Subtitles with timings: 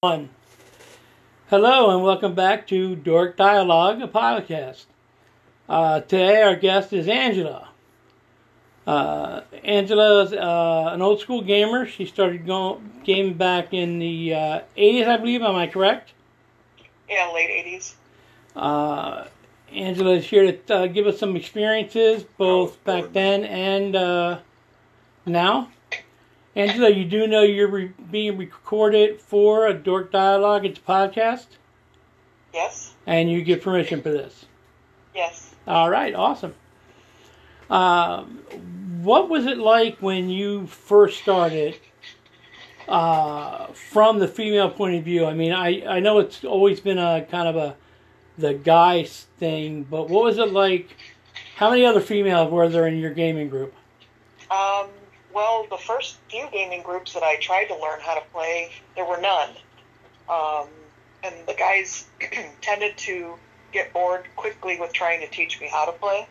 [0.00, 0.28] One.
[1.50, 4.84] Hello and welcome back to Dork Dialogue, a podcast.
[5.68, 7.70] Uh, today our guest is Angela.
[8.86, 11.84] Uh, Angela is uh, an old school gamer.
[11.84, 15.42] She started going gaming back in the uh, 80s, I believe.
[15.42, 16.12] Am I correct?
[17.10, 17.94] Yeah, late 80s.
[18.54, 19.24] Uh,
[19.72, 24.38] Angela is here to uh, give us some experiences, both back then and uh,
[25.26, 25.70] now.
[26.58, 30.66] Angela, you do know you're re- being recorded for a Dork Dialogue.
[30.66, 31.46] It's a podcast,
[32.52, 32.94] Yes?
[33.06, 34.44] and you give permission for this.
[35.14, 35.54] Yes.
[35.68, 36.56] All right, awesome.
[37.70, 38.38] Um,
[39.02, 41.78] what was it like when you first started
[42.88, 45.26] uh, from the female point of view?
[45.26, 47.76] I mean, I, I know it's always been a kind of a
[48.36, 50.96] the guys thing, but what was it like?
[51.54, 53.74] How many other females were there in your gaming group?
[54.50, 54.86] Um,
[55.38, 59.04] well, the first few gaming groups that I tried to learn how to play, there
[59.04, 59.50] were none.
[60.28, 60.66] Um,
[61.22, 62.06] and the guys
[62.60, 63.34] tended to
[63.72, 66.26] get bored quickly with trying to teach me how to play.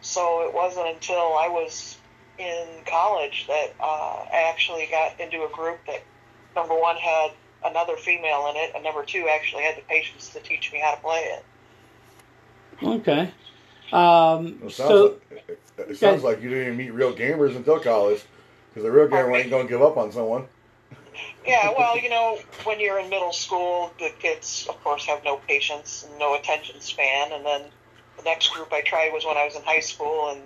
[0.00, 1.98] So it wasn't until I was
[2.36, 6.02] in college that uh, I actually got into a group that,
[6.56, 7.30] number one, had
[7.64, 10.96] another female in it, and number two, actually had the patience to teach me how
[10.96, 11.44] to play it.
[12.82, 13.30] Okay.
[13.92, 17.54] Um, It sounds, so, like, it, it sounds like you didn't even meet real gamers
[17.56, 18.22] until college,
[18.70, 20.46] because the real gamer ain't gonna give up on someone.
[21.46, 25.36] Yeah, well, you know, when you're in middle school, the kids, of course, have no
[25.36, 27.32] patience and no attention span.
[27.32, 27.62] And then
[28.16, 30.42] the next group I tried was when I was in high school, and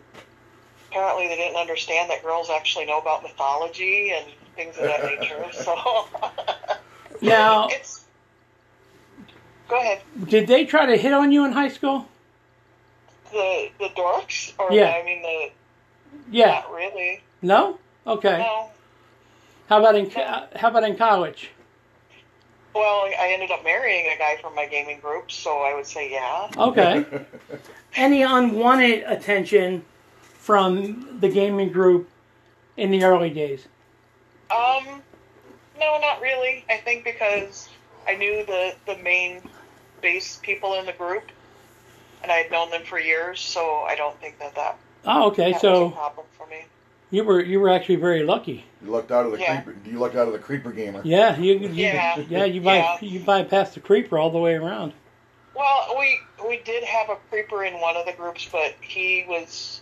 [0.91, 5.45] apparently they didn't understand that girls actually know about mythology and things of that nature.
[5.53, 8.05] So now, it's.
[9.69, 10.01] Go ahead.
[10.27, 12.07] did they try to hit on you in high school?
[13.33, 14.91] The the dorks, or Yeah.
[14.91, 15.51] I mean the
[16.31, 16.51] Yeah.
[16.51, 17.23] not really.
[17.43, 17.79] No.
[18.07, 18.39] Okay.
[18.39, 18.71] No.
[19.69, 21.51] How about in co- how about in college?
[22.75, 26.11] Well, I ended up marrying a guy from my gaming group, so I would say
[26.11, 26.49] yeah.
[26.57, 27.05] Okay.
[27.97, 29.85] Any unwanted attention
[30.23, 32.09] from the gaming group
[32.77, 33.67] in the early days?
[34.51, 35.03] Um,
[35.79, 36.65] no, not really.
[36.71, 37.69] I think because
[38.09, 39.43] I knew the the main
[40.01, 41.25] base people in the group,
[42.23, 45.53] and I had known them for years, so I don't think that that, Oh, okay.
[45.53, 46.65] that was a So problem for me.
[47.11, 48.65] you were you were actually very lucky.
[48.85, 49.61] You lucked out of the Yeah.
[49.63, 49.79] creeper.
[49.89, 51.01] You lucked out of the creeper gamer.
[51.05, 52.19] Yeah, you, you Yeah.
[52.29, 52.99] yeah you by Yeah.
[53.01, 54.93] you bypassed the creeper all the way around.
[55.55, 59.81] Well, we we did have a creeper in one of the groups, but he was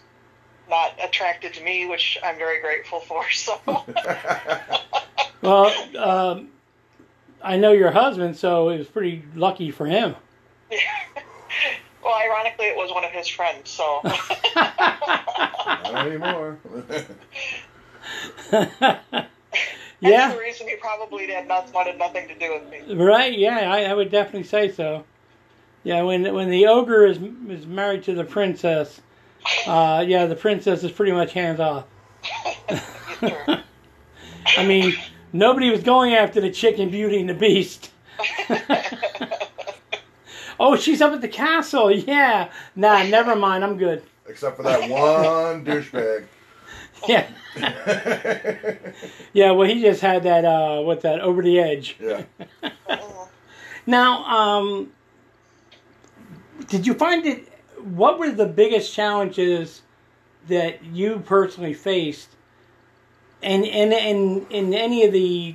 [0.69, 3.25] not attracted to me, which I'm very grateful for.
[3.33, 3.61] So
[5.41, 6.49] Well, um,
[7.43, 10.17] I know your husband, so it was pretty lucky for him.
[12.03, 13.71] well, ironically, it was one of his friends.
[13.71, 14.01] So
[14.55, 16.59] Not anymore.
[18.51, 19.27] that's
[20.01, 20.33] yeah.
[20.33, 22.95] the reason he probably had not wanted nothing to do with me.
[22.95, 23.37] Right?
[23.37, 25.05] Yeah, I, I would definitely say so.
[25.85, 29.01] Yeah, when when the ogre is is married to the princess,
[29.67, 31.85] uh, yeah, the princess is pretty much hands off.
[34.57, 34.95] I mean,
[35.33, 37.91] nobody was going after the chicken Beauty and the Beast.
[40.61, 41.91] Oh, she's up at the castle.
[41.91, 42.51] Yeah.
[42.77, 43.65] Nah, never mind.
[43.65, 44.03] I'm good.
[44.27, 46.27] Except for that one douchebag.
[47.07, 47.29] Yeah.
[49.33, 49.53] Yeah.
[49.53, 50.45] Well, he just had that.
[50.45, 51.21] Uh, what's that?
[51.21, 51.97] Over the edge.
[52.01, 52.25] yeah.
[53.87, 54.93] Now, um,
[56.67, 57.49] did you find it?
[57.83, 59.81] What were the biggest challenges
[60.49, 62.29] that you personally faced,
[63.43, 65.55] and and in in any of the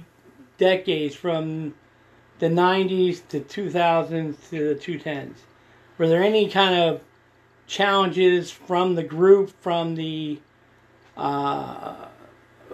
[0.57, 1.75] decades from
[2.39, 5.35] the '90s to 2000s to the 2010s?
[5.97, 7.01] Were there any kind of
[7.67, 10.39] challenges from the group, from the
[11.15, 11.95] uh,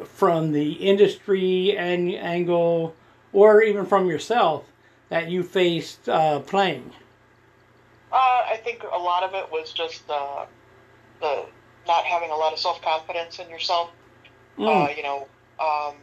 [0.06, 2.96] from the industry and angle,
[3.34, 4.66] or even from yourself
[5.10, 6.92] that you faced uh, playing?
[8.12, 10.46] Uh, I think a lot of it was just uh,
[11.22, 11.46] the
[11.88, 13.92] not having a lot of self confidence in yourself.
[14.58, 14.98] Uh, Mm.
[14.98, 15.28] you know,
[15.60, 15.96] um,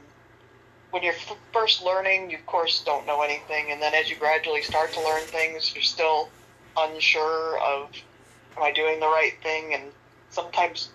[0.91, 4.17] when you're f- first learning, you of course don't know anything, and then as you
[4.17, 6.31] gradually start to learn things, you're still
[6.77, 7.91] unsure of
[8.57, 9.93] am I doing the right thing, and
[10.31, 10.91] sometimes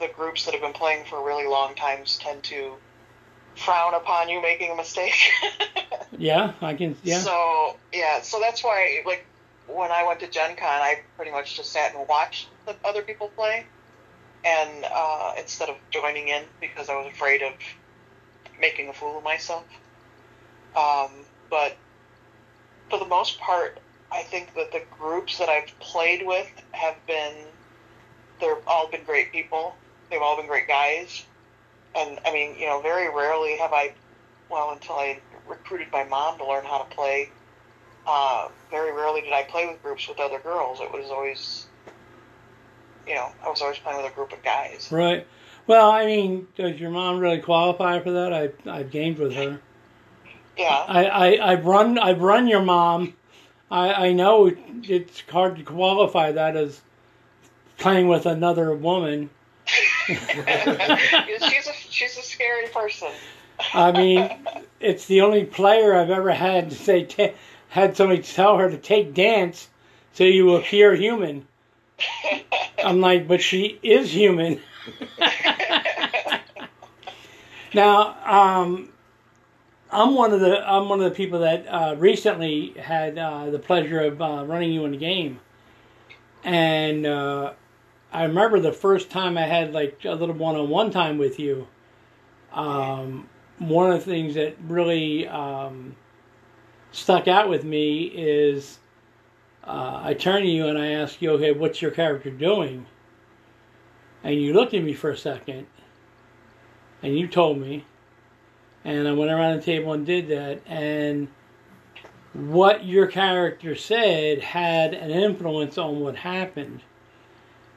[0.00, 2.74] the groups that have been playing for really long times tend to
[3.56, 5.14] frown upon you making a mistake.
[6.18, 6.94] Yeah, I can.
[7.02, 7.20] Yeah.
[7.20, 9.26] So yeah, so that's why like
[9.66, 13.02] when I went to Gen Con, I pretty much just sat and watched the other
[13.02, 13.66] people play,
[14.44, 17.52] and uh, instead of joining in because I was afraid of
[18.62, 19.66] making a fool of myself.
[20.74, 21.10] Um,
[21.50, 21.76] but
[22.88, 23.78] for the most part,
[24.10, 27.34] I think that the groups that I've played with have been
[28.40, 29.74] they're all been great people.
[30.10, 31.24] They've all been great guys,
[31.94, 33.94] and I mean, you know, very rarely have I,
[34.50, 37.30] well, until I recruited by mom to learn how to play.
[38.06, 40.80] Uh, very rarely did I play with groups with other girls.
[40.80, 41.66] It was always,
[43.06, 44.88] you know, I was always playing with a group of guys.
[44.90, 45.26] Right.
[45.66, 48.32] Well, I mean, does your mom really qualify for that?
[48.32, 49.60] I I've gamed with her.
[50.56, 50.84] Yeah.
[50.88, 53.14] I, I I've run I've run your mom.
[53.70, 56.80] I I know it's hard to qualify that as
[57.78, 59.30] playing with another woman.
[60.06, 63.08] she's a she's a scary person.
[63.74, 64.30] I mean,
[64.80, 67.28] it's the only player I've ever had to say ta
[67.68, 69.68] had somebody tell her to take dance
[70.12, 71.46] so you appear human.
[72.84, 74.60] I'm like, but she is human.
[77.74, 78.90] now, um,
[79.90, 83.58] I'm one of the I'm one of the people that uh, recently had uh, the
[83.58, 85.40] pleasure of uh, running you in the game,
[86.44, 87.52] and uh,
[88.12, 91.68] I remember the first time I had like a little one-on-one time with you.
[92.52, 93.28] Um,
[93.58, 95.96] one of the things that really um,
[96.90, 98.78] stuck out with me is
[99.64, 102.86] uh, I turned to you and I asked you, okay, what's your character doing?
[104.24, 105.66] And you looked at me for a second,
[107.02, 107.84] and you told me,
[108.84, 111.28] and I went around the table and did that, and
[112.32, 116.80] what your character said had an influence on what happened.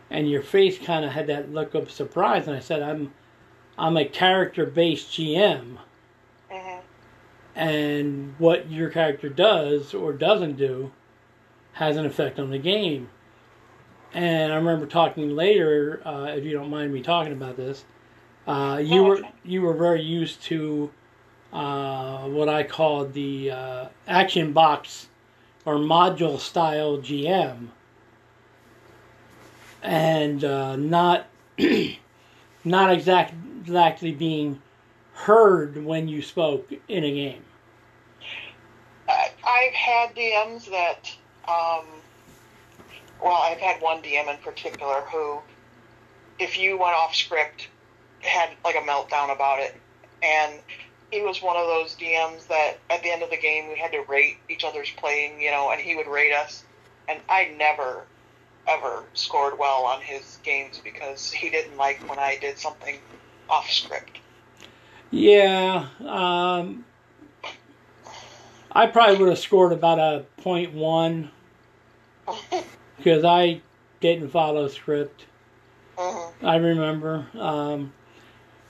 [0.10, 3.13] And your face kind of had that look of surprise, and I said, I'm
[3.77, 5.78] I'm a character based GM.
[6.50, 6.80] hmm
[7.56, 10.92] And what your character does or doesn't do
[11.74, 13.10] has an effect on the game.
[14.13, 17.83] And I remember talking later, uh, if you don't mind me talking about this,
[18.47, 20.92] uh, you No, were you were very used to
[21.53, 25.07] uh, what I called the uh, action box
[25.65, 27.69] or module style GM,
[29.81, 31.27] and uh, not
[32.63, 34.62] not exact, exactly being
[35.13, 37.44] heard when you spoke in a game.
[39.07, 41.15] I've had DMs that,
[41.47, 41.86] um,
[43.24, 45.39] well, I've had one DM in particular who,
[46.39, 47.69] if you went off script,
[48.21, 49.75] had like a meltdown about it.
[50.23, 50.59] And
[51.12, 53.91] he was one of those DMs that at the end of the game we had
[53.91, 56.63] to rate each other's playing, you know, and he would rate us.
[57.07, 58.03] And I never,
[58.67, 62.97] ever scored well on his games because he didn't like when I did something
[63.50, 64.19] off script.
[65.11, 66.83] Yeah, um,
[68.71, 71.31] I probably would have scored about a point one
[72.97, 73.61] because I
[74.01, 75.25] didn't follow script.
[75.97, 76.31] Mhm.
[76.44, 77.94] I remember um,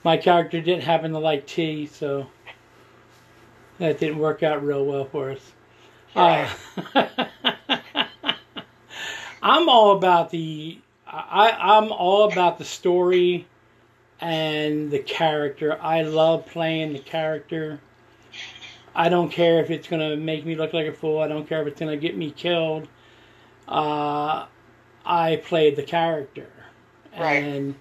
[0.06, 2.28] my character didn't happen to like tea, so
[3.80, 5.52] that didn't work out real well for us.
[6.14, 6.48] Uh,
[9.42, 13.48] I'm all about the I, I'm all about the story
[14.20, 15.76] and the character.
[15.82, 17.80] I love playing the character.
[18.94, 21.18] I don't care if it's gonna make me look like a fool.
[21.18, 22.86] I don't care if it's gonna get me killed.
[23.66, 24.46] Uh,
[25.04, 26.46] I played the character,
[27.18, 27.42] Right.
[27.42, 27.74] and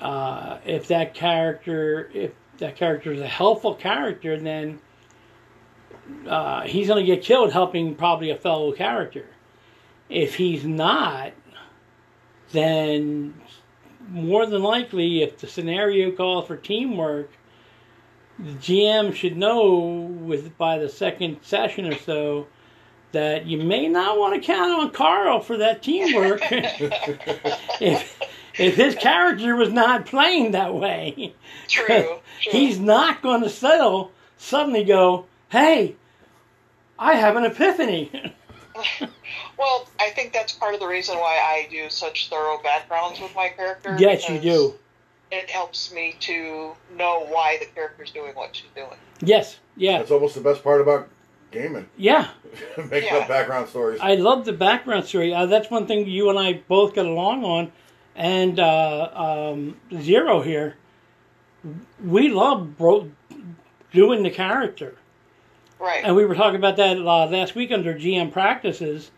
[0.00, 4.80] uh, if that character, if that character is a helpful character, then
[6.28, 9.26] uh, he's gonna get killed helping probably a fellow character.
[10.08, 11.32] If he's not,
[12.52, 13.34] then
[14.08, 17.30] more than likely, if the scenario calls for teamwork,
[18.38, 22.46] the GM should know with by the second session or so
[23.12, 28.17] that you may not want to count on Carl for that teamwork if
[28.58, 31.34] if his character was not playing that way.
[31.68, 31.86] True.
[31.86, 32.18] true.
[32.40, 35.96] He's not going to settle suddenly go, "Hey,
[36.98, 38.10] I have an epiphany."
[39.58, 43.34] Well, I think that's part of the reason why I do such thorough backgrounds with
[43.34, 43.96] my character.
[43.98, 44.74] yes, you do.
[45.32, 48.96] It helps me to know why the character's doing what she's doing.
[49.20, 51.08] Yes, yeah, That's almost the best part about
[51.50, 51.88] gaming.
[51.96, 52.28] yeah.
[52.88, 53.16] Making Yeah.
[53.18, 53.98] up background stories.
[54.00, 55.34] I love the background story.
[55.34, 57.72] Uh, that's one thing you and I both get along on.
[58.18, 60.76] And uh, um, Zero here,
[62.04, 63.12] we love bro-
[63.92, 64.96] doing the character.
[65.78, 66.04] Right.
[66.04, 69.12] And we were talking about that uh, last week under GM practices,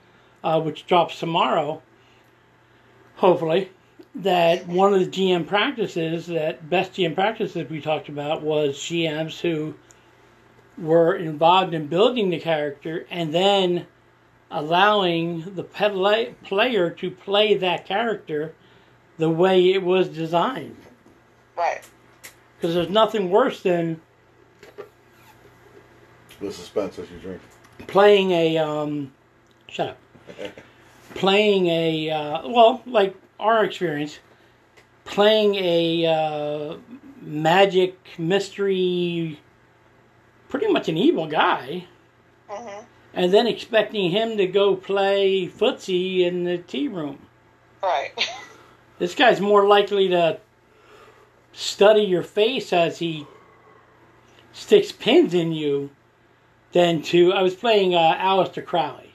[0.45, 1.81] uh, which drops tomorrow,
[3.17, 3.71] hopefully.
[4.15, 9.41] That one of the GM practices, that best GM practices we talked about, was GMs
[9.41, 9.77] who
[10.77, 13.87] were involved in building the character and then
[14.51, 18.55] allowing the pla- player to play that character
[19.21, 20.77] the way it was designed.
[21.57, 21.81] right.
[22.59, 24.01] Because there's nothing worse than
[26.41, 27.41] the suspense as you drink.
[27.87, 29.13] playing a um,
[29.69, 29.99] shut up
[31.15, 34.19] playing a uh, well like our experience
[35.05, 36.77] playing a uh,
[37.23, 39.41] magic mystery
[40.49, 41.85] pretty much an evil guy,
[42.49, 47.19] hmm and then expecting him to go play footsie in the tea room.
[47.83, 48.13] Right.
[49.01, 50.39] This guy's more likely to
[51.53, 53.27] study your face as he
[54.53, 55.91] sticks pins in you
[56.73, 57.33] than to.
[57.33, 59.13] I was playing uh, Aleister Crowley.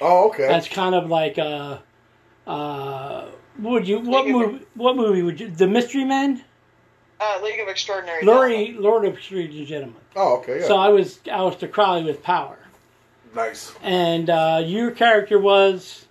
[0.00, 0.48] Oh, okay.
[0.48, 1.82] That's kind of like a.
[2.46, 3.26] Uh,
[3.60, 4.64] would you what movie?
[4.74, 5.50] What movie would you?
[5.50, 6.42] The Mystery Men,
[7.20, 10.00] Uh, League of Extraordinary Lori, Lord of Strange Gentlemen.
[10.16, 10.60] oh, okay.
[10.60, 10.66] Yeah.
[10.66, 12.58] So I was Aleister Crowley with power,
[13.34, 13.74] nice.
[13.82, 16.06] and uh, your character was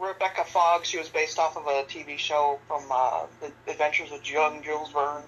[0.00, 0.84] Rebecca Fogg.
[0.84, 4.90] She was based off of a TV show from uh, The Adventures of Young Jules
[4.92, 5.22] Verne.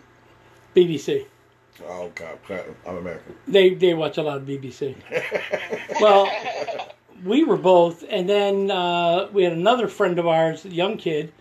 [0.75, 1.27] BBC.
[1.87, 2.39] Oh God,
[2.87, 3.35] I'm American.
[3.49, 4.95] They they watch a lot of BBC.
[6.01, 6.31] Well,
[7.25, 11.33] we were both, and then uh, we had another friend of ours, a young kid.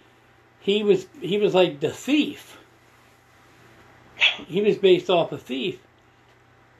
[0.59, 2.57] He was he was like the thief.
[4.47, 5.79] He was based off a thief,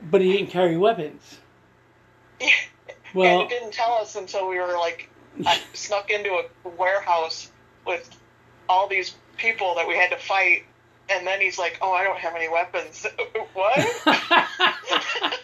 [0.02, 1.40] but he didn't carry weapons.
[3.14, 5.10] Well, and it didn't tell us until we were like
[5.46, 7.50] I snuck into a warehouse
[7.86, 8.10] with
[8.70, 10.64] all these people that we had to fight.
[11.10, 13.06] And then he's like, "Oh, I don't have any weapons."
[13.54, 13.78] what?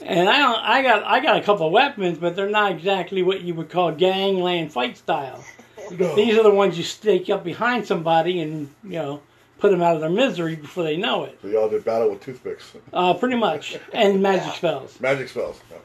[0.00, 3.22] and I don't, I got I got a couple of weapons, but they're not exactly
[3.22, 5.44] what you would call gangland fight style.
[5.90, 6.14] No.
[6.16, 9.20] These are the ones you stake up behind somebody and you know
[9.58, 11.38] put them out of their misery before they know it.
[11.42, 14.52] So y'all did battle with toothpicks, Uh, pretty much, and magic Yeah.
[14.54, 15.00] spells.
[15.00, 15.60] magic spells.
[15.70, 15.76] Yeah.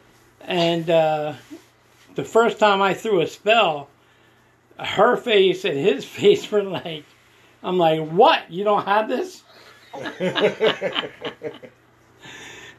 [0.42, 1.34] And uh,
[2.20, 3.90] the first time I threw a spell,
[4.78, 7.06] her face and his face were like,
[7.64, 8.50] I'm like, what?
[8.52, 9.44] You don't have this?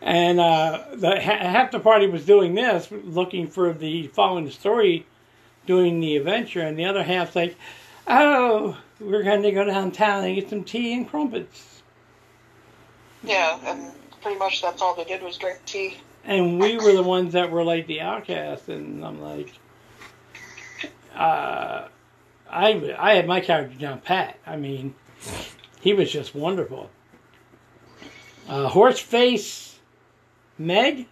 [0.03, 4.51] And uh, the ha- half the party was doing this, looking for the following the
[4.51, 5.07] story,
[5.67, 7.55] doing the adventure, and the other half's like,
[8.07, 11.83] "Oh, we're going to go downtown and get some tea and crumpets."
[13.23, 13.93] yeah, and
[14.23, 15.99] pretty much that's all they did was drink tea.
[16.25, 19.53] And we were the ones that were like the outcasts, and I'm like,
[21.15, 21.89] uh,
[22.51, 24.39] I I had my character down pat.
[24.47, 24.95] I mean,
[25.81, 26.91] he was just wonderful.
[28.49, 29.77] Uh, Horseface,
[30.59, 31.07] Meg,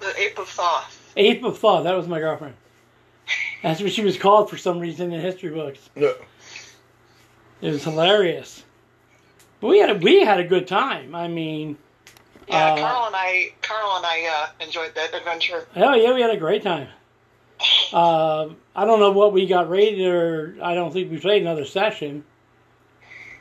[0.00, 1.12] The ape of Thoth.
[1.16, 1.84] Ape of Thought.
[1.84, 2.54] That was my girlfriend.
[3.62, 5.90] That's what she was called for some reason in history books.
[5.94, 6.12] Yeah.
[7.60, 8.64] It was hilarious.
[9.60, 11.14] But we had a, we had a good time.
[11.14, 11.76] I mean,
[12.50, 15.66] Yeah, Uh, Carl and I, Carl and I uh, enjoyed that adventure.
[15.76, 16.88] oh yeah, we had a great time.
[17.92, 21.64] Uh, I don't know what we got rated, or I don't think we played another
[21.64, 22.24] session.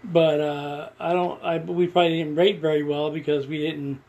[0.03, 1.43] But uh, I don't.
[1.43, 4.01] I we probably didn't rate very well because we didn't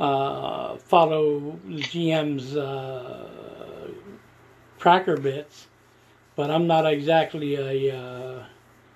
[0.00, 3.90] uh, follow the GM's uh,
[4.78, 5.66] tracker bits.
[6.36, 8.44] But I'm not exactly a uh,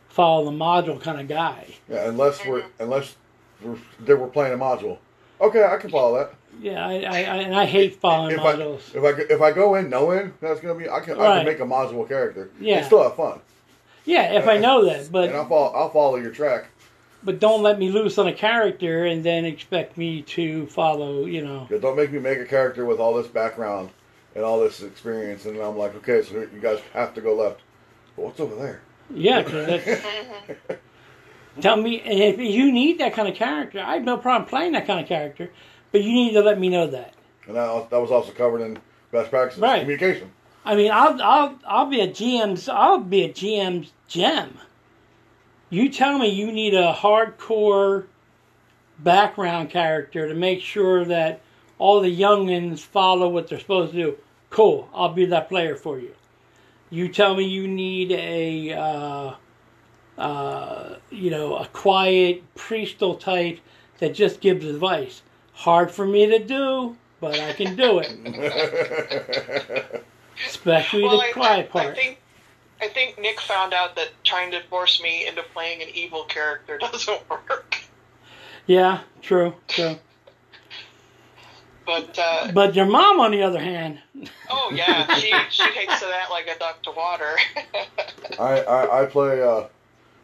[0.09, 1.75] follow the module kind of guy.
[1.89, 3.17] Yeah, unless we're unless
[3.63, 4.99] we're they were playing a module.
[5.41, 6.35] Okay, I can follow that.
[6.61, 9.77] Yeah, I, I, I and I hate following If I if I if I go
[9.77, 11.37] in knowing that's gonna be, I can I Right.
[11.39, 12.51] can make a module character.
[12.61, 12.79] Yeah.
[12.79, 13.41] and still have fun.
[14.05, 16.67] yeah, if I know that, but and I'll follow I'll follow your track.
[17.23, 21.27] but don't let me loose on a character and then expect me to follow.
[21.27, 23.91] You know, Yeah, don't make me make a character with all this background
[24.35, 27.61] and all this experience, and I'm like, okay, so you guys have to go left.
[28.17, 28.81] But what's over there?
[29.15, 29.43] yeah.
[29.45, 30.03] 'cause that's,
[31.61, 33.81] tell me and if you need that kind of character.
[33.81, 35.51] I have no problem playing that kind of character,
[35.93, 37.15] but you need to let me know that.
[37.47, 38.79] And that, that was also covered in
[39.11, 39.81] best practices Right.
[39.81, 40.31] communication.
[40.65, 44.59] I mean, I'll I'll I'll be a GM's I'll be a GM's gem.
[45.71, 48.07] You tell me you need a hardcore
[48.99, 51.41] background character to make sure that
[51.79, 54.17] all the youngins follow what they're supposed to do.
[54.51, 56.15] Cool, I'll be that player for you.
[56.91, 59.35] You tell me you need a uh,
[60.19, 63.61] uh, you know a quiet priestal type
[63.99, 65.23] that just gives advice.
[65.55, 68.13] Hard for me to do, but I can do it.
[70.47, 71.87] Especially Well, the I, quiet I, part.
[71.87, 72.19] I think
[72.81, 76.79] I think Nick found out that trying to force me into playing an evil character
[76.79, 77.81] doesn't work.
[78.67, 79.97] yeah, true, true.
[81.85, 83.99] But uh, But your mom, on the other hand,
[84.51, 87.35] oh yeah, she she takes to that like a duck to water.
[88.39, 89.43] I, I I play.
[89.43, 89.65] Uh,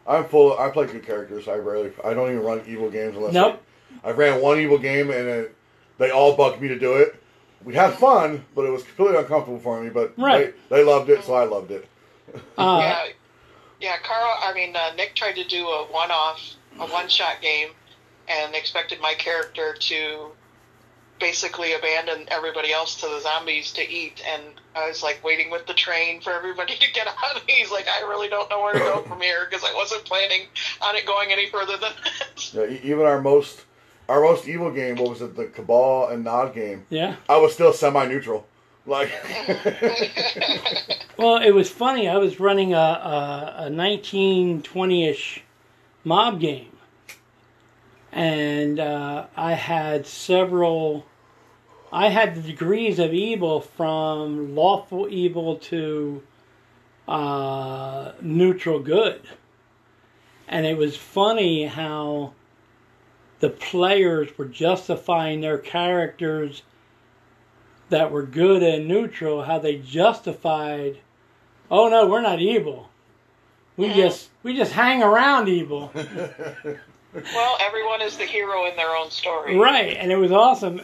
[0.07, 0.57] I'm full.
[0.57, 1.47] I play good characters.
[1.47, 1.91] I rarely.
[2.03, 3.33] I don't even run evil games unless.
[3.33, 3.61] Nope.
[4.03, 5.55] I, I ran one evil game and it,
[5.97, 7.15] they all bugged me to do it.
[7.63, 9.89] We had fun, but it was completely uncomfortable for me.
[9.89, 10.53] But Right.
[10.69, 11.87] they, they loved it, so I loved it.
[12.35, 12.39] uh,
[12.81, 13.05] yeah,
[13.79, 13.95] yeah.
[14.03, 16.39] Carl, I mean uh, Nick tried to do a one-off,
[16.79, 17.69] a one-shot game,
[18.27, 20.27] and expected my character to
[21.19, 24.21] basically abandon everybody else to the zombies to eat.
[24.27, 24.43] And
[24.75, 27.41] I was like waiting with the train for everybody to get out.
[27.47, 30.41] He's like, I really don't know where to go from here because I wasn't planning
[30.81, 32.53] on it going any further than this.
[32.53, 33.63] Yeah, e- even our most
[34.07, 34.95] our most evil game.
[34.97, 35.35] What was it?
[35.35, 36.85] The Cabal and Nod game.
[36.89, 37.15] Yeah.
[37.27, 38.45] I was still semi-neutral.
[38.85, 39.09] Like,
[41.17, 42.07] Well, it was funny.
[42.07, 45.43] I was running a, a, a 1920-ish
[46.03, 46.67] mob game,
[48.15, 51.05] and uh, I had several.
[51.91, 56.23] I had the degrees of evil from lawful evil to
[57.07, 59.21] uh, neutral good,
[60.47, 62.33] and it was funny how
[63.41, 66.63] the players were justifying their characters
[67.89, 70.97] that were good and neutral, how they justified,
[71.69, 72.89] oh no, we're not evil.
[73.75, 75.91] We just we just hang around evil.
[77.33, 79.57] Well, everyone is the hero in their own story.
[79.57, 80.81] right, and it was awesome.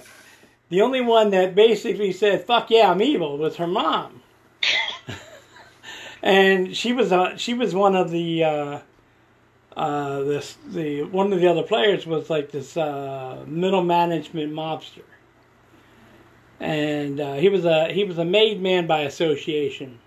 [0.70, 4.22] The only one that basically said, fuck yeah, I'm evil was her mom.
[6.24, 8.80] and she was uh, she was one of the uh,
[9.76, 15.04] uh, this the one of the other players was like this uh, middle management mobster,
[16.60, 20.00] and uh, he was a he was a made man by association,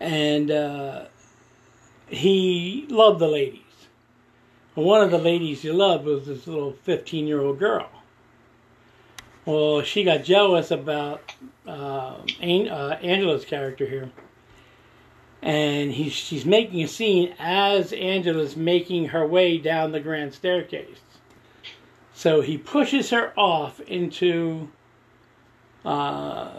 [0.00, 1.04] and uh,
[2.08, 3.62] he loved the ladies.
[4.78, 7.90] One of the ladies he loved was this little fifteen year old girl.
[9.44, 11.32] Well, she got jealous about
[11.66, 14.10] uh, An- uh, Angela's character here
[15.42, 21.00] and he's she's making a scene as Angela's making her way down the grand staircase.
[22.12, 24.68] So he pushes her off into,
[25.84, 26.52] uh,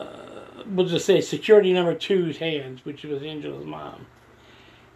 [0.66, 4.06] we'll just say security number two's hands, which was Angela's mom,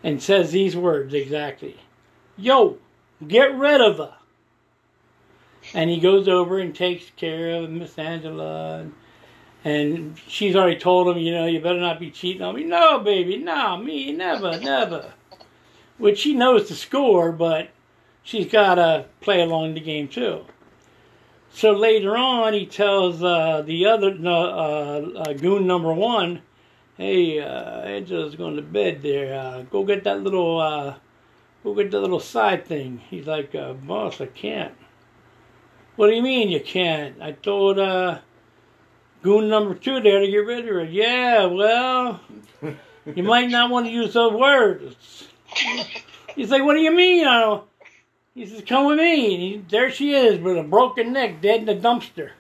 [0.02, 1.78] and says these words exactly:
[2.38, 2.78] "Yo,
[3.28, 4.16] get rid of her."
[5.74, 8.80] And he goes over and takes care of Miss Angela.
[8.80, 8.94] And,
[9.64, 12.64] and she's already told him, you know, you better not be cheating on me.
[12.64, 15.14] No, baby, no, me, never, never.
[15.98, 17.70] Which she knows the score, but
[18.24, 20.46] she's got to play along the game too.
[21.54, 26.42] So later on, he tells uh, the other uh, uh, goon number one,
[26.98, 29.40] "Hey, uh, Angela's going to bed there.
[29.40, 30.98] Uh, go get that little,
[31.64, 34.76] go get that little side thing." He's like, uh, "Boss, I can't."
[35.96, 37.22] What do you mean you can't?
[37.22, 38.20] I told uh,
[39.22, 40.84] goon number two there to get rid of her.
[40.84, 42.20] Yeah, well,
[43.16, 45.28] you might not want to use those words.
[46.36, 47.28] He's like, what do you mean?
[47.28, 47.64] I don't.
[48.34, 49.34] He says, come with me.
[49.34, 52.32] And he, there she is with a broken neck, dead in the dumpster.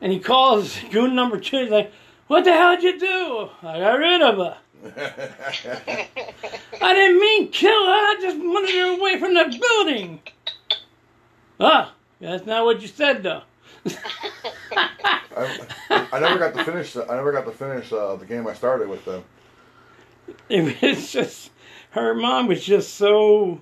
[0.00, 1.62] And he calls goon number two.
[1.62, 1.92] He's like,
[2.26, 3.48] what the hell did you do?
[3.62, 4.58] I got rid of her.
[6.80, 7.92] I didn't mean kill her.
[7.92, 10.20] I just wanted her away from the building.
[11.60, 13.42] Ah, that's not what you said, though.
[15.36, 15.68] I,
[16.12, 16.96] I never got to finish.
[16.96, 19.24] I never got to finish uh, the game I started with them.
[20.48, 21.50] It was just
[21.90, 23.60] her mom was just so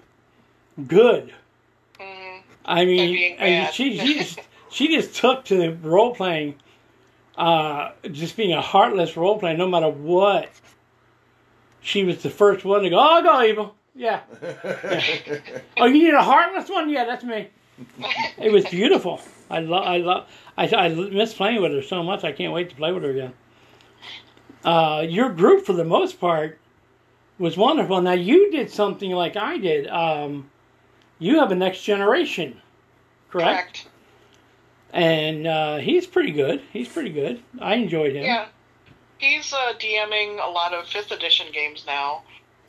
[0.87, 1.33] good.
[2.01, 6.57] Mm, I mean, I mean, she she just she just took to the role playing,
[7.37, 10.49] uh, just being a heartless role player, no matter what.
[11.87, 12.97] She was the first one to go.
[12.99, 13.75] Oh, I'll go evil.
[13.95, 14.21] Yeah.
[15.79, 16.91] Oh, you need a heartless one?
[16.91, 17.49] Yeah, that's me.
[18.39, 19.21] It was beautiful.
[19.51, 19.85] I love.
[19.85, 20.27] I love.
[20.59, 22.25] I I miss playing with her so much.
[22.25, 23.35] I can't wait to play with her again.
[24.65, 26.59] Uh, your group, for the most part,
[27.39, 28.01] was wonderful.
[28.03, 29.87] Now you did something like I did.
[29.87, 30.51] Um,
[31.21, 32.61] you have a next generation,
[33.31, 33.85] correct?
[33.85, 33.89] correct.
[34.93, 36.63] And uh, he's pretty good.
[36.73, 37.41] He's pretty good.
[37.61, 38.25] I enjoyed him.
[38.25, 38.47] Yeah.
[39.19, 42.23] He's uh, DMing a lot of 5th edition games now.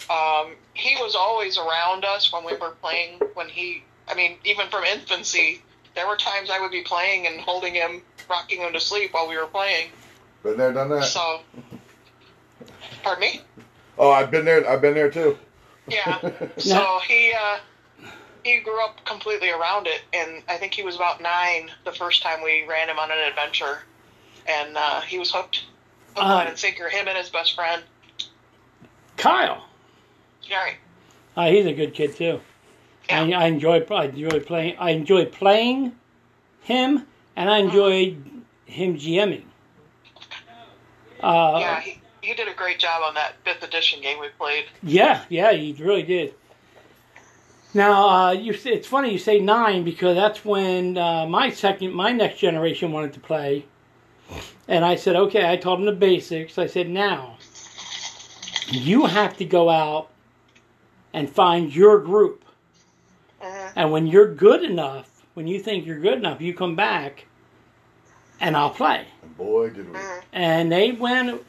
[0.10, 4.70] Um, he was always around us when we were playing, when he, I mean, even
[4.70, 5.62] from infancy,
[5.96, 9.28] there were times I would be playing and holding him, rocking him to sleep while
[9.28, 9.90] we were playing.
[10.44, 11.06] Been there, done that.
[11.06, 11.42] So,
[13.04, 13.42] pardon me?
[13.98, 14.70] Oh, I've been there.
[14.70, 15.38] I've been there too.
[15.88, 16.20] Yeah.
[16.58, 17.58] So he, uh,
[18.44, 22.22] he grew up completely around it, and I think he was about nine the first
[22.24, 23.80] time we ran him on an adventure,
[24.46, 25.64] and uh, he was hooked.
[26.18, 26.90] Hook, Uh, and sinker.
[26.90, 27.84] Him and his best friend.
[29.18, 29.66] Kyle.
[30.50, 30.76] Right.
[31.36, 32.40] Uh, he's a good kid too.
[33.10, 33.40] I, Yeah.
[33.40, 33.86] I enjoy.
[33.90, 34.76] I enjoy playing.
[34.80, 35.96] I enjoy playing
[36.62, 38.16] him, and I enjoy
[38.66, 39.44] him GMing.
[41.22, 44.66] Uh, yeah, he, he did a great job on that fifth edition game we played.
[44.84, 46.34] Yeah, yeah, he really did.
[47.74, 52.12] Now, uh, you it's funny you say nine because that's when uh, my second, my
[52.12, 53.66] next generation wanted to play,
[54.68, 55.50] and I said, okay.
[55.50, 56.58] I taught them the basics.
[56.58, 57.38] I said, now
[58.70, 60.10] you have to go out
[61.14, 62.44] and find your group,
[63.42, 63.72] Mhm.
[63.76, 67.26] and when you're good enough, when you think you're good enough, you come back,
[68.40, 69.98] and I'll play And boy, did we.
[69.98, 70.22] Mhm.
[70.34, 71.42] and they went.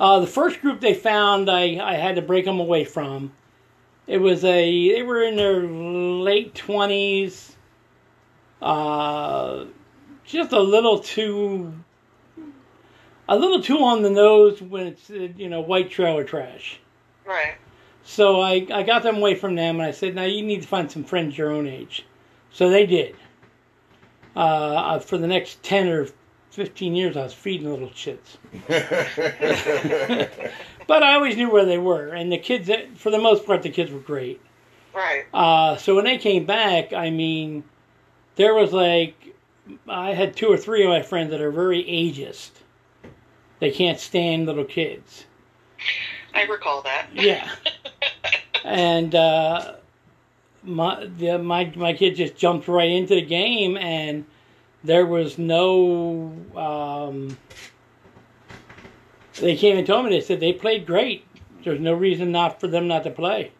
[0.00, 3.32] Uh, the first group they found, I, I had to break them away from.
[4.08, 7.56] It was a they were in their late twenties,
[8.60, 9.64] uh,
[10.24, 11.72] just a little too,
[13.28, 16.80] a little too on the nose when it's uh, you know white trailer trash.
[17.24, 17.54] Right.
[18.04, 20.68] So I, I got them away from them, and I said, now you need to
[20.68, 22.04] find some friends your own age.
[22.52, 23.16] So they did.
[24.36, 26.08] Uh, for the next 10 or
[26.50, 28.36] 15 years, I was feeding little shits.
[30.86, 33.70] but I always knew where they were, and the kids, for the most part, the
[33.70, 34.40] kids were great.
[34.92, 35.24] Right.
[35.32, 37.64] Uh, so when they came back, I mean,
[38.36, 39.14] there was like,
[39.88, 42.50] I had two or three of my friends that are very ageist.
[43.64, 45.24] They can't stand little kids.
[46.34, 47.06] I recall that.
[47.14, 47.50] Yeah.
[48.64, 49.76] and uh,
[50.62, 54.26] my the, my my kid just jumped right into the game, and
[54.82, 56.36] there was no.
[56.54, 57.38] Um,
[59.40, 61.26] they came and told me they said they played great.
[61.64, 63.50] There's no reason not for them not to play.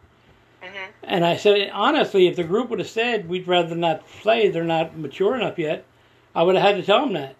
[0.61, 4.49] hmm And I said honestly, if the group would have said we'd rather not play,
[4.49, 5.83] they're not mature enough yet,
[6.35, 7.35] I would have had to tell them that.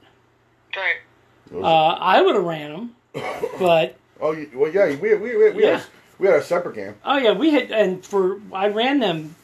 [0.75, 1.04] Right.
[1.53, 2.95] Uh, I would have ran them,
[3.59, 5.77] but oh, well, yeah, we we we, we, Yeah.
[5.77, 5.85] had, a,
[6.19, 6.95] we had a separate game.
[7.05, 9.35] Oh yeah, we had, and for I ran them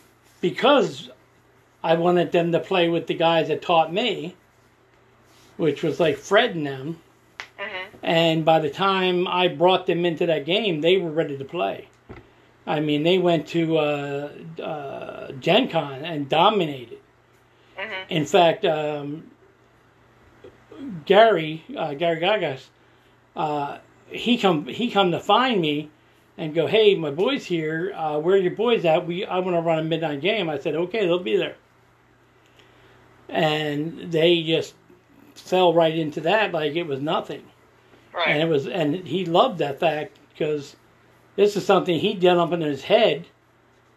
[0.41, 1.09] because
[1.83, 4.35] I wanted them to play with the guys that taught me,
[5.57, 6.97] which was like Fred and them.
[7.57, 11.45] hmm And by the time I brought them into that game, they were ready to
[11.45, 11.87] play.
[12.65, 14.29] I mean, they went to uh,
[14.61, 16.99] uh, Gen Con and dominated.
[17.77, 19.29] hmm In fact, um,
[21.05, 22.63] Gary uh, Gary Gygax,
[23.35, 25.89] uh, he come he come to find me
[26.37, 27.93] and go, hey, my boys here.
[27.95, 29.05] Uh, where are your boys at?
[29.05, 30.49] We I want to run a midnight game.
[30.49, 31.55] I said, okay, they'll be there.
[33.29, 34.73] And they just
[35.35, 37.43] fell right into that like it was nothing,
[38.13, 38.27] Right.
[38.29, 40.75] and it was and he loved that fact because
[41.35, 43.27] this is something he did up in his head.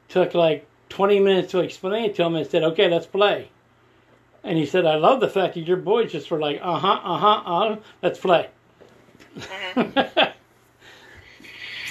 [0.08, 3.50] Took like twenty minutes to explain it to him and said, okay, let's play.
[4.44, 7.00] And he said, I love the fact that your boys just were like, uh huh,
[7.02, 8.50] uh huh, uh, let's play.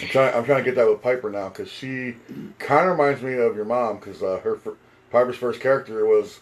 [0.04, 0.36] I'm trying.
[0.36, 2.16] I'm trying to get that with Piper now because she
[2.60, 4.60] kind of reminds me of your mom because uh, her
[5.12, 6.42] Piper's first character was,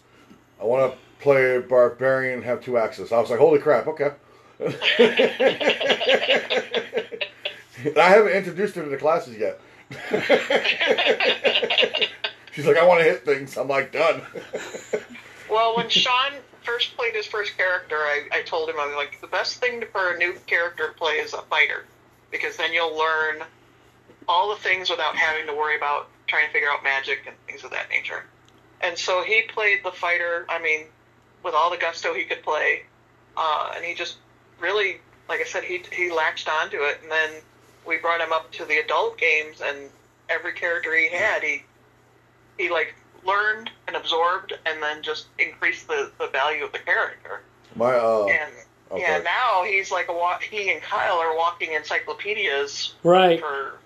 [0.60, 3.10] I want to play barbarian and have two axes.
[3.10, 4.12] I was like, holy crap, okay.
[7.96, 9.60] I haven't introduced her to the classes yet.
[12.52, 13.56] She's like, I want to hit things.
[13.56, 14.22] I'm like, done.
[15.52, 19.26] Well, when Sean first played his first character, I, I told him, I'm like, the
[19.26, 21.84] best thing for a new character to play is a fighter.
[22.30, 23.42] Because then you'll learn
[24.26, 27.64] all the things without having to worry about trying to figure out magic and things
[27.64, 28.24] of that nature.
[28.80, 30.86] And so he played the fighter, I mean,
[31.44, 32.84] with all the gusto he could play.
[33.36, 34.16] Uh, and he just
[34.58, 37.00] really, like I said, he, he latched onto it.
[37.02, 37.30] And then
[37.86, 39.90] we brought him up to the adult games, and
[40.30, 41.62] every character he had, he,
[42.56, 47.40] he like learned and absorbed and then just increased the, the value of the character.
[47.76, 48.52] My uh, and
[48.90, 53.40] oh, yeah, now he's like a wa- he and Kyle are walking encyclopedias right.
[53.40, 53.78] for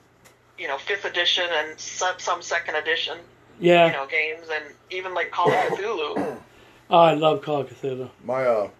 [0.59, 3.18] you know fifth edition and some, some second edition
[3.61, 3.87] Yeah.
[3.87, 6.38] you know games and even like Call of Cthulhu.
[6.88, 8.09] Oh, I love Call of Cthulhu.
[8.25, 8.70] my uh,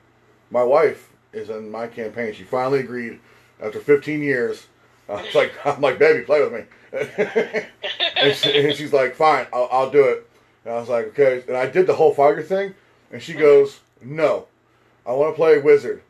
[0.51, 2.33] my wife is in my campaign.
[2.35, 3.19] She finally agreed
[3.61, 4.66] after 15 years.
[5.09, 6.64] I was like, I'm like, baby, play with me.
[8.16, 10.29] and, she, and she's like, fine, I'll, I'll do it.
[10.67, 11.45] And I was like, okay.
[11.47, 12.75] And I did the whole fighter thing,
[13.13, 14.47] and she goes, no,
[15.07, 16.03] I want to play wizard.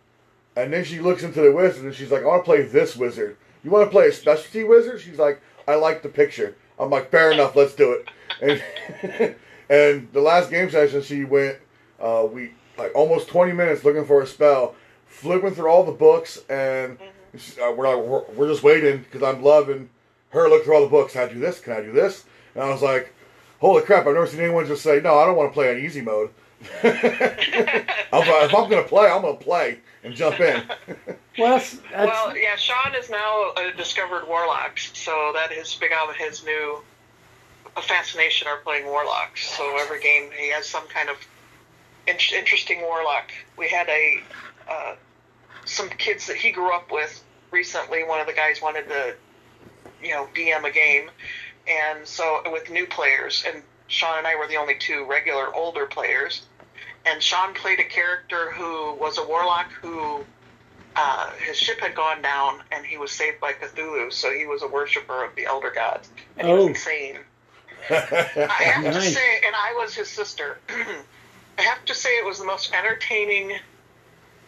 [0.56, 2.96] And then she looks into the wizard, and she's like, I want to play this
[2.96, 3.36] wizard.
[3.62, 5.02] You want to play a specialty wizard?
[5.02, 6.56] She's like, I like the picture.
[6.78, 8.08] I'm like, fair enough, let's do it.
[8.40, 9.36] And
[9.68, 11.58] and the last game session, she went,
[12.00, 14.74] uh, we like almost 20 minutes looking for a spell,
[15.06, 16.96] flipping through all the books, and
[17.36, 19.90] she- uh, we're like, we're, we're just waiting because I'm loving
[20.30, 21.12] her Look through all the books.
[21.12, 21.60] Can I do this?
[21.60, 22.24] Can I do this?
[22.54, 23.12] And I was like,
[23.60, 24.06] holy crap!
[24.06, 26.30] I've never seen anyone just say, no, I don't want to play on easy mode.
[28.18, 30.62] If I'm gonna play, I'm gonna play and jump in.
[31.38, 36.14] Well, that's, that's well, yeah, Sean is now a discovered warlocks, so that has become
[36.14, 36.82] his new
[37.82, 39.46] fascination are playing warlocks.
[39.46, 41.16] So every game he has some kind of
[42.06, 43.32] in- interesting warlock.
[43.56, 44.22] We had a
[44.68, 44.94] uh,
[45.64, 48.04] some kids that he grew up with recently.
[48.04, 49.14] One of the guys wanted to,
[50.02, 51.10] you know, DM a game,
[51.68, 55.86] and so with new players, and Sean and I were the only two regular older
[55.86, 56.42] players.
[57.04, 60.24] And Sean played a character who was a warlock who
[60.96, 64.62] uh, his ship had gone down and he was saved by Cthulhu, so he was
[64.62, 66.56] a worshiper of the elder gods, and he Oh.
[66.56, 67.18] was insane.
[67.90, 70.58] I have to say, and I was his sister.
[71.58, 73.52] I have to say, it was the most entertaining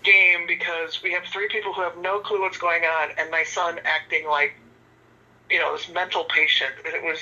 [0.02, 3.44] game because we have three people who have no clue what's going on, and my
[3.44, 4.54] son acting like,
[5.50, 6.72] you know, this mental patient.
[6.84, 7.18] It was,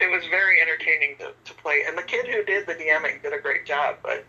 [0.00, 3.32] it was very entertaining to, to play, and the kid who did the DMing did
[3.32, 3.96] a great job.
[4.02, 4.24] But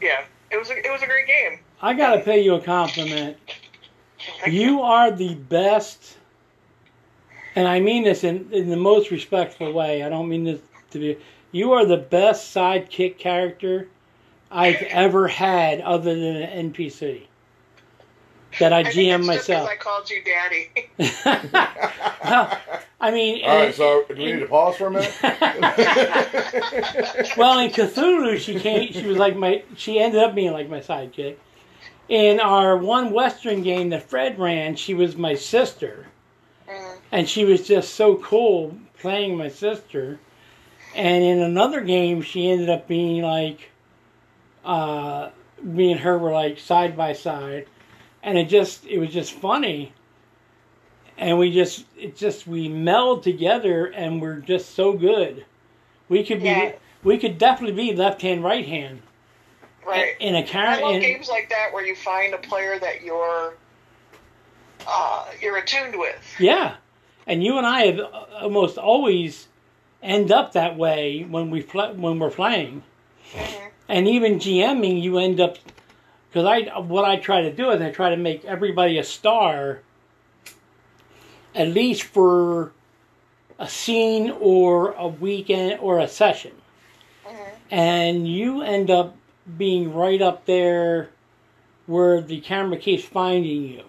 [0.00, 1.60] yeah, it was a, it was a great game.
[1.82, 3.36] I gotta pay you a compliment.
[4.46, 6.16] You are the best,
[7.56, 10.02] and I mean this in, in the most respectful way.
[10.02, 10.60] I don't mean this
[10.92, 11.18] to be.
[11.52, 13.88] You are the best sidekick character
[14.50, 17.26] I've ever had, other than an NPC.
[18.60, 19.46] That I, I think GM it's myself.
[19.46, 20.70] Just 'cause I called you daddy.
[23.00, 25.14] I mean, All right, and- so do we need to pause for a minute?
[27.36, 28.92] well, in Cthulhu, she came.
[28.92, 29.62] She was like my.
[29.76, 31.36] She ended up being like my sidekick.
[32.08, 36.06] In our one Western game that Fred ran, she was my sister,
[36.68, 36.96] Mhm.
[37.12, 40.18] and she was just so cool playing my sister.
[40.94, 43.70] And in another game, she ended up being like,
[44.64, 45.30] uh,
[45.62, 47.66] me and her were like side by side,
[48.24, 49.92] and it just it was just funny.
[51.16, 55.44] And we just it just we meld together, and we're just so good.
[56.08, 56.72] We could be Yeah.
[57.04, 59.00] we could definitely be left hand right hand
[59.86, 60.14] Right.
[60.18, 60.84] in a I character.
[60.86, 63.54] love games like that where you find a player that you're
[64.86, 66.34] uh, you're attuned with.
[66.38, 66.74] Yeah,
[67.26, 68.00] and you and I have
[68.40, 69.48] almost always
[70.02, 72.82] end up that way when we pl- when we're playing,
[73.34, 73.70] Mhm.
[73.88, 75.56] and even GMing, you end up
[76.34, 79.78] because I what I try to do is I try to make everybody a star,
[81.54, 82.72] at least for
[83.56, 86.50] a scene or a weekend or a session,
[87.24, 87.50] Mhm.
[87.70, 89.14] and you end up
[89.56, 91.10] being right up there
[91.86, 93.84] where the camera keeps finding you.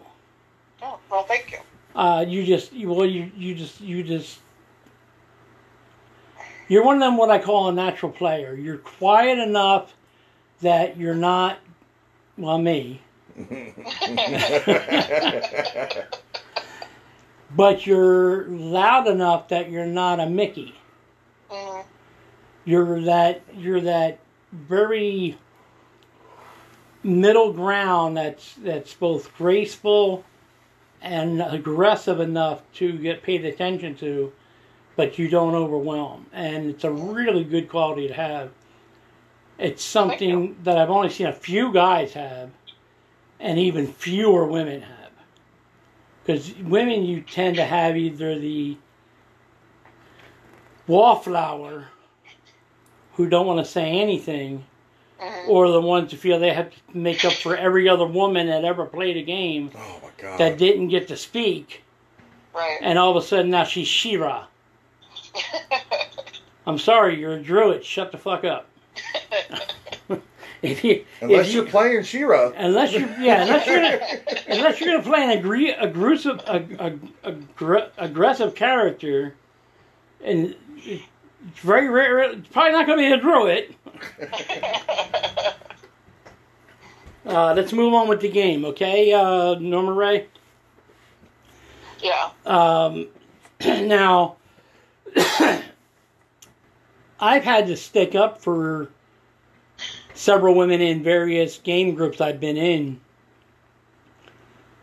[0.84, 1.58] Oh, well, thank you.
[1.96, 4.40] uh, you just you, well you you just you just
[6.68, 8.54] you're one of them what I call a natural player.
[8.54, 9.96] You're quiet enough
[10.62, 11.58] that you're not
[12.38, 13.02] well me,
[17.56, 20.76] but you're loud enough that you're not a Mickey.
[21.52, 21.86] Mhm.
[22.66, 24.20] You're that you're that
[24.52, 25.38] very
[27.04, 30.24] middle ground that's that's both graceful
[31.02, 34.32] and aggressive enough to get paid attention to,
[34.96, 36.26] but you don't overwhelm.
[36.34, 38.50] And it's a really good quality to have.
[39.58, 42.50] It's something that I've only seen a few guys have,
[43.40, 45.12] and even fewer women have.
[46.24, 48.78] Because women, you tend to have either the
[50.88, 51.86] wallflower
[53.14, 54.66] who don't want to say anything,
[55.22, 55.48] Mhm.
[55.48, 58.66] or the ones who feel they have to make up for every other woman that
[58.66, 60.38] ever played a game oh my god.
[60.38, 61.84] that didn't get to speak,
[62.54, 62.78] Right.
[62.82, 64.48] and all of a sudden now she's She-Ra.
[66.68, 67.86] I'm sorry, you're a druid.
[67.86, 68.68] Shut the fuck up.
[70.62, 72.52] if you, Unless if you're playing She-Ra.
[72.56, 74.00] unless you, yeah, unless you're gonna,
[74.48, 79.36] unless you're gonna play an agree, aggressive, ag, ag, aggr- aggressive character,
[80.24, 81.04] and it's
[81.62, 82.20] very rare.
[82.32, 83.76] It's probably not gonna be a druid.
[87.28, 90.28] Uh, let's move on with the game, okay, uh, Norma Rae?
[92.00, 92.30] yeah.
[92.46, 93.08] Um,
[93.66, 94.36] now,
[97.20, 98.90] I've had to stick up for
[100.16, 103.00] several women in various game groups I've been in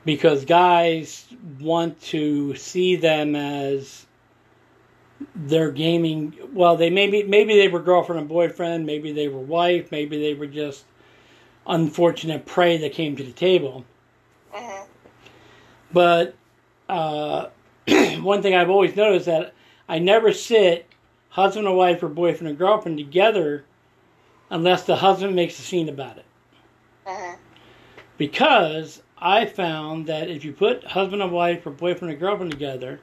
[0.05, 1.27] because guys
[1.61, 4.07] want to see them as
[5.35, 6.35] their gaming.
[6.53, 10.35] Well, they maybe maybe they were girlfriend and boyfriend, maybe they were wife, maybe they
[10.35, 10.85] were just
[11.67, 13.85] unfortunate prey that came to the table.
[14.55, 14.87] Mhm.
[15.93, 16.35] But
[16.89, 17.49] uh,
[18.21, 19.55] one thing I've always noticed that
[19.89, 20.87] I never sit
[21.31, 23.65] husband and wife or boyfriend and girlfriend together
[24.53, 26.27] unless the husband makes a scene about it.
[27.07, 27.37] Mhm.
[28.19, 33.01] Because I found that if you put husband and wife or boyfriend and girlfriend together,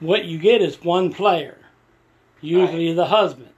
[0.00, 1.58] what you get is one player,
[2.42, 3.48] usually the husband.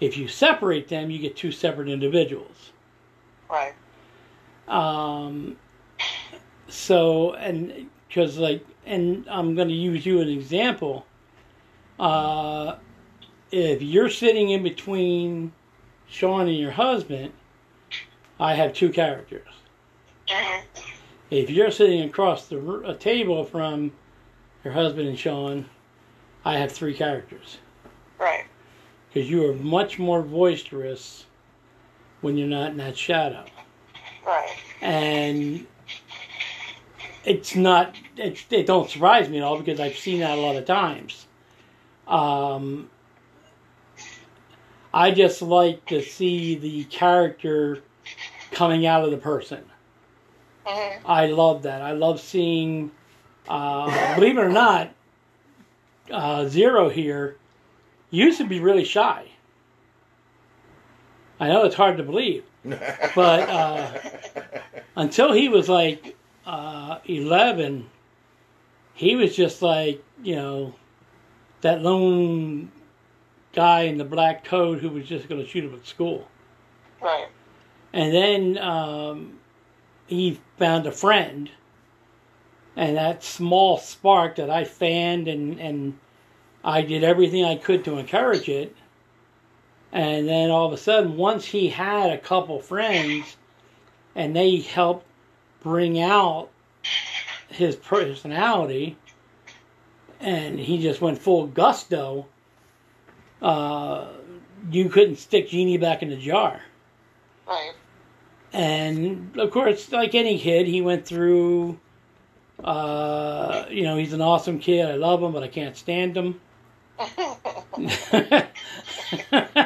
[0.00, 2.72] If you separate them, you get two separate individuals.
[3.48, 3.74] Right.
[4.66, 5.56] Um,
[6.68, 11.06] so, and because like, and I'm going to use you as an example.
[12.00, 12.76] Uh,
[13.50, 15.52] if you're sitting in between
[16.08, 17.32] Sean and your husband,
[18.38, 19.48] I have two characters.
[20.28, 20.62] Mhm.
[21.30, 23.92] If you're sitting across the a table from
[24.64, 25.68] your husband and Sean,
[26.44, 27.58] I have three characters
[28.18, 28.44] Right.
[29.08, 31.26] because you are much more boisterous
[32.20, 33.44] when you're not in that shadow.
[34.26, 34.50] Right.
[34.82, 35.66] and
[37.24, 40.56] it's not it, it don't surprise me at all because I've seen that a lot
[40.56, 41.26] of times.
[42.06, 42.90] Um,
[44.92, 47.82] I just like to see the character
[48.50, 49.64] coming out of the person.
[50.66, 50.98] Mhm.
[51.04, 51.82] I love that.
[51.82, 52.90] I love seeing,
[53.48, 54.90] uh, believe it or not,
[56.10, 57.36] uh, Zero here
[58.10, 59.26] used to be really shy.
[61.38, 63.98] I know it's hard to believe, but uh,
[64.96, 67.88] until he was like uh, 11,
[68.94, 70.74] he was just like, you know,
[71.62, 72.70] that lone
[73.52, 76.28] guy in the black coat who was just going to shoot him at school.
[77.00, 77.28] Right.
[77.92, 79.38] And then um,
[80.06, 81.50] he found a friend,
[82.76, 85.98] and that small spark that I fanned and, and
[86.62, 88.76] I did everything I could to encourage it.
[89.92, 93.36] And then all of a sudden, once he had a couple friends
[94.14, 95.04] and they helped
[95.62, 96.48] bring out
[97.48, 98.96] his personality,
[100.20, 102.26] and he just went full gusto,
[103.42, 104.08] uh,
[104.70, 106.60] you couldn't stick Genie back in the jar.
[107.46, 107.72] Right.
[108.52, 111.78] And of course, like any kid, he went through.
[112.62, 114.84] Uh, you know, he's an awesome kid.
[114.86, 116.40] I love him, but I can't stand him.
[116.98, 118.46] My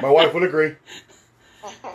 [0.03, 0.77] wife would agree.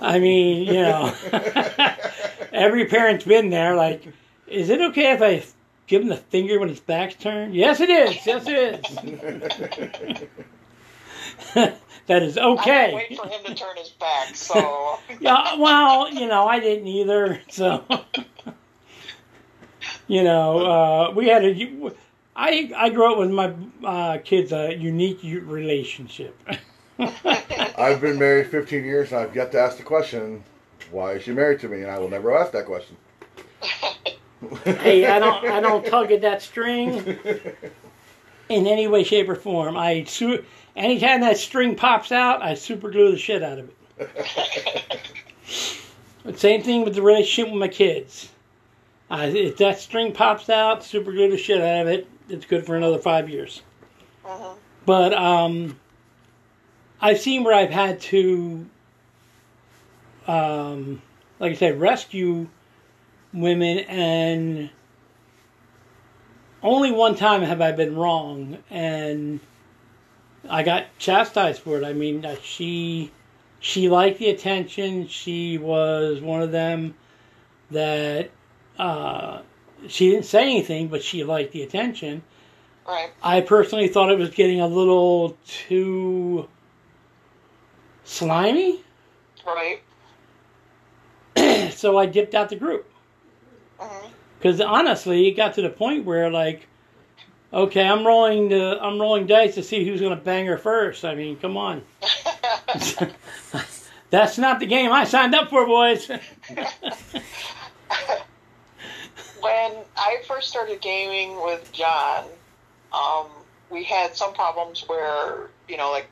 [0.02, 1.14] I mean, you know,
[2.54, 3.76] every parent's been there.
[3.76, 4.06] Like,
[4.48, 5.44] is it okay if I
[5.88, 7.56] give him the finger when his back's turned?
[7.56, 8.26] Yes, it is.
[8.26, 10.28] Yes, it is.
[11.54, 12.94] that is I okay.
[12.94, 17.42] wait for him to turn his back, so Yeah, well, you know, I didn't either.
[17.50, 17.84] So,
[20.08, 21.92] you know, uh, we had a.
[22.36, 26.40] I I grew up with my uh, kids a unique relationship.
[27.00, 30.44] I've been married 15 years and I've yet to ask the question,
[30.92, 31.82] why is she married to me?
[31.82, 32.98] And I will never ask that question.
[34.64, 37.18] hey, I don't I don't tug at that string
[38.50, 39.78] in any way, shape, or form.
[39.78, 40.44] I su-
[40.80, 44.10] anytime that string pops out, I super glue the shit out of it.
[46.24, 48.30] But Same thing with the relationship with my kids.
[49.10, 52.08] If that string pops out, super glue the shit out of it.
[52.28, 53.64] It's good for another five years.
[54.26, 54.56] Mhm.
[54.86, 55.80] But um,
[57.02, 58.66] I've seen where I've had to,
[60.28, 61.02] um,
[61.40, 62.48] like I said, rescue
[63.34, 64.70] women, and
[66.62, 69.40] only one time have I been wrong, and
[70.50, 71.84] I got chastised for it.
[71.86, 73.12] I mean, she
[73.60, 75.08] she liked the attention.
[75.08, 76.96] She was one of them
[77.72, 78.32] that
[78.78, 79.42] uh,
[79.88, 82.24] she didn't say anything, but she liked the attention.
[82.88, 83.12] right.
[83.22, 86.48] I personally thought it was getting a little too
[88.04, 88.84] slimy,
[89.46, 89.82] Right.
[91.74, 92.90] so I dipped out the group.
[93.80, 94.08] hmm
[94.38, 96.68] Because honestly, it got to the point where like,
[97.52, 101.06] okay, I'm rolling the I'm rolling dice to see who's going to bang her first.
[101.06, 101.82] I mean, come on,
[104.10, 106.08] that's not the game I signed up for, boys.
[106.10, 106.20] when
[109.98, 112.26] I first started gaming with John,
[112.94, 113.28] um,
[113.70, 116.08] we had some problems where you know, like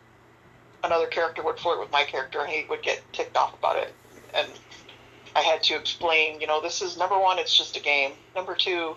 [0.83, 3.93] another character would flirt with my character, and he would get ticked off about it,
[4.33, 4.47] and
[5.35, 8.13] I had to explain, you know, this is number one, it's just a game.
[8.35, 8.95] Number two,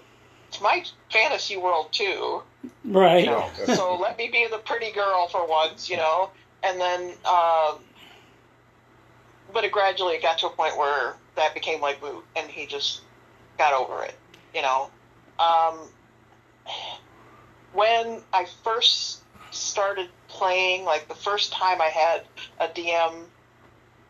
[0.51, 2.43] it's my fantasy world too.
[2.85, 3.25] right.
[3.25, 6.31] You know, so let me be the pretty girl for once, you know.
[6.65, 7.79] And then, um,
[9.55, 13.03] but it gradually got to a point where that became like moot, and he just
[13.59, 14.17] got over it,
[14.53, 14.91] you know.
[15.39, 15.79] Um,
[17.73, 19.21] when I first
[19.53, 22.23] started playing, like the first time I had
[22.59, 23.23] a DM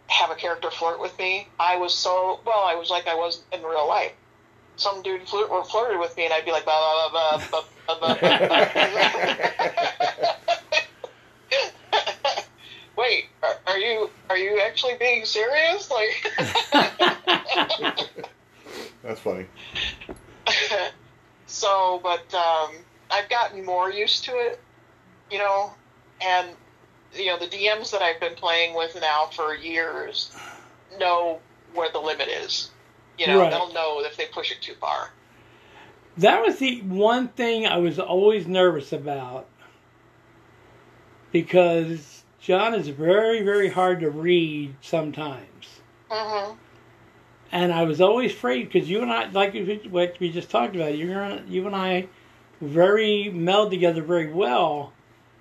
[0.07, 2.65] have a character flirt with me, I was so well.
[2.65, 4.13] I was like I was in real life.
[4.81, 7.65] Some dude flirt, or flirted with me, and I'd be like, blah, blah, blah, blah,
[7.99, 8.17] blah, blah.
[12.97, 15.91] Wait, are, are you are you actually being serious?
[15.91, 16.33] Like,
[19.03, 19.45] That's funny.
[21.47, 22.71] so, but um,
[23.11, 24.61] I've gotten more used to it,
[25.31, 25.75] you know,
[26.23, 26.49] and
[27.13, 30.35] you know the DMs that I've been playing with now for years
[30.99, 31.39] know
[31.75, 32.71] where the limit is.
[33.21, 33.51] You know, Right.
[33.51, 35.11] they'll know if they push it too far.
[36.17, 39.47] That was the one thing I was always nervous about
[41.31, 45.81] because John is very, very hard to read sometimes.
[46.11, 46.55] Mm-hmm.
[47.53, 50.75] And I was always afraid because you and I, like we- what we just talked
[50.75, 52.09] about, you and you and I,
[52.63, 54.93] very meld together very well.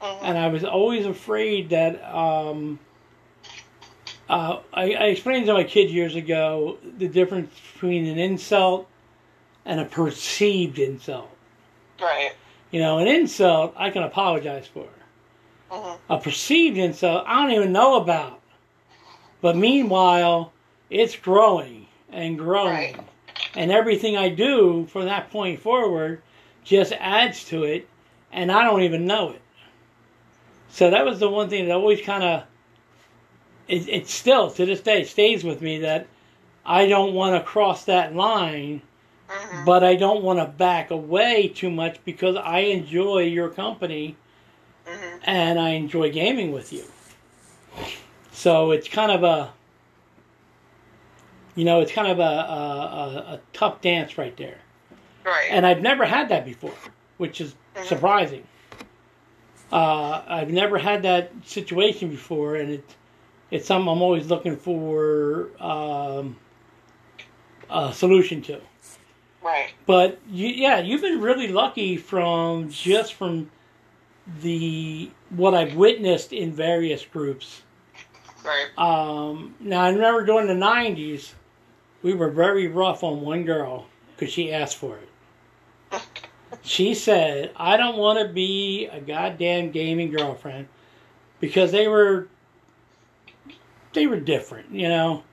[0.01, 0.25] Mm-hmm.
[0.25, 2.79] And I was always afraid that um,
[4.29, 8.87] uh, I, I explained to my kids years ago the difference between an insult
[9.65, 11.29] and a perceived insult.
[11.99, 12.33] Right.
[12.71, 14.87] You know, an insult I can apologize for.
[15.71, 16.13] Mm-hmm.
[16.13, 18.39] A perceived insult I don't even know about.
[19.41, 20.53] But meanwhile,
[20.89, 22.73] it's growing and growing.
[22.73, 22.99] Right.
[23.55, 26.21] And everything I do from that point forward
[26.63, 27.87] just adds to it,
[28.31, 29.41] and I don't even know it.
[30.69, 32.43] So that was the one thing that always kind of
[33.69, 36.07] it, it still to this day stays with me that
[36.65, 38.81] I don't want to cross that line,
[39.29, 39.63] Mhm.
[39.65, 44.15] but I don't want to back away too much because I enjoy your company
[44.85, 45.19] Mhm.
[45.23, 46.83] and I enjoy gaming with you.
[48.31, 49.51] So it's kind of a,
[51.55, 54.57] you know, it's kind of a, a, a, a tough dance right there.
[55.25, 55.47] Right.
[55.51, 56.73] And I've never had that before,
[57.17, 57.85] which is Mhm.
[57.85, 58.43] surprising.
[59.71, 62.95] Uh, I've never had that situation before, and it,
[63.51, 66.37] it's something I'm always looking for um,
[67.69, 68.61] a solution to.
[69.41, 69.71] right.
[69.85, 73.49] But you, yeah, you've been really lucky from just from
[74.41, 77.63] the what I've witnessed in various groups.
[78.43, 78.67] Right.
[78.77, 81.33] Um, now I remember during the '90s,
[82.03, 86.01] we were very rough on one girl because she asked for it.
[86.63, 90.67] She said, "I don't want to be a goddamn gaming girlfriend,"
[91.39, 92.27] because they were
[93.93, 95.23] they were different, you know.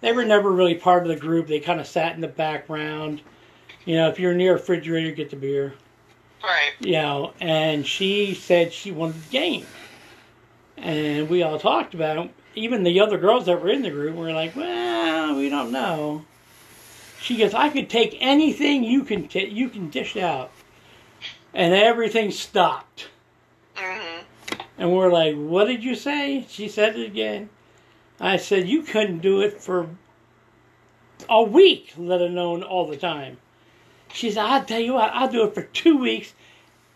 [0.00, 1.46] They were never really part of the group.
[1.46, 3.22] They kind of sat in the background.
[3.86, 5.74] You know, if you're near a refrigerator, get the beer
[6.42, 6.72] Right.
[6.80, 9.66] you know, and she said she wanted the game.
[10.76, 12.30] And we all talked about it.
[12.54, 16.24] Even the other girls that were in the group were like, well, we don't know.
[17.20, 20.50] She goes, I could take anything you can t- you can dish out.
[21.54, 23.08] And everything stopped.
[23.76, 24.24] Mhm.
[24.76, 26.44] And we're like, what did you say?
[26.48, 27.48] She said it again.
[28.20, 29.88] I said, you couldn't do it for
[31.28, 33.38] a week, let alone all the time.
[34.12, 36.32] She said, I'll tell you what, I'll do it for two weeks,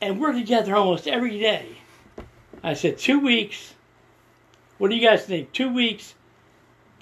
[0.01, 1.67] and we're together almost every day.
[2.63, 3.75] I said, two weeks.
[4.79, 5.53] What do you guys think?
[5.53, 6.15] Two weeks,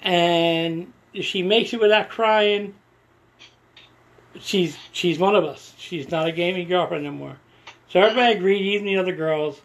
[0.01, 2.73] and if she makes it without crying,
[4.39, 5.73] she's she's one of us.
[5.77, 7.37] She's not a gaming girlfriend anymore.
[7.89, 9.61] So everybody agreed, even the other girls.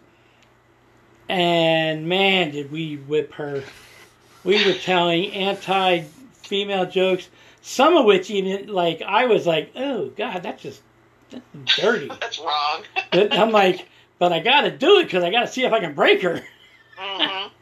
[1.28, 3.64] And man, did we whip her.
[4.44, 6.02] We were telling anti
[6.42, 7.28] female jokes,
[7.62, 10.82] some of which even, like, I was like, oh, God, that's just
[11.30, 11.44] that's
[11.80, 12.08] dirty.
[12.20, 12.82] That's wrong.
[13.12, 13.88] But I'm like,
[14.18, 16.22] but I got to do it because I got to see if I can break
[16.22, 16.42] her.
[16.98, 17.50] Mhm.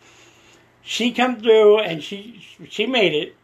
[0.83, 3.37] She come through and she she made it,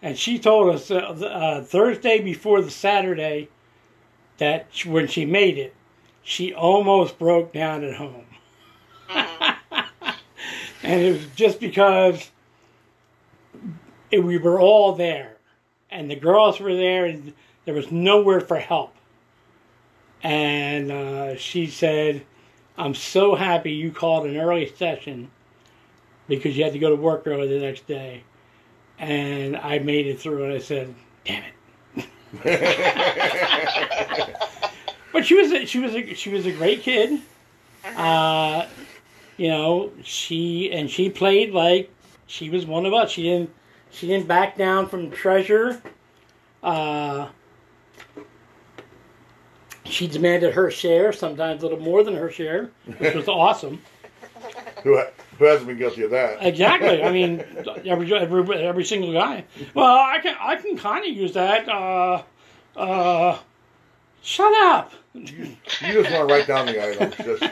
[0.00, 3.48] and she told us uh, uh, Thursday before the Saturday
[4.38, 5.74] that sh- when she made it,
[6.22, 8.24] she almost broke down at home.
[9.10, 9.56] Mhm.
[10.82, 12.30] and it was just because
[14.10, 15.36] we were all there,
[15.90, 17.32] and the girls were there, and
[17.64, 18.94] there was nowhere for help.
[20.22, 22.24] And uh, she said,
[22.78, 25.30] "I'm so happy you called an early session
[26.28, 28.22] because you had to go to work early the next day."
[28.98, 30.94] And I made it through, and I said,
[31.24, 31.44] "Damn
[31.94, 32.06] it!"
[35.16, 37.22] But she was a, she was a, she was a great kid.
[37.96, 38.66] Uh,
[39.38, 41.90] you know, she and she played like
[42.26, 43.12] she was one of us.
[43.12, 43.50] She didn't
[43.96, 45.80] she didn't back down from treasure.
[46.62, 47.28] Uh,
[49.84, 53.80] she demanded her share, sometimes a little more than her share, which was awesome.
[54.82, 55.00] who,
[55.38, 56.44] who hasn't been guilty of that?
[56.44, 57.02] Exactly.
[57.02, 57.42] I mean,
[57.86, 59.44] every every every single guy.
[59.72, 61.66] Well, I can I can kind of use that.
[61.66, 62.22] Uh,
[62.76, 63.38] uh,
[64.22, 64.92] shut up.
[65.14, 67.16] You just want to write down the items.
[67.16, 67.42] Just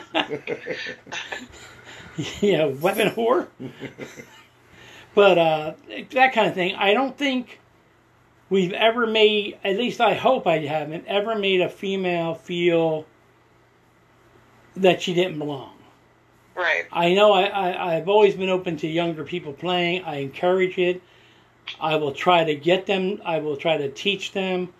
[2.43, 3.47] yeah, weapon whore.
[5.15, 5.73] But uh,
[6.11, 6.75] that kind of thing.
[6.75, 7.59] I don't think
[8.49, 9.57] we've ever made.
[9.63, 13.05] At least I hope I haven't ever made a female feel
[14.75, 15.71] that she didn't belong.
[16.55, 16.85] Right.
[16.91, 20.03] I know I, I, I've always been open to younger people playing.
[20.03, 21.01] I encourage it.
[21.79, 24.73] I will try to get them, I will try to teach them.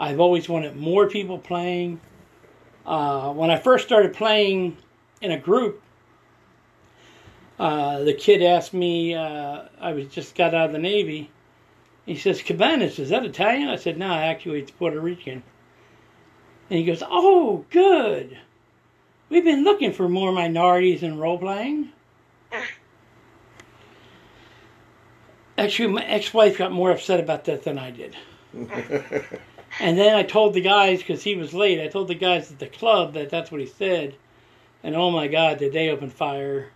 [0.00, 2.00] I've always wanted more people playing.
[2.86, 4.76] Uh, when I first started playing
[5.20, 5.82] in a group,
[7.62, 11.30] uh, the kid asked me, uh, I was just got out of the Navy.
[12.04, 13.68] He says, Cabanas, is that Italian?
[13.68, 15.44] I said, no, actually, it's Puerto Rican.
[16.68, 18.36] And he goes, oh, good.
[19.28, 21.92] We've been looking for more minorities in role playing.
[25.56, 28.16] Actually, my ex wife got more upset about that than I did.
[29.80, 32.58] And then I told the guys, because he was late, I told the guys at
[32.58, 34.16] the club that that's what he said.
[34.82, 36.72] And oh my God, did they open fire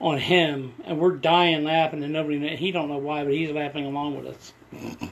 [0.00, 0.74] on him.
[0.84, 4.26] And we're dying laughing, and nobody, he don't know why, but he's laughing along with
[4.26, 4.52] us.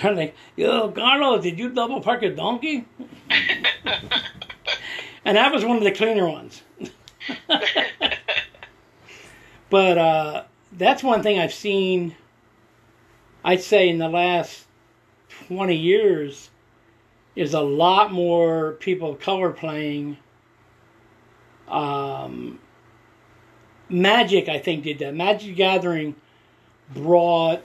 [0.00, 2.86] They're like, yo, Carlos, did you double park a donkey?
[5.24, 6.62] and that was one of the cleaner ones.
[9.70, 12.16] but uh, that's one thing I've seen,
[13.44, 14.66] I'd say, in the last
[15.48, 16.50] 20 years,
[17.36, 20.16] is a lot more people of color playing.
[21.68, 22.58] Um,
[23.90, 25.14] Magic, I think, did that.
[25.14, 26.14] Magic Gathering
[26.94, 27.62] brought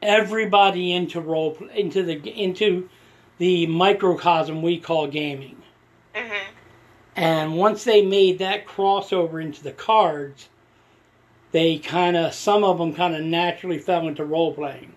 [0.00, 2.88] everybody into role into the into
[3.38, 5.56] the microcosm we call gaming.
[6.14, 6.42] Mhm.
[7.16, 10.48] And once they made that crossover into the cards,
[11.52, 14.92] they kind of some of them kind of naturally fell into role playing.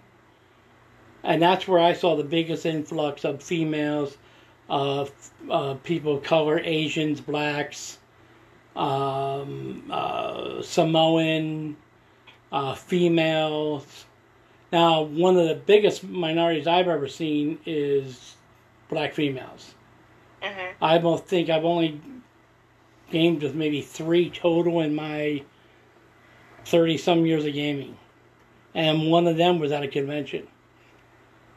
[1.23, 4.17] And that's where I saw the biggest influx of females,
[4.69, 5.05] uh,
[5.49, 7.97] uh, people of color, Asians, blacks,
[8.75, 11.77] um, uh, Samoan,
[12.51, 14.05] uh, females.
[14.71, 18.35] Now, one of the biggest minorities I've ever seen is
[18.89, 19.75] black females.
[20.41, 20.73] Mhm.
[20.81, 21.99] I don't think I've only
[23.11, 25.43] gamed with maybe three total in my
[26.65, 27.97] 30 some years of gaming.
[28.73, 30.47] And one of them was at a convention.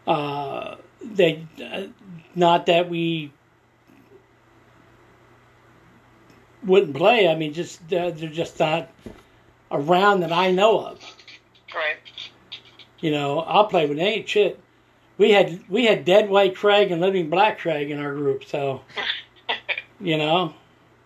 [0.07, 1.85] Uh, they, uh,
[2.35, 3.33] not that we
[6.65, 8.89] wouldn't play, I mean, just uh, they're just not
[9.71, 11.01] around that I know of.
[11.75, 11.97] Right.
[13.01, 14.59] You know, I'll play with ain't shit.
[15.19, 18.83] We had we had dead white Craig and living black Craig in our group, so
[20.01, 20.55] you know.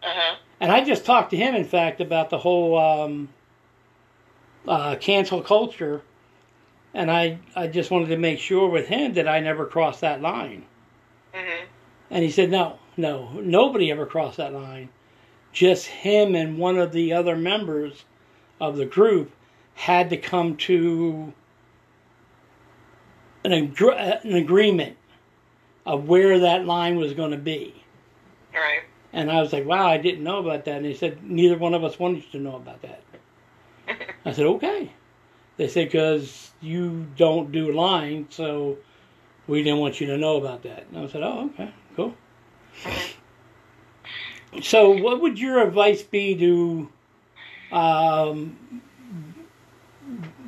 [0.02, 0.36] Uh huh.
[0.60, 3.28] And I just talked to him, in fact, about the whole um,
[4.66, 6.02] uh, cancel culture,
[6.94, 10.20] and I I just wanted to make sure with him that I never crossed that
[10.20, 10.64] line.
[11.34, 11.64] Mhm.
[12.10, 14.90] And he said, no, no, nobody ever crossed that line.
[15.52, 18.04] Just him and one of the other members
[18.60, 19.32] of the group
[19.74, 21.32] had to come to
[23.44, 24.96] an, agr- an agreement
[25.84, 27.84] of where that line was going to be.
[28.54, 28.82] Right.
[29.12, 30.76] And I was like, wow, I didn't know about that.
[30.76, 33.02] And they said, neither one of us wanted you to know about that.
[34.24, 34.92] I said, okay.
[35.56, 38.78] They said, because you don't do lines, so
[39.46, 40.86] we didn't want you to know about that.
[40.90, 42.14] And I said, oh, okay, cool.
[44.60, 48.82] So, what would your advice be to um,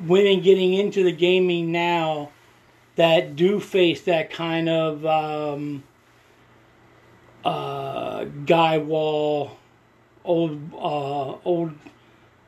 [0.07, 2.31] women getting into the gaming now
[2.97, 5.83] that do face that kind of um,
[7.45, 9.57] uh, guy wall,
[10.25, 11.73] old, uh, old,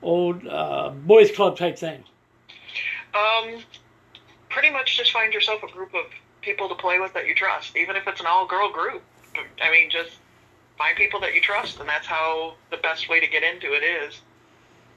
[0.03, 2.05] old uh, boys club type thing?
[3.15, 3.63] Um,
[4.51, 6.05] pretty much just find yourself a group of
[6.43, 9.03] people to play with that you trust, even if it's an all-girl group.
[9.63, 10.19] I mean, just
[10.79, 13.83] find people that you trust, and that's how the best way to get into it
[13.83, 14.21] is.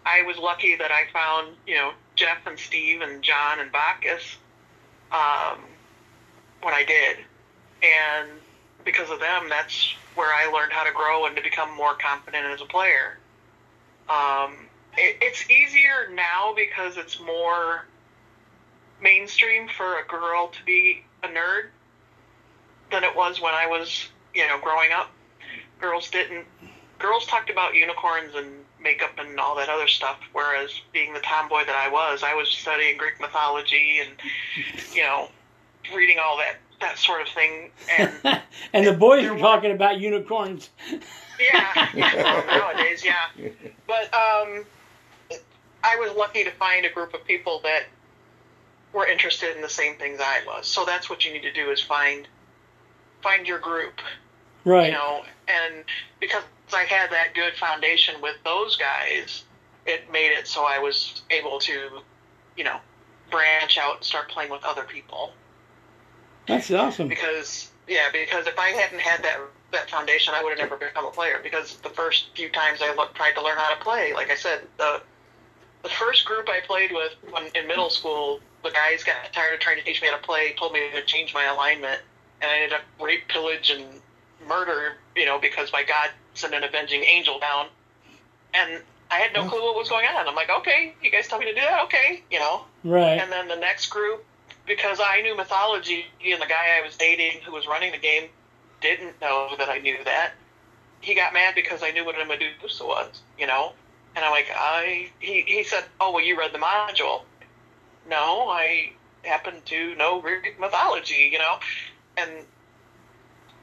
[0.06, 4.38] I was lucky that I found, you know, Jeff and Steve and John and Bacchus
[5.12, 5.60] um,
[6.62, 7.18] when I did,
[7.84, 8.30] and
[8.86, 12.46] because of them, that's where I learned how to grow and to become more confident
[12.46, 13.18] as a player.
[14.10, 14.56] Um,
[14.98, 17.86] it, it's easier now because it's more
[19.02, 21.70] mainstream for a girl to be a nerd
[22.92, 25.10] than it was when I was, you know, growing up.
[25.80, 26.46] Girls didn't.
[27.00, 28.48] Girls talked about unicorns and
[28.82, 32.50] makeup and all that other stuff, whereas being the tomboy that I was, I was
[32.50, 34.12] studying Greek mythology and,
[34.94, 35.30] you know,
[35.96, 37.72] reading all that that sort of thing.
[37.98, 38.12] And
[38.74, 40.70] and the boys were talking about unicorns.
[41.40, 42.44] yeah, yeah,
[42.76, 43.50] nowadays, yeah.
[43.88, 44.66] But um,
[45.84, 47.84] I was lucky to find a group of people that
[48.94, 50.68] were interested in the same things I was.
[50.68, 52.28] So that's what you need to do is find
[53.22, 54.00] find your group,
[54.66, 54.88] Right.
[54.88, 55.24] you know.
[55.50, 55.84] And
[56.20, 56.44] because
[56.74, 59.44] I had that good foundation with those guys,
[59.86, 62.02] it made it so I was able to,
[62.56, 62.78] you know,
[63.32, 65.34] branch out and start playing with other people
[66.48, 67.08] That's awesome.
[67.08, 69.40] because yeah, because if I hadn't had that
[69.72, 71.40] that foundation, I would have never become a player.
[71.42, 74.36] Because the first few times I looked, tried to learn how to play, like I
[74.36, 75.02] said, the
[75.84, 79.60] the first group I played with when, in middle school, the guys got tired of
[79.60, 82.02] trying to teach me how to play, told me to change my alignment,
[82.42, 83.86] and I ended up rape, pillage, and
[84.48, 84.94] murder.
[85.16, 87.68] You know, because my God sent an avenging angel down,
[88.54, 88.82] and
[89.12, 90.28] I had no clue what was going on.
[90.28, 92.66] I'm like, okay, you guys tell me to do that, okay, you know.
[92.84, 93.20] Right.
[93.20, 94.24] And then the next group,
[94.68, 98.30] because I knew mythology, and the guy I was dating who was running the game
[98.82, 100.34] didn't know that I knew that.
[101.02, 103.74] He got mad because I knew what a Medusa was, you know.
[104.16, 105.10] And I'm like, I.
[105.20, 107.24] He he said, oh well, you read the module.
[108.10, 108.92] No, I
[109.24, 111.58] happen to know Greek mythology, you know.
[112.18, 112.32] And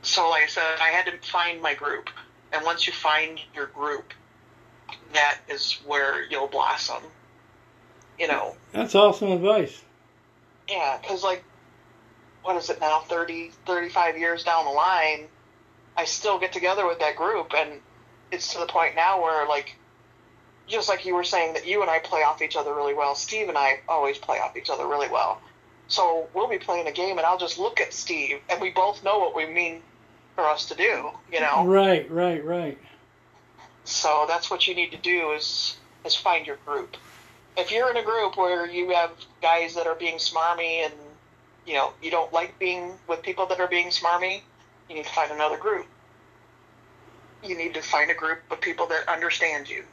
[0.06, 2.10] so, like I said, I had to find my group.
[2.52, 4.12] And once you find your group,
[5.12, 7.02] that is where you'll blossom.
[8.18, 9.82] You know, That's awesome advice.
[10.68, 11.44] yeah, because like,
[12.42, 13.00] what is it now?
[13.00, 15.26] 30, 35 years down the line,
[15.96, 17.80] I still get together with that group, and
[18.30, 19.76] it's to the point now where like,
[20.66, 23.14] just like you were saying that you and I play off each other really well.
[23.14, 25.40] Steve and I always play off each other really well.
[25.88, 29.04] So we'll be playing a game, and I'll just look at Steve, and we both
[29.04, 29.82] know what we mean
[30.36, 31.10] for us to do.
[31.32, 31.66] You know.
[31.66, 32.78] Right, right, right.
[33.84, 36.96] So that's what you need to do is is find your group.
[37.56, 39.12] if you're in a group where you have
[39.42, 40.94] guys that are being smarmy and
[41.66, 44.42] you know you don't like being with people that are being smarmy,
[44.88, 45.86] you need to find another group.
[47.42, 49.84] You need to find a group of people that understand you.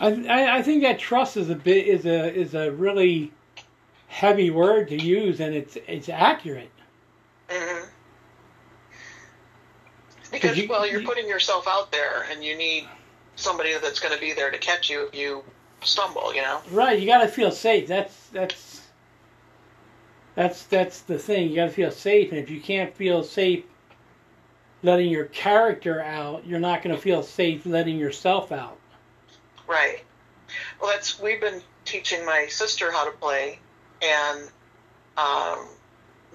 [0.00, 3.32] I, I think that trust is a bit is a is a really
[4.08, 6.72] heavy word to use, and it's it's accurate.
[7.50, 7.86] hmm
[10.30, 12.88] Because you- well, you're you- putting yourself out there, and you need
[13.36, 15.44] somebody that's going to be there to catch you if you
[15.82, 16.34] stumble.
[16.34, 16.60] You know.
[16.70, 17.86] Right, you got to feel safe.
[17.88, 18.80] That's that's
[20.34, 21.50] that's that's the thing.
[21.50, 23.64] You got to feel safe, and if you can't feel safe
[24.82, 28.78] letting your character out, you're not going to feel safe letting yourself out.
[29.66, 30.04] Right.
[30.80, 33.58] Well, that's we've been teaching my sister how to play,
[34.02, 34.48] and
[35.16, 35.66] um,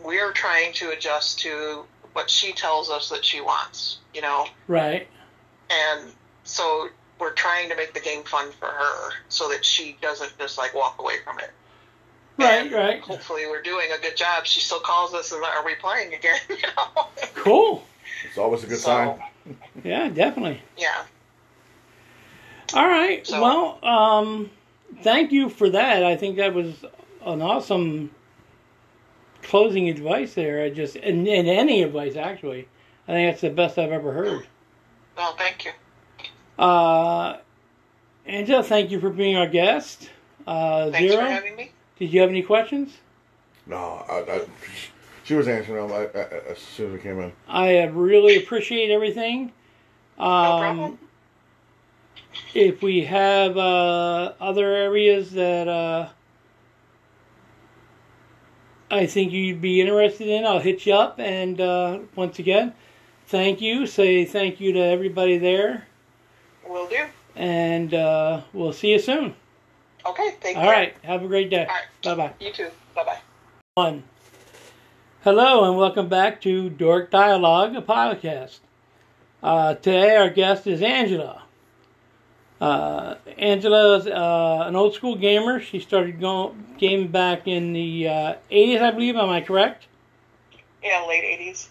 [0.03, 3.99] we're trying to adjust to what she tells us that she wants.
[4.13, 5.07] You know, Right.
[5.69, 6.11] and
[6.43, 6.89] so
[7.19, 10.73] we're trying to make the game fun for her, so that she doesn't just like
[10.73, 11.51] walk away from it.
[12.37, 12.65] Right.
[12.65, 13.01] And Right.
[13.01, 14.45] Hopefully, we're doing a good job.
[14.45, 16.39] She still calls us and are we playing again?
[16.49, 17.07] You know.
[17.35, 17.83] Cool.
[18.27, 19.55] It's always a good So, sign.
[19.83, 20.61] Yeah, definitely.
[20.77, 21.03] Yeah.
[22.73, 23.25] All right.
[23.25, 24.49] So- Well, um,
[25.03, 26.03] thank you for that.
[26.03, 26.73] I think that was
[27.25, 28.11] an awesome
[29.43, 30.63] closing advice there.
[30.63, 32.67] I just and, and any advice actually.
[33.07, 34.47] I think that's the best I've ever heard.
[35.17, 35.71] Well, thank you.
[36.57, 37.37] Uh,
[38.25, 40.09] Angela, thank you for being our guest.
[40.47, 41.71] Uh, Thanks Zero, for having me.
[41.97, 42.97] did you have any questions?
[43.65, 44.41] No, I, I,
[45.23, 47.31] she was answering them I, I, as soon as we came in.
[47.47, 49.51] I uh, really appreciate everything.
[50.17, 50.99] Um, No problem.
[52.53, 56.09] If we have uh, other areas that uh,
[58.91, 61.17] I think you'd be interested in, I'll hit you up.
[61.17, 62.73] And uh, once again,
[63.27, 63.87] thank you.
[63.87, 65.87] Say thank you to everybody there.
[66.67, 67.05] Will do.
[67.35, 69.33] And uh, we'll see you soon.
[70.05, 70.35] Okay.
[70.41, 70.69] Thank All you.
[70.69, 70.95] right.
[71.03, 71.65] Have a great day.
[71.65, 72.17] All right.
[72.17, 72.33] Bye bye.
[72.45, 72.69] You too.
[72.93, 73.19] Bye bye.
[73.75, 74.03] One.
[75.23, 78.59] Hello and welcome back to Dork Dialogue, a podcast.
[79.41, 81.43] Uh, today our guest is Angela.
[82.61, 85.59] Uh, Angela is uh, an old school gamer.
[85.59, 89.15] She started going gaming back in the uh, 80s, I believe.
[89.15, 89.87] Am I correct?
[90.83, 91.69] Yeah, late eighties.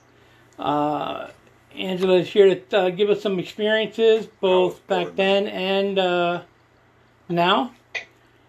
[0.59, 1.29] Uh,
[1.77, 6.43] Angela is here to uh, give us some experiences, both Oh, back then and uh,
[7.29, 7.73] now.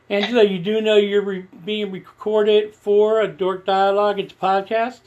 [0.10, 4.20] Angela, you do know you're re- being recorded for a Dork Dialogue.
[4.20, 5.00] It's a podcast,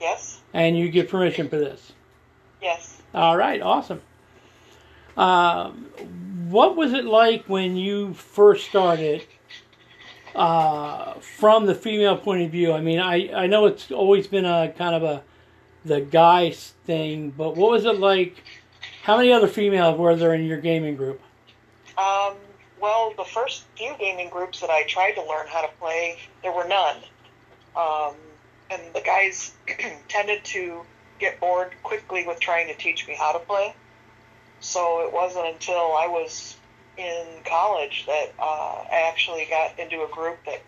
[0.00, 0.40] Yes.
[0.52, 1.92] and you give permission for this.
[2.60, 3.00] Yes.
[3.14, 4.02] All right, awesome.
[5.16, 9.26] What was it like when you first started
[10.34, 12.72] uh, from the female point of view?
[12.72, 15.22] I mean, I, I know it's always been a kind of a
[15.84, 18.42] the guy thing, but what was it like?
[19.02, 21.20] How many other females were there in your gaming group?
[21.98, 22.36] Um,
[22.80, 26.52] well, the first few gaming groups that I tried to learn how to play, there
[26.52, 26.96] were none.
[27.76, 28.14] Um,
[28.70, 29.52] and the guys
[30.08, 30.82] tended to
[31.18, 33.74] get bored quickly with trying to teach me how to play.
[34.64, 36.56] So it wasn't until I was
[36.96, 40.62] in college that uh, I actually got into a group that,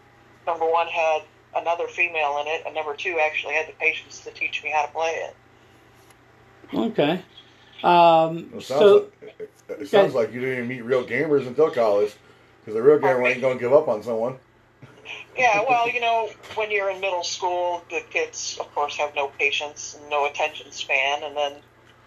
[0.46, 1.22] number one, had
[1.56, 4.84] another female in it, and number two, actually had the patience to teach me how
[4.84, 5.36] to play it.
[6.74, 7.22] Okay.
[7.82, 11.46] Um, It sounds, so like, it, it sounds like you didn't even meet real gamers
[11.46, 12.14] until college,
[12.60, 14.36] because the real gamer ain't gonna give up on someone.
[15.38, 19.28] Yeah, well, you know, when you're in middle school, the kids, of course, have no
[19.28, 21.22] patience and no attention span.
[21.22, 21.52] And then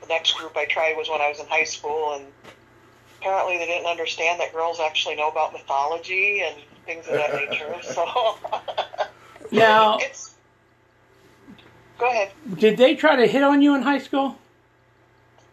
[0.02, 2.26] the next group I tried was when I was in high school, and
[3.20, 7.76] apparently they didn't understand that girls actually know about mythology and things of that nature.
[7.84, 8.06] So
[9.52, 10.36] now, it's.
[11.98, 12.32] Go ahead.
[12.58, 14.38] did they try to hit on you in high school?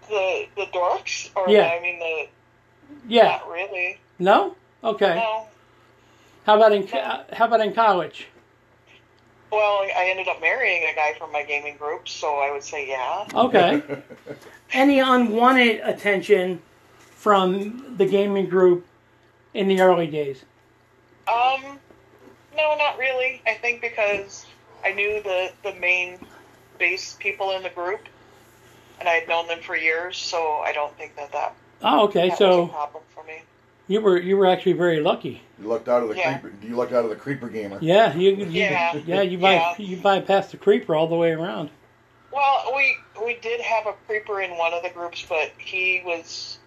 [0.08, 1.66] The the dorks, or Yeah.
[1.66, 2.26] I mean the
[3.08, 3.28] Yeah.
[3.38, 3.98] not really.
[4.18, 4.54] No.
[4.84, 5.16] Okay.
[5.16, 5.46] No.
[6.44, 8.28] How about in co- uh, how about in college?
[9.50, 12.88] Well, I ended up marrying a guy from my gaming group, so I would say
[12.88, 13.26] yeah.
[13.34, 13.82] Okay.
[14.72, 16.60] Any unwanted attention
[16.98, 18.86] from the gaming group
[19.54, 20.44] in the early days?
[21.28, 21.78] Um,
[22.56, 23.40] no, not really.
[23.46, 24.46] I think because
[24.84, 26.18] I knew the the main
[26.78, 28.00] base people in the group,
[29.00, 32.28] and I had known them for years, so I don't think that that, Oh, okay.
[32.28, 33.42] that was a So problem for me.
[33.88, 35.42] You were you were actually very lucky.
[35.60, 36.38] You lucked out of the Yeah.
[36.38, 36.54] creeper.
[36.66, 37.78] You lucked out of the creeper gamer.
[37.80, 39.00] Yeah, you, you Yeah.
[39.06, 41.70] yeah you by you bypassed the creeper all the way around.
[42.32, 46.58] Well, we we did have a creeper in one of the groups, but he was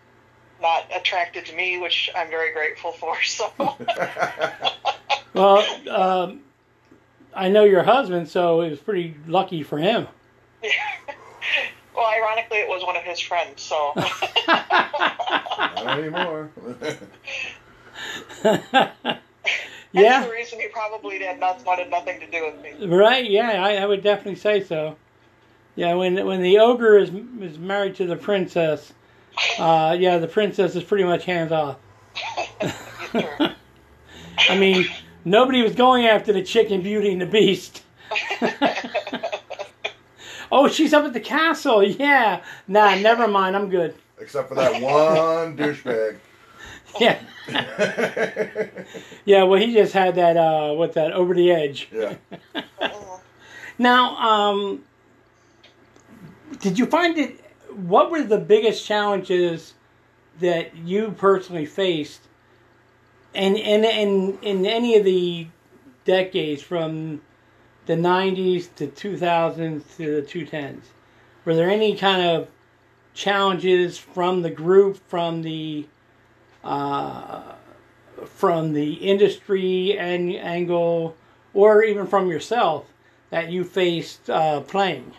[0.61, 3.15] not attracted to me, which I'm very grateful for.
[3.24, 3.51] So,
[5.34, 6.41] Well, um,
[7.36, 10.07] I know your husband, so it was pretty lucky for him.
[11.99, 13.61] well, ironically, it was one of his friends.
[13.61, 13.91] So,
[14.47, 16.49] Not anymore.
[19.91, 20.23] yeah.
[20.25, 22.87] the reason he probably had not wanted nothing to do with me.
[22.87, 23.29] Right?
[23.29, 24.95] Yeah, I, I would definitely say so.
[25.75, 28.93] Yeah, when when the ogre is is married to the princess,
[29.57, 31.77] uh, yeah, the princess is pretty much hands off.
[33.13, 34.85] I mean,
[35.25, 37.83] nobody was going after the chicken Beauty and the Beast.
[40.51, 41.83] Oh, she's up at the castle.
[41.83, 42.41] Yeah.
[42.67, 43.55] Nah, never mind.
[43.55, 43.95] I'm good.
[44.19, 46.17] Except for that one douchebag.
[46.99, 47.19] Yeah.
[49.25, 49.43] yeah.
[49.43, 50.37] Well, he just had that.
[50.37, 51.13] Uh, what's that?
[51.13, 51.89] Over the edge.
[51.91, 52.15] Yeah.
[53.81, 54.83] Now, um,
[56.59, 57.39] did you find it?
[57.73, 59.73] What were the biggest challenges
[60.41, 62.19] that you personally faced,
[63.33, 65.47] and and in in any of the
[66.03, 67.21] decades from
[67.89, 70.81] the '90s to 2000s to the 2010s?
[71.43, 72.47] Were there any kind of
[73.15, 75.87] challenges from the group, from the
[76.63, 77.41] uh,
[78.25, 81.17] from the industry and angle,
[81.55, 82.85] or even from yourself
[83.31, 85.11] that you faced uh, playing?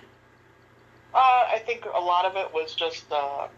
[1.13, 3.49] Uh, I think a lot of it was just uh,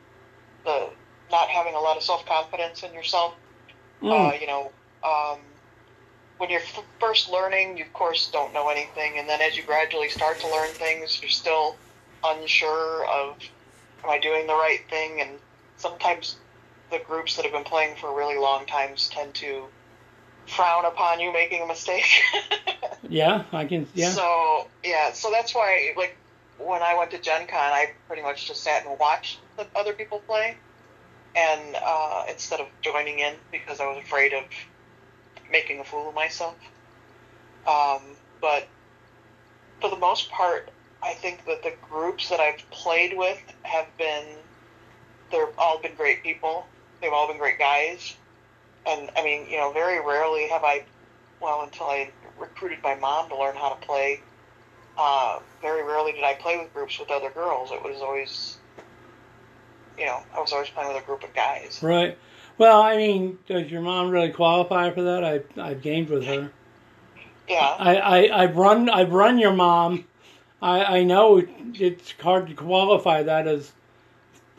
[0.64, 0.88] the
[1.30, 3.34] not having a lot of self confidence in yourself.
[4.02, 4.72] Uh, you know,
[5.04, 5.38] um,
[6.43, 9.62] when you're f- first learning, you of course don't know anything, and then as you
[9.62, 11.76] gradually start to learn things, you're still
[12.24, 13.36] unsure of
[14.03, 15.38] am I doing the right thing, and
[15.76, 16.36] sometimes
[16.90, 19.68] the groups that have been playing for really long times tend to
[20.49, 22.07] frown upon you making a mistake.
[23.09, 23.86] Yeah, I can.
[23.95, 24.11] Yeah.
[24.11, 26.16] So yeah, so that's why like
[26.57, 29.93] when I went to Gen Con, I pretty much just sat and watched the other
[29.93, 30.57] people play,
[31.34, 34.45] and uh, instead of joining in because I was afraid of
[35.53, 36.57] making a fool of myself.
[37.66, 38.00] Um,
[38.40, 38.66] but
[39.80, 40.70] for the most part,
[41.03, 44.24] I think that the groups that I've played with have been
[45.30, 46.66] they're all been great people.
[47.00, 48.14] They've all been great guys,
[48.86, 50.84] and I mean, you know, very rarely have I,
[51.40, 54.20] well, until I recruited my mom to learn how to play.
[54.96, 57.70] Uh, very rarely did I play with groups with other girls.
[57.72, 58.59] It was always,
[59.98, 61.80] you know, I was always playing with a group of guys.
[61.82, 62.18] Right.
[62.62, 65.24] Well, I mean, does your mom really qualify for that?
[65.24, 66.52] I I've gamed with her.
[67.48, 67.74] Yeah.
[67.76, 70.04] I, I I've run I've run your mom.
[70.62, 71.42] I I know
[71.74, 73.72] it's hard to qualify that as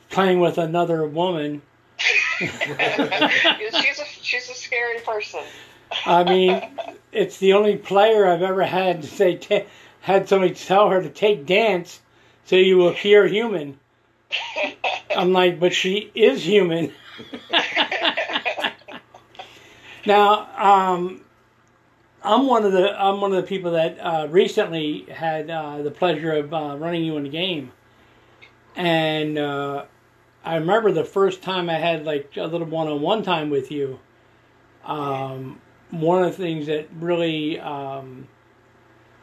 [0.09, 1.61] playing with another woman.
[2.39, 5.39] she's a she's a scary person.
[6.05, 6.61] I mean,
[7.13, 9.61] it's the only player I've ever had to say ta
[10.01, 12.01] had somebody tell her to take dance
[12.43, 13.79] so you appear human.
[15.15, 16.91] I'm like, but she is human.
[20.05, 21.21] now, um,
[22.23, 25.91] I'm one of the I'm one of the people that uh, recently had uh, the
[25.91, 27.71] pleasure of uh, running you in the game,
[28.75, 29.85] and uh,
[30.45, 33.99] I remember the first time I had like a little one-on-one time with you.
[34.85, 38.27] Um, one of the things that really um,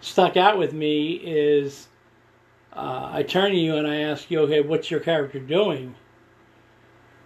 [0.01, 1.89] stuck out with me is
[2.73, 5.95] uh, I turned to you and I asked you, okay, what's your character doing?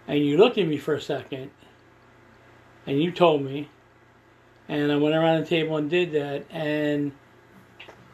[0.07, 1.51] And you looked at me for a second,
[2.85, 3.69] and you told me,
[4.67, 7.11] and I went around the table and did that, and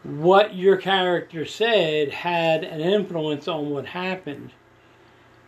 [0.04, 4.52] what your character said had an influence on what happened.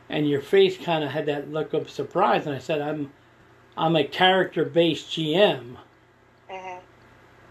[0.10, 3.12] And your face kind of had that look of surprise, and I said, I'm
[3.76, 5.78] I'm a character based GM.
[6.50, 6.78] hmm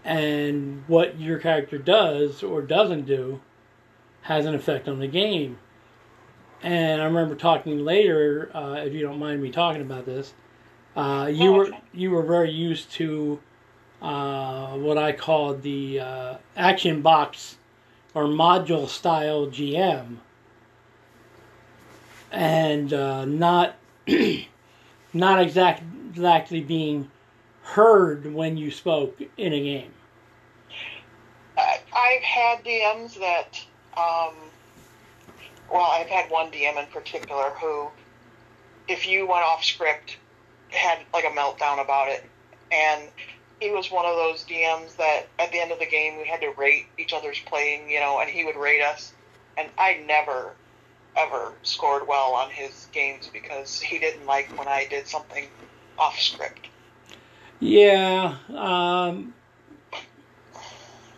[0.05, 3.41] And what your character does or doesn't do
[4.23, 5.59] has an effect on the game.
[6.61, 10.33] And I remember talking later, uh, if you don't mind me talking about this,
[10.95, 13.39] uh, you No, were you were very used to
[14.01, 17.57] uh, what I called the uh, action box
[18.13, 20.17] or module style GM,
[22.31, 23.75] and uh, not
[25.13, 27.09] not exact, exactly being
[27.63, 29.93] heard when you spoke in a game.
[31.57, 33.63] I've had DMs that,
[33.95, 34.35] um,
[35.71, 37.87] well, I've had one DM in particular who,
[38.87, 40.17] if you went off script,
[40.73, 42.23] had like a meltdown about it,
[42.71, 43.09] and
[43.59, 46.41] he was one of those DMs that at the end of the game we had
[46.41, 49.13] to rate each other's playing, you know, and he would rate us,
[49.57, 50.53] and I never
[51.15, 55.47] ever scored well on his games because he didn't like when I did something
[55.97, 56.67] off script.
[57.59, 59.33] Yeah, um,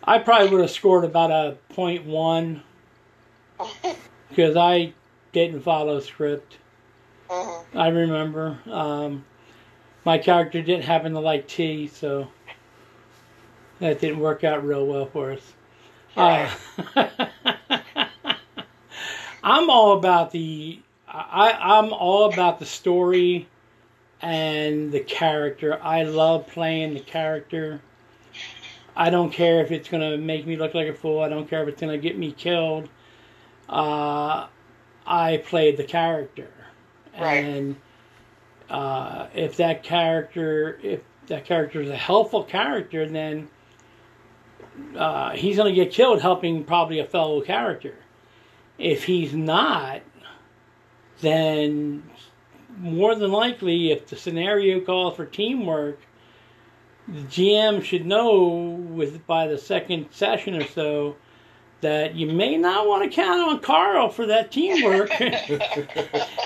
[0.04, 2.62] I probably would have scored about a point one
[4.28, 4.92] because I
[5.32, 6.58] didn't follow script.
[7.28, 9.24] hmm I remember um,
[10.06, 12.28] my character didn't happen to like tea, so
[13.80, 15.52] that didn't work out real well for us.
[16.16, 16.48] Uh,
[19.42, 23.48] I'm all about the I, I'm all about the story
[24.22, 25.82] and the character.
[25.82, 27.80] I love playing the character.
[28.94, 31.20] I don't care if it's gonna make me look like a fool.
[31.20, 32.88] I don't care if it's gonna get me killed.
[33.68, 34.46] Uh,
[35.04, 36.48] I played the character,
[37.18, 37.44] Right.
[37.44, 37.76] and
[38.70, 43.48] uh, if that character, if that character is a helpful character, then
[44.96, 47.94] uh, he's gonna get killed helping probably a fellow character.
[48.78, 50.02] If he's not,
[51.20, 52.02] then
[52.78, 56.00] more than likely, if the scenario calls for teamwork,
[57.08, 61.16] the GM should know with by the second session or so
[61.80, 65.08] that you may not want to count on Carl for that teamwork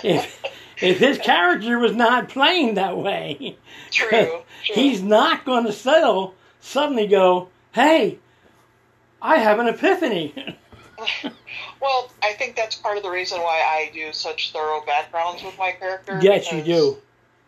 [0.04, 0.42] if
[0.80, 3.56] if his character was not playing that way.
[3.90, 4.08] True.
[4.10, 4.42] true.
[4.62, 8.18] He's not going to settle suddenly go, "Hey,
[9.22, 10.56] I have an epiphany."
[11.80, 15.56] Well, I think that's part of the reason why I do such thorough backgrounds with
[15.58, 16.18] my character.
[16.22, 16.98] yes, you do.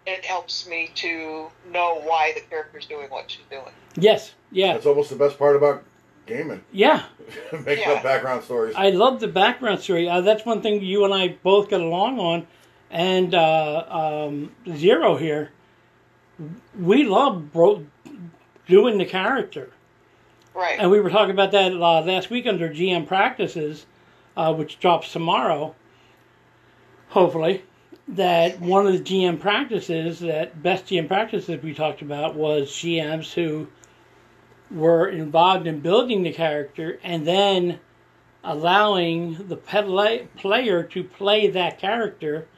[0.06, 3.72] It helps me to know why the character's doing what she's doing.
[3.94, 5.84] Yes, yeah, That's almost the best part about
[6.26, 6.62] gaming.
[6.72, 7.04] yeah.
[7.52, 7.92] Making Yeah.
[7.92, 8.74] up background stories.
[8.74, 10.08] I love the background story.
[10.08, 12.46] Uh, that's one thing you and I both got along on.
[12.92, 13.86] And uh,
[14.28, 15.50] um, Zero here,
[16.78, 17.86] we love bro-
[18.66, 19.70] doing the character.
[20.54, 20.78] Right.
[20.78, 23.86] And we were talking about that uh, last week under GM practices,
[24.36, 25.74] uh, which drops tomorrow,
[27.08, 27.64] hopefully.
[28.08, 33.32] That one of the GM practices, that best GM practices we talked about, was GMs
[33.32, 33.68] who
[34.70, 37.80] were involved in building the character and then
[38.44, 42.48] allowing the pla- player to play that character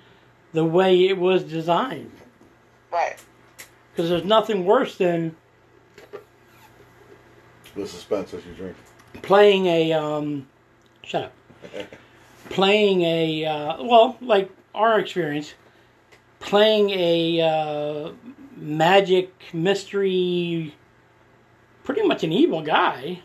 [0.55, 2.11] the way it was designed.
[2.91, 3.17] right.
[3.93, 5.37] Because there's nothing worse than
[7.77, 8.77] the suspense as you drink.
[9.23, 10.47] playing a um,
[11.03, 11.33] shut up
[12.51, 15.55] playing a uh, well like our experience
[16.41, 18.13] playing a uh,
[18.57, 20.75] magic mystery
[21.85, 23.21] pretty much an evil guy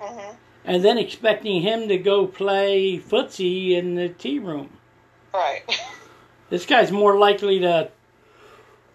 [0.00, 4.70] hmm and then expecting him to go play footsie in the tea room
[5.32, 5.62] Right.
[6.50, 7.90] this guy's more likely to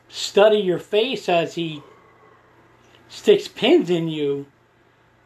[0.08, 1.82] study your face as he
[3.10, 4.46] sticks pins in you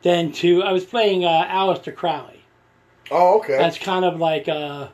[0.02, 2.40] than to i was playing uh, Aleister crowley
[3.12, 3.58] Oh, okay.
[3.58, 4.90] That's kind of like uh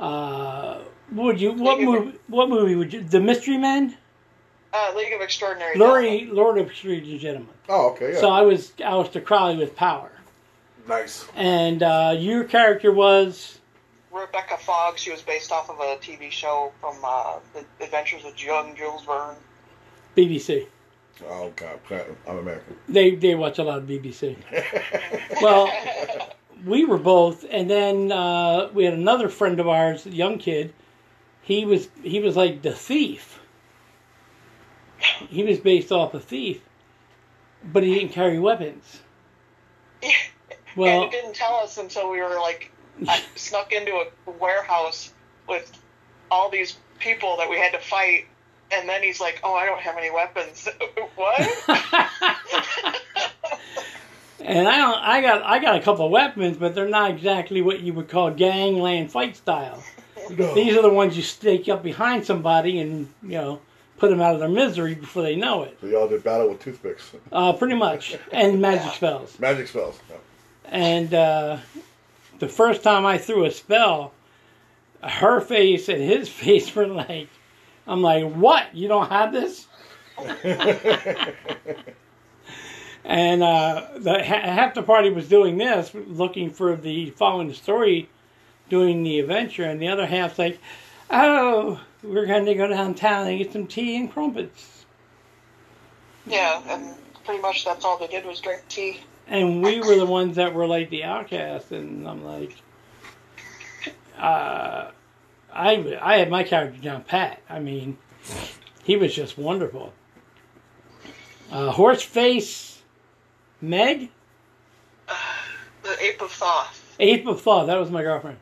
[0.00, 0.78] uh
[1.12, 3.94] would you what movie what movie would you the Mystery Men?
[4.72, 7.52] Uh, League of Extraordinary Lori Lord of Extreme Gentlemen.
[7.68, 8.14] oh, okay.
[8.14, 8.20] Yeah.
[8.20, 10.10] So I was Aleister Crowley with power.
[10.88, 11.26] nice.
[11.36, 13.58] And uh your character was
[14.12, 14.98] Rebecca Fogg.
[14.98, 19.04] She was based off of a TV show from uh, The Adventures of Young Jules
[19.04, 19.36] Verne.
[20.16, 20.66] BBC.
[21.28, 21.78] Oh God,
[22.26, 22.76] I'm American.
[22.88, 24.36] They they watch a lot of BBC.
[25.40, 25.72] Well,
[26.64, 30.72] we were both, and then uh, we had another friend of ours, a young kid.
[31.42, 33.40] He was he was like the thief.
[35.28, 36.60] He was based off a thief,
[37.64, 39.00] but he didn't carry weapons.
[40.76, 42.71] Well, and he didn't tell us until we were like
[43.08, 45.12] I snuck into a warehouse
[45.48, 45.70] with
[46.30, 48.26] all these people that we had to fight.
[48.70, 50.66] And then he's like, "Oh, I don't have any weapons."
[51.16, 51.40] what?
[54.40, 57.60] and I don't, I got I got a couple of weapons, but they're not exactly
[57.62, 59.82] what you would call gangland fight style.
[60.30, 60.54] No.
[60.54, 63.60] These are the ones you stake up behind somebody and you know
[63.98, 65.76] put them out of their misery before they know it.
[65.80, 69.38] So y'all did battle with toothpicks, Uh, pretty much, and magic spells.
[69.38, 69.98] magic spells.
[70.10, 70.16] Yeah.
[70.64, 71.58] And uh,
[72.42, 74.12] the first time I threw a spell,
[75.00, 77.28] her face and his face were like,
[77.86, 78.74] I'm like, what?
[78.74, 79.68] You don't have this?
[83.04, 87.54] And uh, the, ha- half the party was doing this, looking for the following the
[87.54, 88.08] story,
[88.68, 90.60] doing the adventure, and the other half's like,
[91.10, 94.84] oh, we're going to go downtown and get some tea and crumpets.
[96.26, 99.00] yeah, and pretty much that's all they did was drink tea.
[99.28, 102.54] And we were the ones that were like the outcasts, and I'm like,
[104.18, 104.90] uh,
[105.52, 107.40] I I had my character down pat.
[107.48, 107.96] I mean,
[108.84, 109.92] he was just wonderful.
[111.50, 112.78] Uh, Horseface
[113.60, 114.10] Meg,
[115.82, 116.96] The ape of Thoth.
[116.98, 117.66] Ape of Thought.
[117.66, 118.38] That was my girlfriend.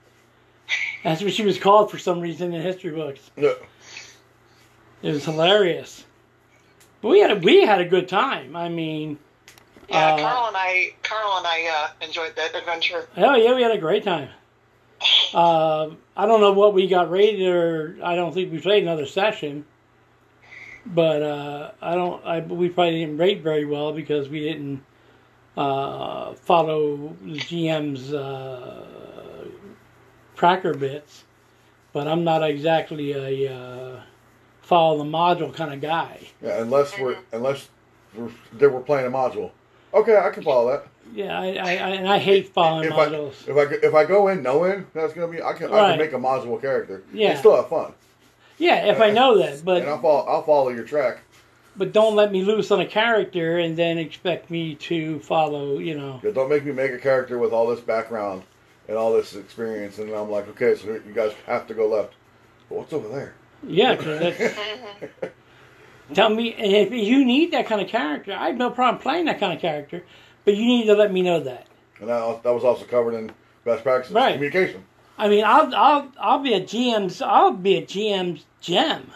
[1.03, 3.31] That's what she was called for some reason in history books.
[3.37, 3.55] Yeah.
[5.03, 6.05] It was hilarious.
[7.01, 8.55] But we had a, we had a good time.
[8.55, 9.19] I mean,
[9.91, 13.09] Yeah, Uh, Carl and I, Carl and I uh, enjoyed that adventure.
[13.17, 14.29] Oh yeah, we had a great time.
[15.35, 19.07] Uh, I don't know what we got rated, or I don't think we played another
[19.07, 19.65] session.
[20.87, 22.25] But uh, I don't.
[22.25, 24.83] I we probably didn't rate very well because we didn't
[25.57, 29.47] uh, follow the GM's uh,
[30.37, 31.25] tracker bits.
[31.93, 34.01] But I'm not exactly a uh,
[34.63, 36.29] follow the module kind of guy.
[36.41, 37.69] Yeah, unless we're unless
[38.15, 39.51] we're that we're playing a module.
[39.93, 40.87] Okay, I can follow that.
[41.13, 44.29] Yeah, I, I, I and I hate following If I if I if I go
[44.29, 45.89] in knowing that's gonna be, I can I Right.
[45.91, 47.03] can make a module character.
[47.13, 47.31] Yeah.
[47.31, 47.93] and still have fun.
[48.59, 51.23] yeah, if I know that, but and I'll follow I'll follow your track.
[51.77, 55.79] but don't let me loose on a character and then expect me to follow.
[55.79, 56.21] You know.
[56.23, 58.43] Yeah, don't make me make a character with all this background
[58.87, 62.13] and all this experience, and I'm like, okay, so you guys have to go left.
[62.69, 63.35] But what's over there?
[63.67, 64.55] Yeah, 'cause that's.
[66.15, 69.27] Tell me, and if you need that kind of character, I have no problem playing
[69.27, 70.03] that kind of character,
[70.45, 71.67] but you need to let me know that.
[72.01, 73.31] And that, that was also covered in
[73.65, 74.33] best practices Right.
[74.35, 74.85] communication.
[75.19, 79.11] I mean, I'll I'll I'll be a GM's I'll be a GM's gem.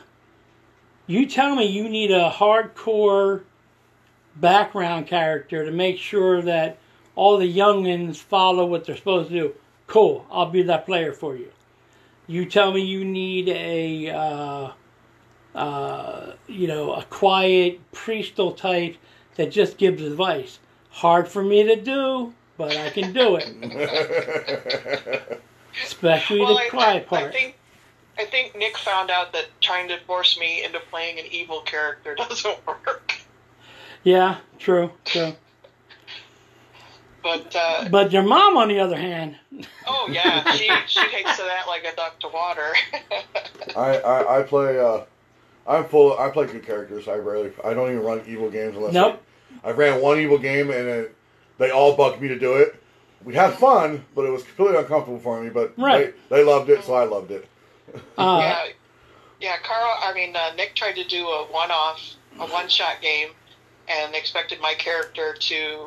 [1.07, 3.42] You tell me you need a hardcore
[4.36, 6.78] background character to make sure that
[7.16, 9.55] all the youngins follow what they're supposed to do.
[9.86, 11.51] Cool, I'll be that player for you.
[12.26, 14.70] You tell me you need a uh,
[15.55, 18.96] uh, you know a quiet priestal type
[19.36, 20.59] that just gives advice.
[20.90, 25.40] Hard for me to do, but I can do it.
[25.82, 27.24] Especially well, the I, quiet I, part.
[27.24, 27.57] I think
[28.18, 32.14] I think Nick found out that trying to force me into playing an evil character
[32.18, 33.14] doesn't work.
[34.05, 35.32] Yeah, true, true.
[37.22, 39.36] But uh, But your mom, on the other hand,
[39.86, 42.72] oh yeah, she she takes to that like a duck to water.
[43.76, 44.78] I, I, I play.
[44.78, 45.00] Uh,
[45.66, 46.18] I'm full.
[46.18, 47.08] I play good characters.
[47.08, 47.52] I rarely.
[47.64, 48.92] I don't even run evil games unless.
[48.92, 49.22] Nope.
[49.62, 51.16] I, I ran one evil game and it,
[51.58, 52.74] they all bugged me to do it.
[53.24, 55.48] We had fun, but it was completely uncomfortable for me.
[55.48, 56.14] But Right.
[56.28, 57.48] they, they loved it, so I loved it.
[57.94, 58.64] uh, yeah,
[59.40, 59.56] yeah.
[59.62, 62.00] Carl, I mean uh, Nick tried to do a one-off,
[62.38, 63.28] a one-shot game,
[63.88, 65.86] and expected my character to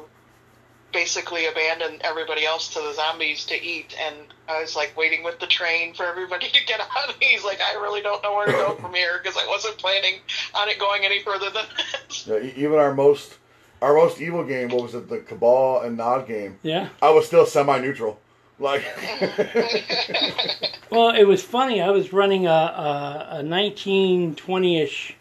[0.98, 3.95] basically abandon everybody else to the zombies to eat.
[4.04, 4.16] And
[4.50, 7.10] I was like waiting with the train for everybody to get out.
[7.10, 9.78] Of he's like, I really don't know where to go from here because I wasn't
[9.78, 10.16] planning
[10.56, 12.26] on it going any further than this.
[12.28, 13.38] Yeah, e- even our most
[13.82, 16.58] our most evil game, what was it, the Cabal and Nod game?
[16.64, 16.89] yeah.
[17.00, 18.20] I was still semi-neutral.
[18.60, 18.84] Like,
[20.89, 21.80] Well, it was funny.
[21.80, 25.16] I was running a, a, a 1920-ish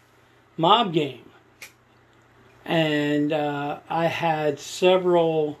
[0.57, 1.29] mob game,
[2.65, 5.59] and uh, I had several.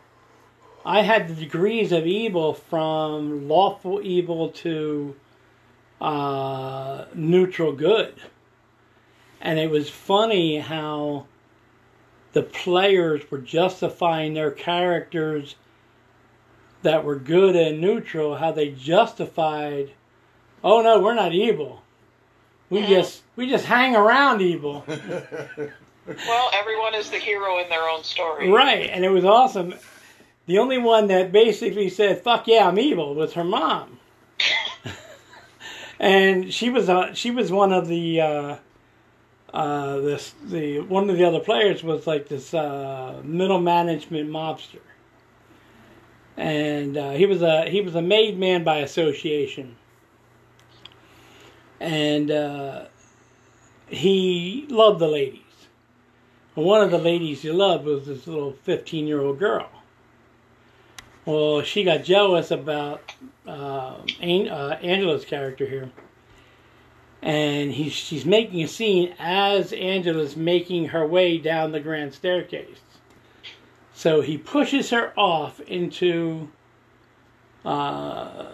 [0.87, 5.17] I had the degrees of evil from lawful evil to
[5.99, 8.15] uh, neutral good,
[9.41, 11.25] and it was funny how
[12.31, 15.55] the players were justifying their characters
[16.83, 19.91] that were good and neutral, how they justified,
[20.63, 21.81] oh no, we're not evil.
[22.69, 24.85] We just we just hang around evil.
[24.87, 28.49] well, everyone is the hero in their own story.
[28.49, 29.73] right, and it was awesome.
[30.47, 33.99] The only one that basically said, fuck yeah, I'm evil was her mom.
[35.99, 38.55] and she was uh, she was one of the uh,
[39.53, 44.79] uh, this the one of the other players was like this uh, middle management mobster,
[46.37, 49.75] and uh, he was a he was a made man by association,
[51.81, 52.85] and uh,
[53.87, 55.41] he loved the ladies.
[56.55, 59.69] One of the ladies he loved was this little fifteen year old girl.
[61.27, 63.13] Well, she got jealous about
[63.45, 65.91] uh, An- uh, Angela's character here
[67.21, 72.79] and he's she's making a scene as Angela's making her way down the grand staircase.
[73.93, 76.49] So he pushes her off into,
[77.65, 78.45] uh,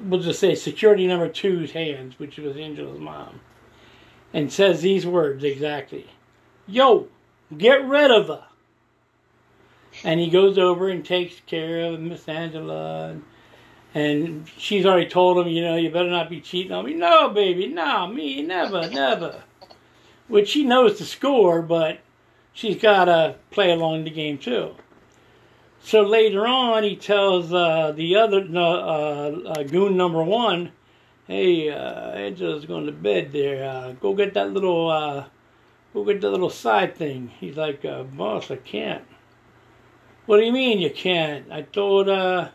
[0.00, 3.40] we'll just say security number two's hands, which was Angela's mom,
[4.34, 6.06] and says these words exactly:
[6.66, 7.08] "Yo,
[7.56, 8.44] get rid of her."
[10.04, 13.22] And he goes over and takes care of Miss Angela and
[13.94, 16.94] and she's already told him, you know, you better not be cheating on me.
[16.94, 19.42] No, baby, no, me, never, never.
[20.28, 21.98] Which she knows the score, but
[22.54, 24.76] she's got to play along the game too.
[25.82, 30.70] So later on, he tells uh, the other uh, uh, goon number one,
[31.26, 33.68] "Hey, uh, Angela's going to bed there.
[33.68, 35.24] Uh, go get that little, uh,
[35.92, 39.04] go get the little side thing." He's like, uh, "Boss, I can't."
[40.26, 41.50] What do you mean you can't?
[41.50, 42.48] I told uh,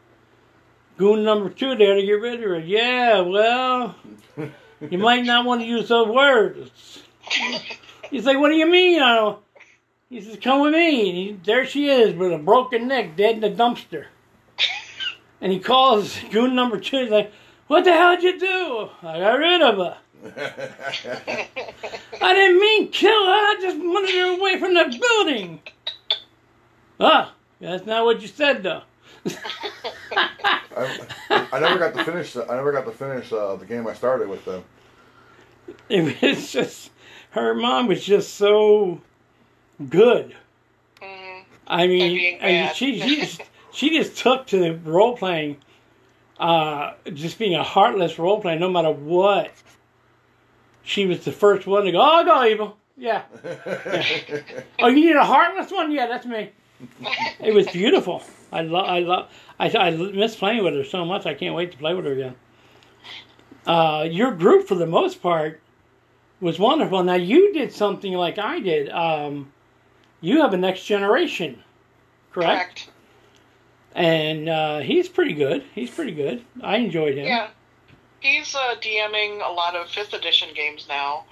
[0.97, 2.59] goon number two there to get rid of her.
[2.59, 3.95] Yeah, well,
[4.89, 7.03] you might not want to use those words.
[8.09, 9.01] He's like, what do you mean?
[9.01, 9.39] I don't.
[10.09, 11.09] He says, come with me.
[11.09, 14.05] And he, there she is with a broken neck, dead in the dumpster.
[15.41, 17.01] And he calls goon number two.
[17.01, 17.31] He's like,
[17.67, 18.89] what the hell did you do?
[19.03, 19.97] I got rid of her.
[22.21, 23.31] I didn't mean kill her.
[23.31, 25.59] I just wanted her away from the building.
[26.99, 28.81] Ah, that's not what you said, though.
[30.75, 32.35] I, I never got to finish.
[32.35, 34.63] I never got to finish uh, the game I started with them.
[35.89, 36.91] It was just
[37.31, 39.01] her mom was just so
[39.89, 40.35] good.
[41.01, 41.43] Mhm.
[41.67, 43.41] I mean, I mean, she she just,
[43.71, 45.57] she just took to the role playing,
[46.39, 49.51] uh, just being a heartless role player, no matter what.
[50.83, 51.99] She was the first one to go.
[52.01, 52.77] Oh, go evil.
[52.95, 53.23] Yeah.
[54.79, 55.91] Oh, you need a heartless one?
[55.91, 56.51] Yeah, that's me.
[57.39, 58.23] It was beautiful.
[58.51, 58.85] I love.
[58.85, 59.29] I love.
[59.59, 61.25] I I miss playing with her so much.
[61.25, 62.35] I can't wait to play with her again.
[63.65, 65.59] Uh, your group, for the most part,
[66.39, 67.03] was wonderful.
[67.03, 68.89] Now you did something like I did.
[68.89, 69.51] Um,
[70.21, 71.61] you have a next generation,
[72.31, 72.85] correct?
[72.85, 72.89] Correct.
[73.93, 75.63] And uh, he's pretty good.
[75.73, 76.43] He's pretty good.
[76.61, 77.25] I enjoyed him.
[77.25, 77.49] Yeah.
[78.19, 81.25] He's uh, DMing a lot of fifth edition games now.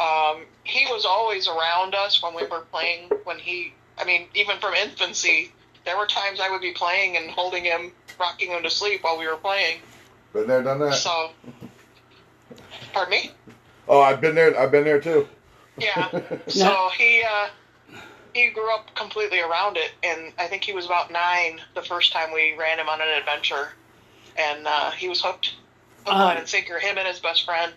[0.00, 3.10] Um, he was always around us when we were playing.
[3.24, 5.52] When he, I mean, even from infancy,
[5.84, 9.18] there were times I would be playing and holding him, rocking him to sleep while
[9.18, 9.78] we were playing.
[10.32, 10.94] Been there, done that.
[10.94, 11.30] So,
[12.92, 13.30] pardon me.
[13.88, 14.58] Oh, I've been there.
[14.58, 15.28] I've been there too.
[15.78, 16.08] Yeah.
[16.48, 17.48] So he uh,
[18.34, 22.12] he grew up completely around it, and I think he was about nine the first
[22.12, 23.68] time we ran him on an adventure,
[24.36, 25.54] and uh, he was hooked.
[26.04, 26.78] Hook, Uh, line, and sinker.
[26.78, 27.72] Him and his best friend.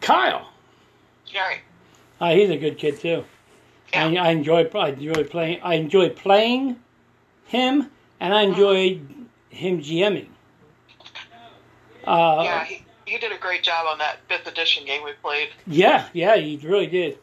[0.00, 0.48] Kyle.
[1.34, 1.60] Right.
[2.20, 3.24] Uh, he's a good kid too.
[3.94, 4.68] I, I enjoy.
[4.74, 5.60] I enjoy playing.
[5.62, 6.76] I enjoy playing
[7.46, 9.00] him, and I enjoy
[9.50, 10.28] him GMing.
[12.04, 15.48] Uh, yeah, he, he did a great job on that fifth edition game we played.
[15.66, 17.18] Yeah, yeah, he really did.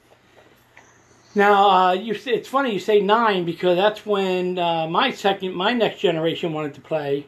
[1.36, 5.72] Now, uh, you it's funny you say nine because that's when uh, my second, my
[5.72, 7.28] next generation wanted to play,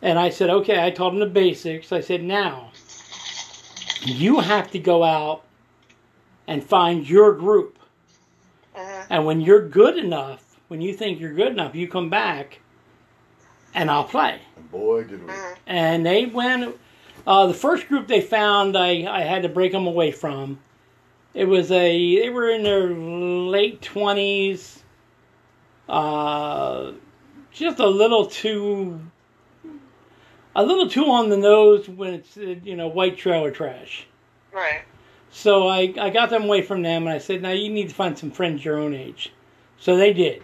[0.00, 0.82] and I said, okay.
[0.84, 1.92] I taught them the basics.
[1.92, 2.70] I said, now
[4.02, 5.44] you have to go out
[6.46, 7.79] and find your group.
[9.10, 12.60] And when you're good enough, when you think you're good enough, you come back,
[13.74, 15.32] and I'll play And boy, did we.
[15.32, 15.56] Mhm.
[15.66, 16.76] and they went.
[17.26, 20.58] Uh, the first group they found, I, I had to break them away from.
[21.34, 24.82] It was a they were in their late twenties,
[25.88, 26.92] uh,
[27.52, 29.00] just a little too,
[30.56, 34.06] a little too on the nose when it's you know white trailer trash.
[34.52, 34.82] Right.
[35.32, 37.94] So I, I got them away from them, and I said, now you need to
[37.94, 39.32] find some friends your own age.
[39.78, 40.42] So they did.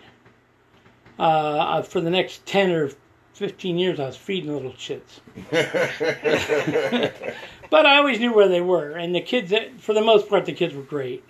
[1.18, 2.90] Uh, for the next ten or
[3.32, 5.20] fifteen years, I was feeding little chits.
[7.70, 10.52] But I always knew where they were, and the kids, for the most part, the
[10.52, 11.24] kids were great.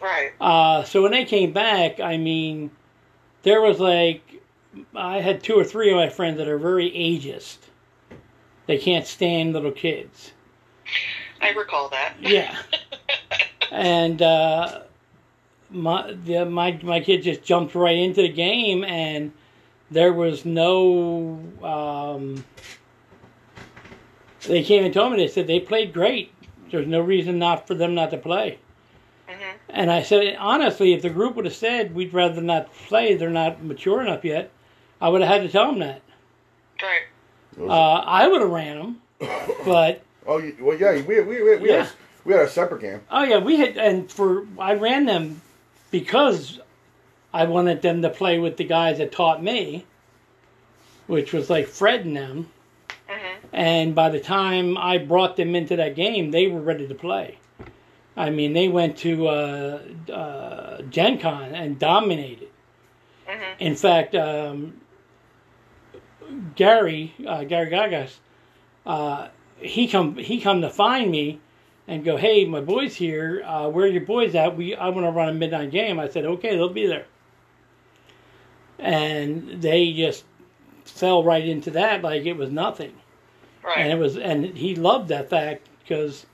[0.00, 0.32] Right.
[0.40, 2.70] Uh, so when they came back, I mean,
[3.42, 4.22] there was like,
[4.94, 7.58] I had two or three of my friends that are very ageist.
[8.66, 10.32] They can't stand little kids.
[11.40, 12.14] I recall that.
[12.20, 12.56] Yeah.
[13.70, 14.82] and uh,
[15.70, 19.32] my the, my my kid just jumped right into the game, and
[19.90, 21.40] there was no.
[21.62, 22.44] Um,
[24.46, 26.32] they came and told me they said they played great.
[26.70, 28.58] There's no reason not for them not to play.
[29.28, 29.54] Mhm.
[29.68, 33.28] And I said honestly, if the group would have said we'd rather not play, they're
[33.30, 34.50] not mature enough yet,
[35.00, 36.02] I would have had to tell them that.
[36.82, 37.02] Right.
[37.60, 39.02] Uh, I would have ran them,
[39.64, 40.92] but oh, well, yeah.
[41.02, 41.82] We we we, we, Yeah.
[41.84, 41.90] had, a,
[42.24, 43.00] we had a separate game.
[43.10, 45.40] Oh yeah, we had, and for I ran them
[45.90, 46.60] because
[47.32, 49.86] I wanted them to play with the guys that taught me,
[51.06, 52.48] which was like Fred and them.
[53.08, 53.36] Mhm.
[53.52, 57.38] And by the time I brought them into that game, they were ready to play.
[58.16, 59.80] I mean, they went to uh,
[60.12, 62.48] uh, Gen Con and dominated.
[63.28, 63.54] Mhm.
[63.58, 64.80] In fact, um,
[66.54, 68.18] Gary uh, Gary Gygax,
[68.86, 69.28] uh,
[69.58, 71.40] he come he come to find me
[71.90, 73.42] and go, hey, my boys here.
[73.44, 74.56] Uh, where are your boys at?
[74.56, 75.98] We I want to run a midnight game.
[75.98, 77.04] I said, okay, they'll be there.
[78.78, 80.24] And they just
[80.84, 82.92] fell right into that like it was nothing
[83.62, 83.78] Right.
[83.78, 86.26] and it was and he loved that fact because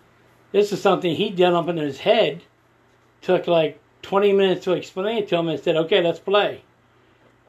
[0.53, 2.43] this is something he did up in his head
[3.21, 6.63] took like 20 minutes to explain it to him and said okay let's play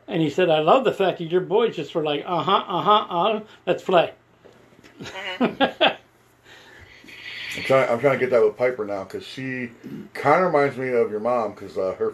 [0.07, 3.05] and he said i love the fact that your boys just were like uh-huh uh-huh
[3.09, 4.11] uh let's play
[7.57, 7.89] I'm trying.
[7.89, 9.71] I'm trying to get that with Piper now because she
[10.13, 12.13] kind of reminds me of your mom because uh, her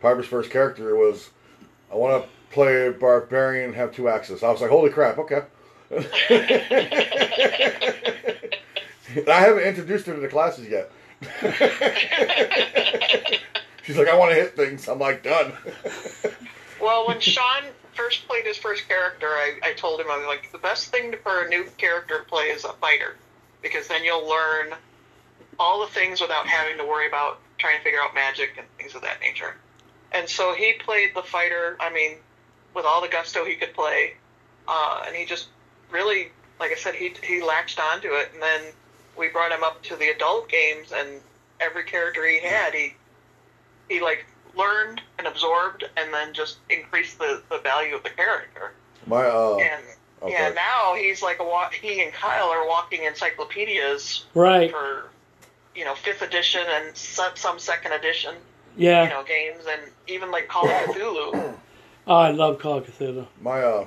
[0.00, 1.30] Piper's first character was,
[1.90, 4.42] I want to play a barbarian and have two axes.
[4.42, 5.42] I was like, holy crap, okay.
[9.28, 10.90] I haven't introduced her to the classes yet.
[13.84, 14.88] She's like, I want to hit things.
[14.88, 15.52] I'm like, done.
[16.80, 17.62] Well, when Sean
[17.94, 21.14] first played his first character, I, I told him I was like, the best thing
[21.22, 23.14] for a new character to play is a fighter,
[23.62, 24.74] because then you'll learn
[25.58, 28.94] all the things without having to worry about trying to figure out magic and things
[28.94, 29.56] of that nature.
[30.12, 31.76] And so he played the fighter.
[31.80, 32.16] I mean,
[32.74, 34.14] with all the gusto he could play,
[34.68, 35.48] uh, and he just
[35.90, 36.30] really,
[36.60, 38.30] like I said, he he latched onto it.
[38.34, 38.60] And then
[39.16, 41.20] we brought him up to the adult games, and
[41.60, 42.94] every character he had, he
[43.88, 48.72] he like learned and absorbed, and then just increased the the value of the character.
[49.06, 49.82] My uh, And
[50.22, 50.32] okay.
[50.32, 54.70] yeah, now he's like a wa- he and Kyle are walking encyclopedias Right.
[54.70, 55.04] for
[55.74, 58.34] you know fifth edition and some, some second edition
[58.76, 59.04] Yeah.
[59.04, 61.54] you know games, and even like Call of Cthulhu.
[62.06, 63.26] Oh, I love Call of Cthulhu.
[63.40, 63.86] my uh,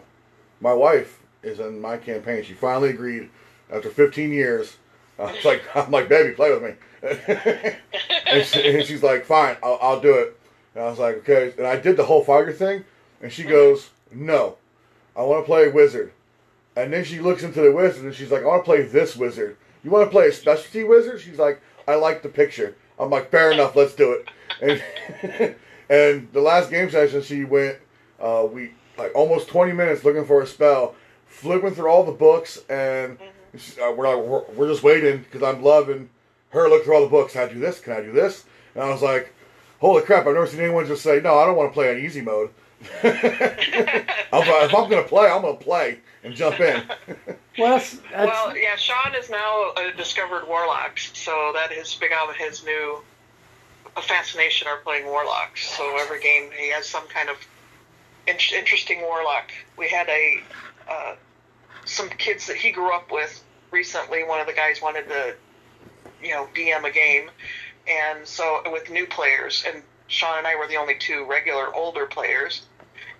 [0.61, 2.43] my wife is in my campaign.
[2.43, 3.29] She finally agreed
[3.71, 4.77] after 15 years.
[5.19, 6.73] I was like, I'm like, baby, play with me.
[8.25, 10.37] and, she, and she's like, fine, I'll, I'll do it.
[10.73, 11.53] And I was like, okay.
[11.57, 12.83] And I did the whole fighter thing,
[13.21, 14.55] and she goes, no,
[15.15, 16.11] I want to play wizard.
[16.75, 19.15] And then she looks into the wizard, and she's like, I want to play this
[19.15, 19.57] wizard.
[19.83, 21.21] You want to play a specialty wizard?
[21.21, 22.75] She's like, I like the picture.
[22.99, 24.29] I'm like, fair enough, let's do it.
[24.61, 25.55] And
[25.89, 27.77] and the last game session, she went,
[28.19, 30.95] uh, we like almost 20 minutes looking for a spell,
[31.27, 33.17] flipping through all the books, and
[33.57, 36.09] she- uh, we're like, we're, we're just waiting because I'm loving
[36.49, 37.33] her looking through all the books.
[37.33, 37.79] Can I do this?
[37.79, 38.45] Can I do this?
[38.73, 39.33] And I was like,
[39.79, 40.25] holy crap!
[40.25, 42.49] I've never seen anyone just say, no, I don't want to play on easy mode.
[43.03, 46.83] I'm, if I'm gonna play, I'm gonna play and jump in.
[47.57, 52.33] Well, that's, that's Well, yeah, Sean is now a discovered warlocks, so that has become
[52.37, 53.01] his new
[54.01, 55.65] fascination are playing warlocks.
[55.65, 57.37] So every game he has some kind of
[58.27, 59.51] in- interesting warlock.
[59.77, 60.41] We had a
[60.89, 61.15] uh,
[61.85, 64.23] some kids that he grew up with recently.
[64.23, 65.35] One of the guys wanted to,
[66.21, 67.29] you know, DM a game,
[67.87, 72.05] and so with new players, and Sean and I were the only two regular older
[72.05, 72.63] players.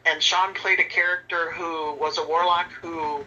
[0.06, 3.24] And Sean played a character who was a warlock who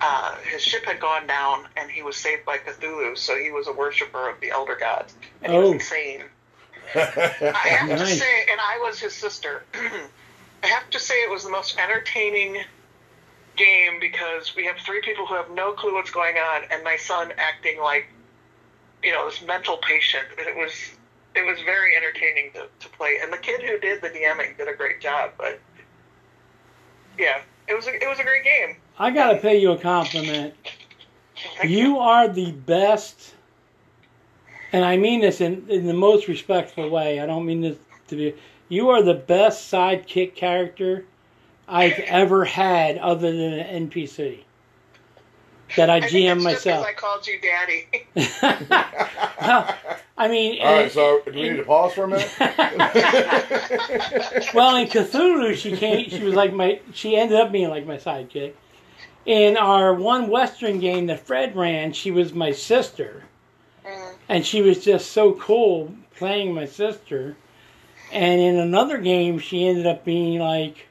[0.00, 3.68] uh, his ship had gone down and he was saved by Cthulhu, so he was
[3.68, 5.62] a worshiper of the elder gods, and he Oh.
[5.62, 6.24] was insane.
[6.94, 9.62] I have to say, and I was his sister.
[10.62, 12.58] I have to say, it was the most entertaining
[13.56, 16.96] game because we have three people who have no clue what's going on, and my
[16.96, 18.08] son acting like,
[19.02, 20.24] you know, this mental patient.
[20.38, 20.72] And it was,
[21.34, 24.68] it was very entertaining to, to play, and the kid who did the DMing did
[24.68, 25.32] a great job.
[25.38, 25.60] But
[27.18, 28.76] yeah, it was a, it was a great game.
[28.98, 30.54] I gotta pay you a compliment.
[31.64, 33.34] You are the best,
[34.72, 37.20] and I mean this in, in the most respectful way.
[37.20, 37.78] I don't mean this
[38.08, 38.34] to be.
[38.68, 41.04] You are the best sidekick character
[41.68, 44.40] I've ever had, other than an NPC
[45.76, 46.64] that I I think GM it's myself.
[46.64, 47.86] Just 'cause I called you daddy.
[50.18, 52.30] I mean, All right, and- so do we need to pause for a minute?
[54.54, 56.08] well, in Cthulhu, she came.
[56.10, 56.80] She was like my.
[56.92, 58.52] She ended up being like my sidekick.
[59.26, 63.24] In our one Western game that Fred ran, she was my sister,
[63.86, 64.14] Mm.
[64.28, 67.36] and she was just so cool playing my sister.
[68.12, 70.86] And in another game, she ended up being like,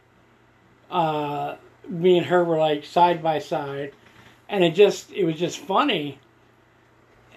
[0.90, 1.56] uh,
[1.88, 3.92] me and her were like side by side,
[4.50, 6.20] and it just it was just funny.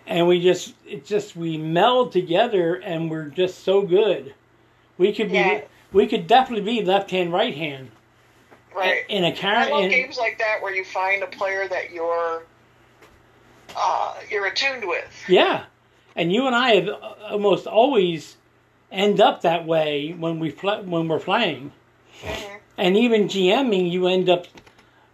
[0.06, 4.34] And we just it just we meld together, and we're just so good.
[4.98, 5.60] We could be Yeah.
[5.92, 7.90] we could definitely be left hand right hand
[8.74, 9.04] Right.
[9.08, 9.74] in a I character.
[9.74, 12.42] love games like that where you find a player that you're
[13.76, 15.04] uh, you're attuned with.
[15.28, 15.64] Yeah,
[16.16, 16.88] and you and I have
[17.30, 18.36] almost always
[18.90, 21.72] end up that way when we pl- when we're playing,
[22.22, 22.58] Mhm.
[22.76, 24.46] and even GMing, you end up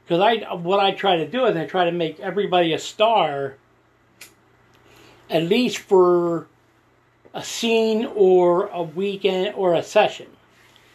[0.09, 3.57] because I what I try to do is I try to make everybody a star,
[5.29, 6.47] at least for
[7.35, 10.29] a scene or a weekend or a session,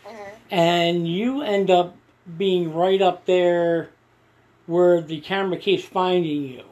[0.03, 0.30] Mhm.
[0.49, 1.95] and you end up
[2.40, 3.91] being right up there
[4.65, 6.64] where the camera keeps finding you.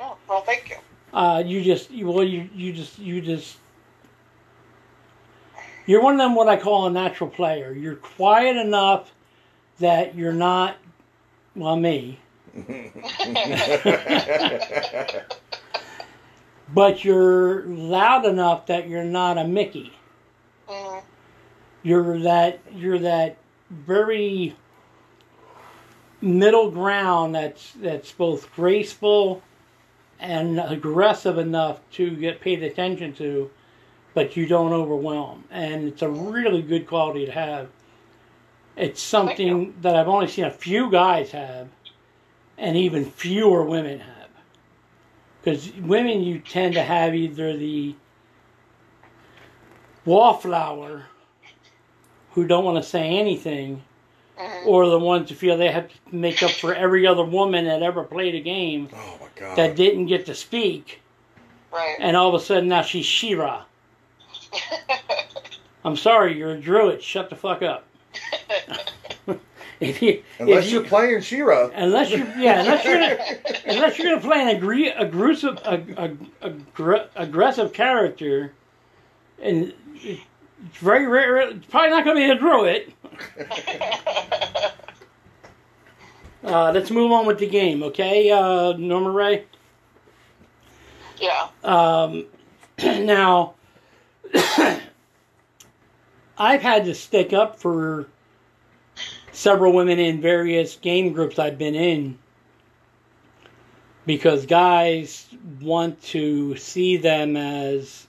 [0.00, 0.76] Oh, well, thank you.
[1.14, 3.58] Uh, you just you, well you you just you just
[5.86, 7.72] you're one of them what I call a natural player.
[7.72, 9.12] You're quiet enough
[9.78, 10.76] that you're not
[11.54, 12.18] well me,
[16.74, 19.92] but you're loud enough that you're not a Mickey.
[20.68, 21.02] Mhm.
[21.82, 23.36] You're that you're that
[23.70, 24.54] very
[26.20, 29.42] middle ground that's that's both graceful
[30.20, 33.50] and aggressive enough to get paid attention to,
[34.14, 35.44] but you don't overwhelm.
[35.50, 37.68] And it's a really good quality to have.
[38.76, 41.68] It's something that I've only seen a few guys have,
[42.56, 44.28] and even fewer women have.
[45.42, 47.94] Because women, you tend to have either the
[50.04, 51.04] wallflower
[52.32, 53.82] who don't want to say anything,
[54.38, 54.66] Mhm.
[54.66, 57.82] or the ones who feel they have to make up for every other woman that
[57.82, 59.56] ever played a game oh my god.
[59.56, 61.00] that didn't get to speak,
[61.70, 61.96] Right.
[62.00, 63.64] and all of a sudden now she's She-Ra.
[65.84, 67.02] I'm sorry, you're a druid.
[67.02, 67.84] Shut the fuck up.
[69.80, 71.70] if you Unless if you're you, playing She-Ra.
[71.74, 73.18] unless you yeah unless you're gonna
[73.66, 78.52] unless you're gonna play an agree, aggressive ag, ag, aggr- aggressive character,
[79.42, 80.20] and it's
[80.78, 81.38] very rare.
[81.40, 82.92] It's probably not gonna be a druid.
[86.44, 89.44] Uh, let's move on with the game, okay, uh, Norma Rae.
[91.18, 91.46] Yeah.
[91.62, 92.26] Um,
[92.82, 93.54] now,
[96.36, 98.08] I've had to stick up for
[99.32, 102.18] several women in various game groups I've been in
[104.06, 105.28] because guys
[105.60, 108.06] want to see them as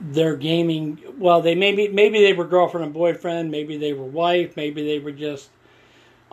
[0.00, 0.98] their gaming.
[1.18, 4.98] Well, they maybe maybe they were girlfriend and boyfriend, maybe they were wife, maybe they
[4.98, 5.50] were just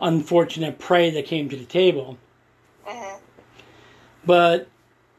[0.00, 2.18] unfortunate prey that came to the table.
[2.84, 3.16] hmm
[4.26, 4.68] But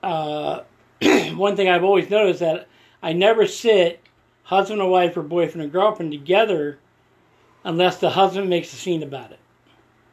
[0.04, 0.62] uh,
[1.36, 2.68] one thing I've always noticed that
[3.02, 4.02] I never sit
[4.44, 6.78] husband and wife or boyfriend and girlfriend together
[7.66, 9.40] unless the husband makes a scene about it.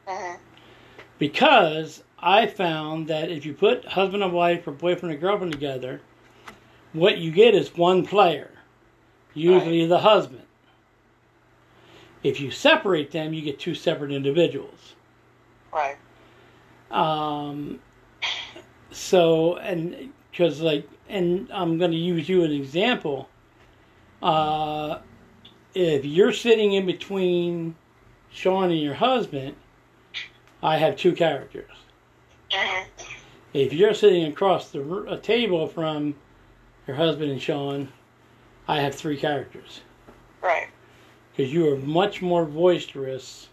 [0.09, 0.35] hmm
[1.21, 6.01] Because I found that if you put husband and wife or boyfriend and girlfriend together,
[6.93, 8.51] what you get is one player,
[9.35, 10.43] usually the husband.
[12.23, 14.95] If you separate them, you get two separate individuals.
[15.73, 15.97] Right.
[16.91, 17.81] Um,
[18.91, 23.29] so, and because like, and I'm going to use you an example.
[24.23, 24.99] Uh,
[25.75, 27.75] if you're sitting in between
[28.31, 29.55] Sean and your husband,
[30.63, 31.71] I have two characters.
[32.53, 32.85] hmm
[33.53, 36.15] If you're sitting across the a table from
[36.87, 37.89] your husband and Sean,
[38.69, 39.81] I have three characters
[40.43, 40.69] Right.
[41.37, 43.49] because you are much more boisterous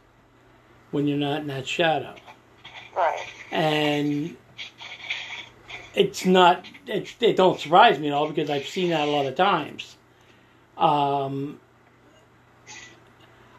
[0.91, 2.16] when you're not in that shadow.
[2.96, 3.26] Right.
[3.52, 4.36] and
[5.96, 9.26] it's not it, it don't surprise me at all because I've seen that a lot
[9.26, 9.96] of times.
[10.78, 11.60] Um,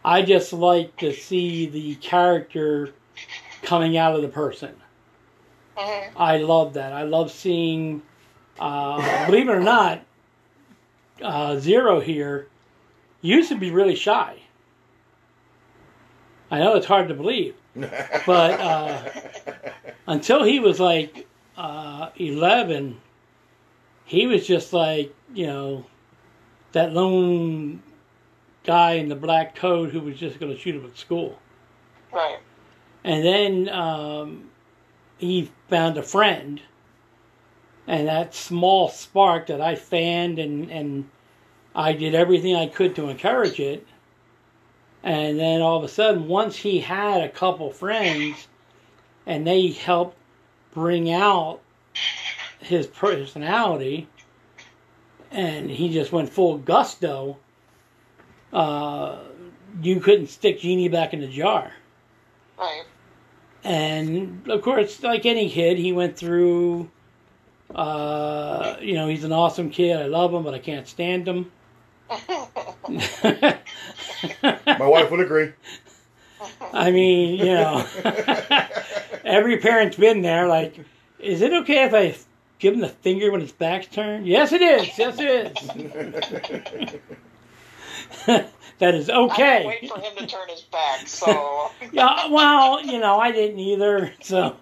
[0.04, 2.94] I just like to see the character
[3.62, 4.74] coming out of the person.
[5.76, 6.92] hmm I love that.
[6.92, 8.02] I love seeing,
[8.58, 10.02] uh, believe it or not,
[11.22, 12.48] uh, Zero here
[13.20, 14.42] used to be really shy.
[16.50, 19.10] I know it's hard to believe, but uh,
[20.06, 23.00] until he was like uh, 11,
[24.04, 25.86] he was just like, you know,
[26.72, 27.82] that lone
[28.64, 31.38] guy in the black coat who was just going to shoot him at school.
[32.12, 32.38] Right.
[33.04, 34.50] And then um,
[35.18, 36.60] he found a friend,
[37.86, 41.08] and that small spark that I fanned and, and
[41.74, 43.86] I did everything I could to encourage it.
[45.02, 48.48] And then all of a sudden, once he had a couple friends,
[49.26, 50.16] and they helped
[50.74, 51.60] bring out
[52.58, 54.08] his personality,
[55.30, 57.38] and he just went full gusto.
[58.52, 59.18] Uh,
[59.82, 61.72] you couldn't stick Genie back in the jar.
[62.58, 62.84] Right.
[63.62, 66.90] And of course, like any kid, he went through.
[67.74, 69.96] Uh, you know, he's an awesome kid.
[69.96, 71.50] I love him, but I can't stand him.
[72.10, 73.58] My
[74.80, 75.52] wife would agree.
[76.72, 77.86] I mean, you know,
[79.24, 80.48] every parent's been there.
[80.48, 80.74] Like,
[81.18, 82.16] is it okay if I
[82.58, 84.26] give him the finger when his back's turned?
[84.26, 84.98] Yes, it is.
[84.98, 87.00] Yes, it is.
[88.26, 89.66] that is I didn't okay.
[89.66, 94.12] wait for him to turn his back, so Yeah, well, you know, I didn't either.
[94.22, 94.56] So,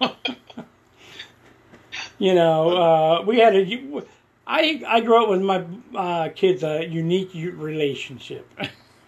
[2.17, 4.03] you know, uh, we had a.
[4.47, 5.63] I I grew up with my
[5.95, 8.49] uh, kids a unique relationship.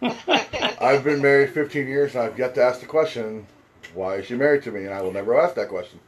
[0.02, 3.46] I've been married 15 years and I've yet to ask the question,
[3.94, 4.86] why is she married to me?
[4.86, 6.00] And I will never ask that question.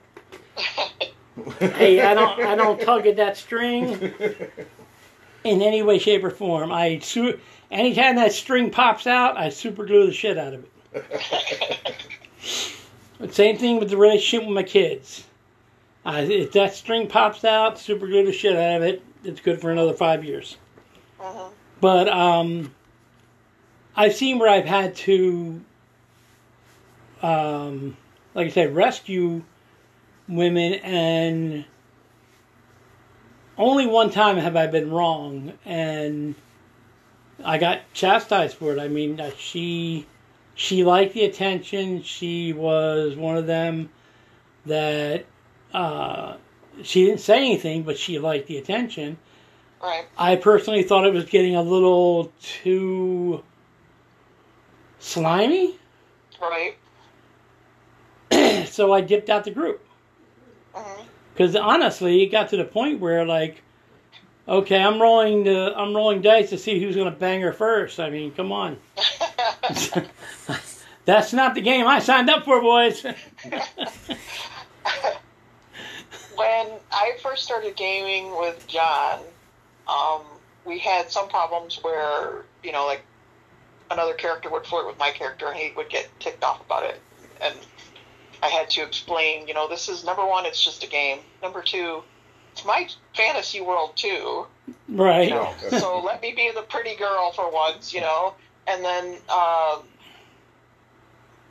[1.59, 4.13] hey, I don't I don't tug at that string
[5.43, 6.71] in any way, shape, or form.
[6.71, 7.39] I su-
[7.73, 11.95] anytime that string pops out, I super glue the shit out of it.
[13.19, 15.23] But Same thing with the relationship with my kids.
[16.05, 19.01] If that string pops out, super glue the shit out of it.
[19.23, 20.57] It's good for another five years.
[21.21, 21.51] Mhm.
[21.79, 22.73] But um,
[23.95, 25.61] I've seen where I've had to,
[27.21, 27.95] um,
[28.33, 29.43] like I said, rescue
[30.27, 31.63] women, and
[33.57, 36.35] only one time have I been wrong, and
[37.43, 38.79] I got chastised for it.
[38.79, 40.07] I mean, she
[40.55, 42.01] she liked the attention.
[42.03, 43.89] She was one of them
[44.65, 45.25] that
[45.73, 46.37] uh,
[46.83, 49.17] she didn't say anything, but she liked the attention.
[49.81, 50.05] right.
[50.17, 53.43] I personally thought it was getting a little too
[54.99, 55.79] slimy,
[56.41, 56.75] Right.
[58.67, 59.81] so I dipped out the group.
[60.73, 61.03] hmm
[61.33, 63.61] Because honestly, it got to the point where like,
[64.47, 67.99] okay, I'm rolling the I'm rolling dice to see who's going to bang her first.
[67.99, 68.77] I mean, come on.
[71.05, 73.03] That's not the game I signed up for, boys.
[73.03, 73.15] when
[76.91, 79.19] I first started gaming with John,
[79.87, 80.21] um,
[80.65, 83.03] we had some problems where you know, like
[83.91, 87.01] another character would flirt with my character, and he would get ticked off about it,
[87.41, 87.55] and
[88.41, 91.19] I had to explain, you know, this is number one, it's just a game.
[91.41, 92.03] Number two,
[92.53, 94.45] it's my fantasy world too.
[94.87, 95.27] Right.
[95.27, 98.35] You know, so let me be the pretty girl for once, you know,
[98.67, 99.15] and then.
[99.29, 99.83] Um,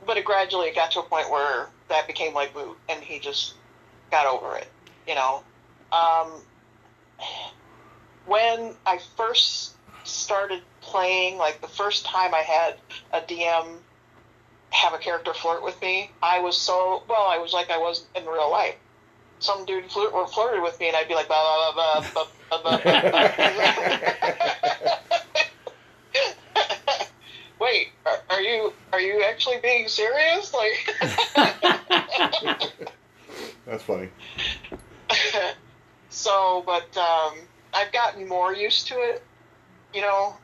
[0.07, 3.55] but it gradually got to a point where that became like moot, and he just
[4.11, 4.69] got over it.
[5.07, 5.43] You know,
[5.93, 6.31] um,
[8.27, 9.75] when I first
[10.05, 12.77] started playing, like the first time I had
[13.13, 13.79] a DM
[14.71, 17.27] have a character flirt with me, I was so well.
[17.27, 18.77] I was like I was in real life.
[19.43, 22.27] Some dude flirt, or flirted with me, and I'd be like, blah blah blah blah
[22.63, 22.63] blah.
[22.63, 24.09] blah, blah.
[27.59, 30.55] Wait, are, are you are you actually being serious?
[30.55, 30.73] Like,
[33.67, 34.11] That's funny.
[36.09, 37.35] so, but um,
[37.75, 39.25] I've gotten more used to it,
[39.93, 40.35] you know,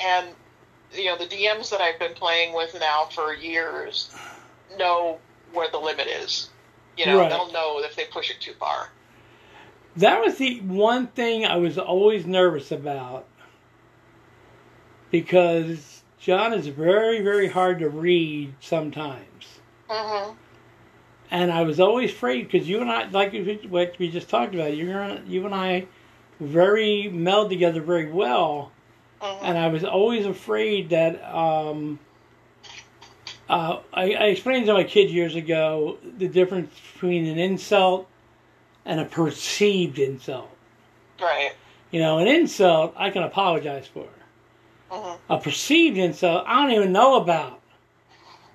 [0.00, 0.28] and
[0.92, 4.12] you know the DMs that I've been playing with now for years
[4.78, 5.18] know
[5.52, 6.50] where the limit is.
[6.98, 7.30] You know, Right.
[7.30, 8.90] they'll know if they push it too far.
[9.96, 13.26] That was the one thing I was always nervous about
[15.10, 19.60] because John is very, very hard to read sometimes.
[19.88, 20.34] Mm-hmm.
[21.30, 24.54] And I was always afraid because you and I, like we- what we just talked
[24.54, 25.86] about, you and you and I,
[26.40, 28.72] very meld together very well.
[29.20, 29.44] Mm-hmm.
[29.44, 31.98] And I was always afraid that um,
[33.48, 38.08] uh, I, I explained to my kids years ago the difference between an insult
[38.84, 40.50] and a perceived insult.
[41.20, 41.52] Right.
[41.90, 44.08] You know, an insult I can apologize for.
[44.90, 45.32] Mm-hmm.
[45.32, 47.60] A perceived insult I don't even know about.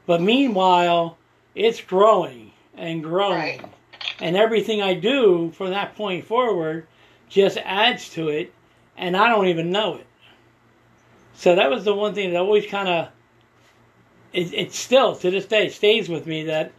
[0.05, 1.17] But meanwhile,
[1.55, 3.37] it's growing and growing.
[3.37, 3.61] Right.
[4.19, 6.87] And everything I do from that point forward
[7.29, 8.53] just adds to it,
[8.97, 10.07] and I don't even know it.
[11.33, 13.07] So that was the one thing that always kind of,
[14.33, 16.71] it, it still, to this day, stays with me that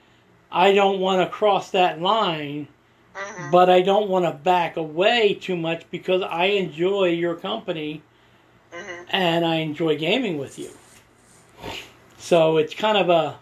[0.51, 2.68] I don't want to cross that line
[3.14, 3.51] Mm-hmm.
[3.52, 8.02] but I don't want to back away too much because I enjoy your company
[8.72, 9.05] Mm-hmm.
[9.10, 10.68] and I enjoy gaming with you.
[12.18, 13.39] So it's kind of a,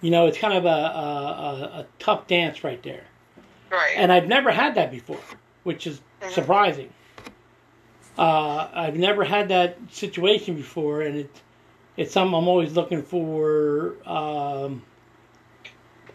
[0.00, 3.02] you know, it's kind of a, a, a, tough dance right there.
[3.72, 3.94] Right.
[3.96, 5.18] And I've never had that before,
[5.64, 6.30] which is Mhm.
[6.30, 6.90] surprising.
[8.16, 11.40] Uh, I've never had that situation before, and it,
[11.96, 14.82] it's something I'm always looking for um,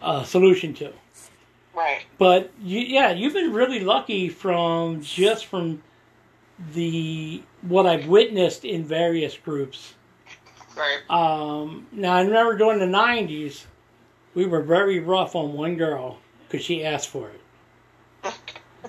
[0.02, 0.92] a solution to.
[1.74, 2.02] right.
[2.18, 5.82] But you, yeah, you've been really lucky from just from
[6.74, 9.94] the what I've witnessed in various groups.
[10.76, 10.98] Right.
[11.10, 13.64] Um, now I remember during the '90s,
[14.34, 18.34] we were very rough on one girl because she asked for it.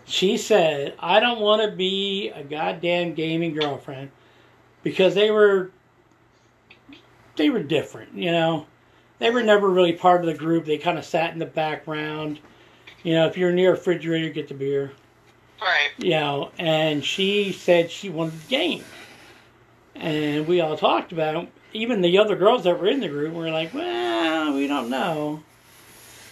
[0.06, 4.12] She said, "I don't want to be a goddamn gaming girlfriend,"
[4.84, 5.72] because they were
[7.42, 8.68] they were different, you know.
[9.18, 10.64] They were never really part of the group.
[10.64, 12.40] They kind of sat in the background.
[13.02, 14.92] You know, if you're near a refrigerator, get the beer.
[15.60, 15.90] Right.
[15.98, 18.84] You know, and she said she wanted the game.
[19.96, 21.50] And we all talked about it.
[21.74, 25.42] Even the other girls that were in the group were like, well, we don't know.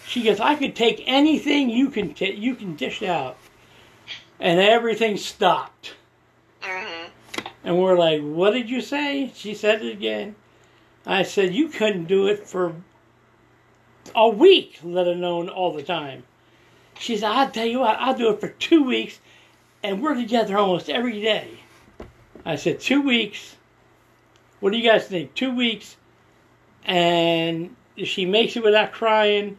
[0.05, 3.37] She goes, I could take anything you can t- you can dish out.
[4.39, 5.95] And everything stopped.
[6.61, 7.47] Mm-hmm.
[7.63, 9.31] And we're like, what did you say?
[9.33, 10.35] She said it again.
[11.05, 12.75] I said, you couldn't do it for
[14.15, 16.23] a week, let alone all the time.
[16.99, 19.19] She said, I'll tell you what, I'll do it for two weeks,
[19.83, 21.49] and we're together almost every day.
[22.45, 23.55] I said, two weeks.
[24.59, 25.33] What do you guys think?
[25.35, 25.95] Two weeks,
[26.83, 29.57] and if she makes it without crying,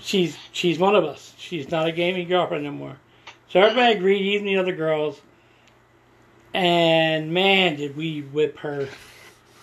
[0.00, 1.34] she's she's one of us.
[1.36, 2.96] She's not a gaming girlfriend anymore.
[3.48, 5.20] So everybody agreed, even the other girls.
[6.54, 8.88] And man, did we whip her.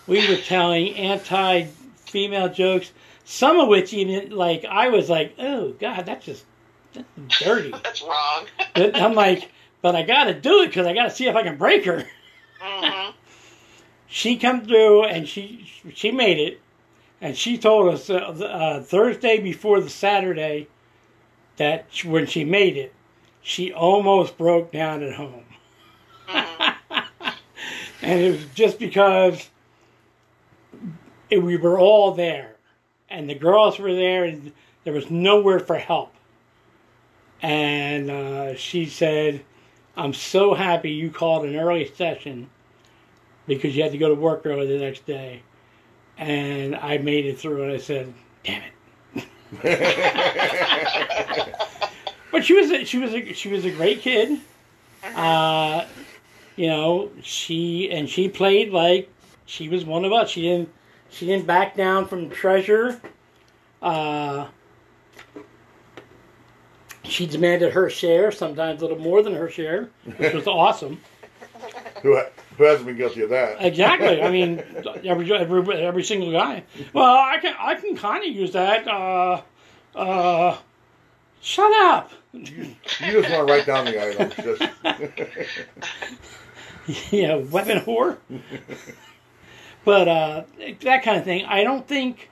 [0.06, 1.64] We were telling anti
[1.96, 2.92] female jokes,
[3.24, 6.44] some of which even, like, I was like, oh, God, that's just
[6.94, 7.08] that's
[7.40, 7.70] dirty.
[7.84, 8.46] That's wrong.
[8.74, 9.50] But I'm like,
[9.82, 11.84] but I got to do it because I got to see if I can break
[11.84, 12.04] her.
[12.62, 13.10] Mm-hmm.
[14.06, 16.60] She come through and she she made it,
[17.20, 20.68] and she told us uh, uh, Thursday before the Saturday
[21.56, 22.92] that when she made it,
[23.42, 25.44] she almost broke down at home,
[28.02, 29.50] and it was just because
[31.38, 32.56] we were all there,
[33.08, 34.52] and the girls were there, and
[34.84, 36.12] there was nowhere for help.
[37.42, 39.44] And uh, she said,
[39.96, 42.50] "I'm so happy you called an early session."
[43.46, 45.42] because you had to go to work early the next day.
[46.16, 48.72] and I made it through, and I said, "Damn it."
[52.30, 54.40] but she was a, she was a, she was a great kid.
[55.02, 55.84] Uh,
[56.54, 59.10] you know, she and she played like
[59.44, 60.30] she was one of us.
[60.30, 60.72] She didn't
[61.14, 63.00] she didn't back down from treasure.
[63.80, 64.48] Uh,
[67.04, 71.00] she demanded her share, sometimes a little more than her share, which was awesome.
[72.02, 73.58] who, ha- who hasn't been guilty of that?
[73.64, 74.22] Exactly.
[74.22, 74.58] I mean,
[75.04, 76.64] every every every single guy.
[76.92, 78.88] Well, I can I can kind of use that.
[78.88, 79.42] Uh,
[79.94, 80.56] uh,
[81.40, 82.10] shut up.
[82.32, 84.34] You just want to write down the items.
[84.34, 84.62] Just
[87.12, 88.16] yeah, weapon whore.
[89.84, 90.44] But uh,
[90.80, 91.44] that kind of thing.
[91.44, 92.30] I don't think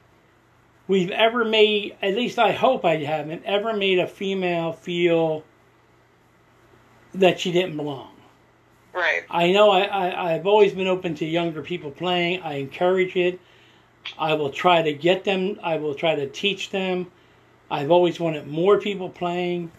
[0.89, 1.97] we've ever made.
[2.03, 5.45] At least I hope I haven't ever made a female feel
[7.15, 8.09] that she didn't belong.
[8.93, 9.25] Right.
[9.31, 12.43] I know I, I, I've always been open to younger people playing.
[12.43, 13.41] I encourage it.
[14.19, 17.11] I will try to get them, I will try to teach them.
[17.71, 19.71] I've always wanted more people playing.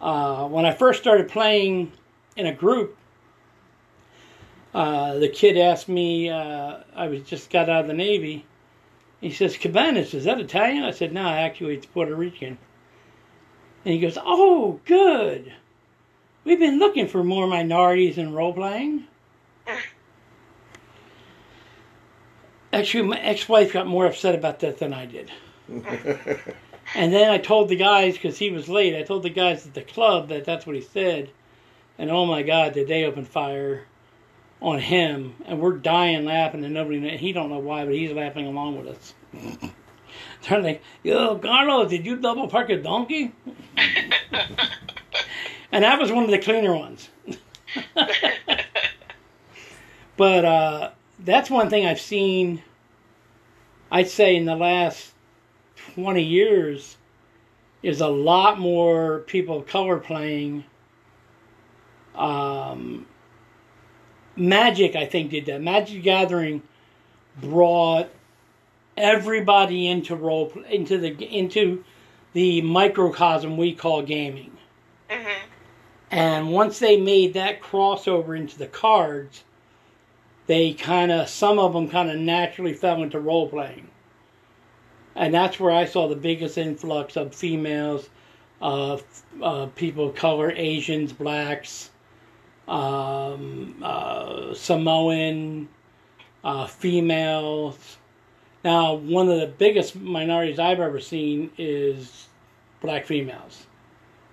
[0.00, 1.92] Uh, when I first started playing
[2.36, 2.96] in a group,
[4.76, 8.44] uh, the kid asked me, uh, I was just got out of the Navy.
[9.22, 10.84] He says, Cabanas, is that Italian?
[10.84, 12.58] I said, no, actually, it's Puerto Rican.
[13.86, 15.50] And he goes, oh, good.
[16.44, 19.06] We've been looking for more minorities in role playing.
[22.70, 25.30] Actually, my ex wife got more upset about that than I did.
[26.94, 29.72] and then I told the guys, because he was late, I told the guys at
[29.72, 31.30] the club that that's what he said.
[31.96, 33.86] And oh my God, did they open fire
[34.60, 35.34] on him.
[35.46, 38.88] And we're dying laughing, and nobody, he don't know why, but he's laughing along with
[38.88, 39.14] us.
[40.48, 43.32] They're like, yo, Carlos, did you double park a donkey?
[45.72, 47.08] and that was one of the cleaner ones.
[50.16, 52.62] but uh, that's one thing I've seen.
[53.90, 55.12] I'd say in the last
[55.94, 56.96] twenty years,
[57.82, 60.64] is a lot more people of color playing.
[62.14, 63.06] Um,
[64.36, 65.62] Magic, I think, did that.
[65.62, 66.62] Magic Gathering
[67.40, 68.08] brought
[68.96, 71.84] everybody into role into the into
[72.32, 74.52] the microcosm we call gaming.
[75.10, 75.36] Mhm.
[76.10, 79.44] And once they made that crossover into the cards,
[80.46, 83.88] they kind of, some of them kind of naturally fell into role playing.
[85.14, 88.08] And that's where I saw the biggest influx of females,
[88.62, 88.98] uh,
[89.42, 91.90] uh, people of color, Asians, blacks,
[92.68, 95.68] um, uh, Samoan,
[96.44, 97.98] uh, females.
[98.64, 102.28] Now, one of the biggest minorities I've ever seen is
[102.80, 103.66] black females.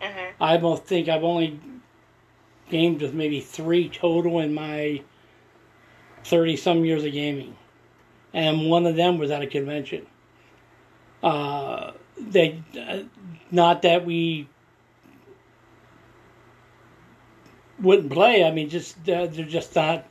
[0.02, 0.32] Mhm.
[0.42, 1.60] I don't think I've only
[2.70, 5.02] gamed with maybe three total in my
[6.24, 7.56] 30 some years of gaming.
[8.34, 10.08] And one of them was at a convention.
[11.22, 13.04] Uh, they, uh,
[13.52, 14.48] not that we
[17.82, 20.06] wouldn't play, I mean, just uh, they're just not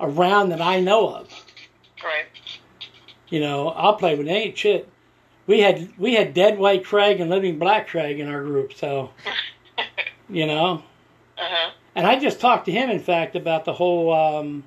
[0.00, 1.28] around that I know of.
[2.02, 2.26] Right.
[3.28, 4.88] You know, I'll play with ain't shit.
[5.46, 9.10] We had we had dead white Craig and living black Craig in our group, so
[10.28, 10.82] you know.
[11.38, 11.70] Uh huh.
[11.94, 14.64] And I just talked to him, in fact, about the whole um,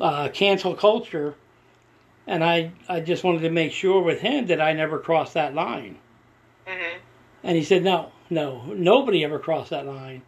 [0.00, 1.34] uh, cancel culture,
[2.26, 5.54] and I I just wanted to make sure with him that I never crossed that
[5.54, 5.98] line.
[6.66, 6.98] Mhm.
[7.42, 10.22] And he said, no, no, nobody ever crossed that line.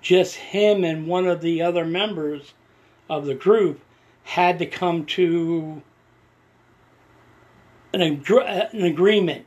[0.00, 2.54] Just him and one of the other members
[3.08, 3.80] of the group
[4.22, 5.82] had to come to
[7.92, 9.46] an, agr- an agreement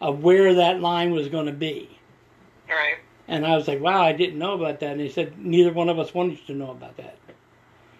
[0.00, 1.98] of where that line was going to be.
[2.68, 2.98] Right.
[3.28, 4.92] And I was like, wow, I didn't know about that.
[4.92, 7.16] And they said, neither one of us wanted you to know about that.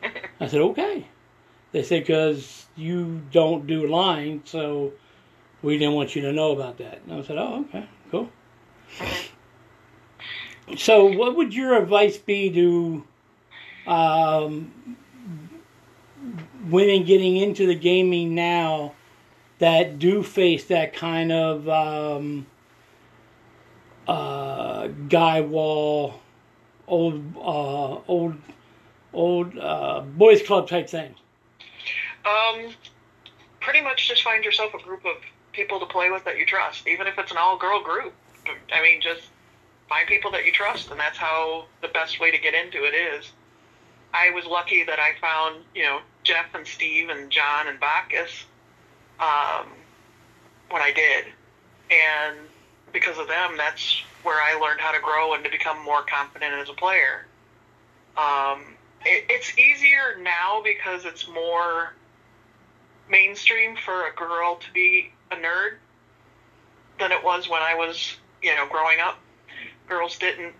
[0.40, 1.06] I said, okay.
[1.72, 4.92] They said, because you don't do lines, so
[5.62, 7.00] we didn't want you to know about that.
[7.06, 8.28] And I said, oh, okay, cool.
[10.74, 13.04] So, what would your advice be to
[13.90, 14.96] um,
[16.68, 18.94] women getting into the gaming now
[19.58, 22.46] that do face that kind of um,
[24.08, 26.20] uh, guy wall,
[26.88, 28.34] old, uh, old,
[29.12, 31.14] old uh, boys club type thing?
[32.24, 32.70] Um,
[33.60, 35.16] pretty much just find yourself a group of
[35.52, 38.12] people to play with that you trust, even if it's an all-girl group.
[38.72, 39.28] I mean, just
[39.88, 42.94] find people that you trust, and that's how the best way to get into it
[42.94, 43.30] is.
[44.12, 48.44] I was lucky that I found, you know, Jeff and Steve and John and Bacchus
[49.20, 49.66] um,
[50.70, 51.26] when I did,
[51.90, 52.36] and
[52.92, 56.54] because of them, that's where I learned how to grow and to become more confident
[56.54, 57.26] as a player.
[58.16, 58.64] Um,
[59.04, 61.92] it, it's easier now because it's more
[63.08, 65.76] mainstream for a girl to be a nerd
[66.98, 69.18] than it was when I was, you know, growing up.
[69.88, 70.54] Girls didn't.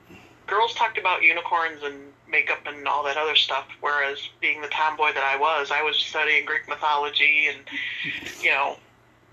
[0.47, 5.12] Girls talked about unicorns and makeup and all that other stuff, whereas being the tomboy
[5.12, 7.59] that I was, I was studying Greek mythology and,
[8.40, 8.77] you know,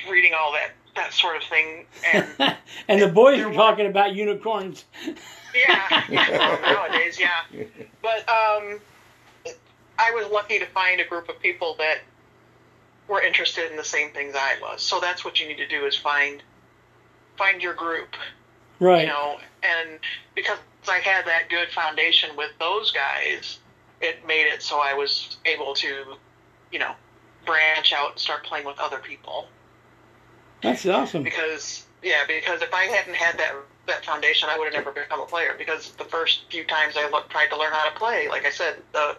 [0.10, 1.86] reading all that that sort of thing.
[2.12, 2.28] And
[2.88, 4.86] and the boys were talking about unicorns.
[5.56, 6.58] yeah, yeah
[6.90, 7.64] nowadays, yeah.
[8.02, 8.80] But um,
[9.98, 12.00] I was lucky to find a group of people that
[13.08, 14.82] were interested in the same things I was.
[14.82, 16.42] So that's what you need to do is find
[17.38, 18.16] find your group.
[18.80, 19.02] Right.
[19.02, 20.00] You know, and
[20.36, 20.58] because
[20.90, 23.60] I had that good foundation with those guys,
[24.02, 26.16] it made it so I was able to,
[26.72, 26.94] you know,
[27.46, 29.48] branch out and start playing with other people.
[30.62, 31.24] That's awesome.
[31.24, 33.54] Because yeah, because if I hadn't had that
[33.86, 35.56] that foundation, I would have never become a player.
[35.58, 38.50] Because the first few times I looked, tried to learn how to play, like I
[38.50, 39.18] said, the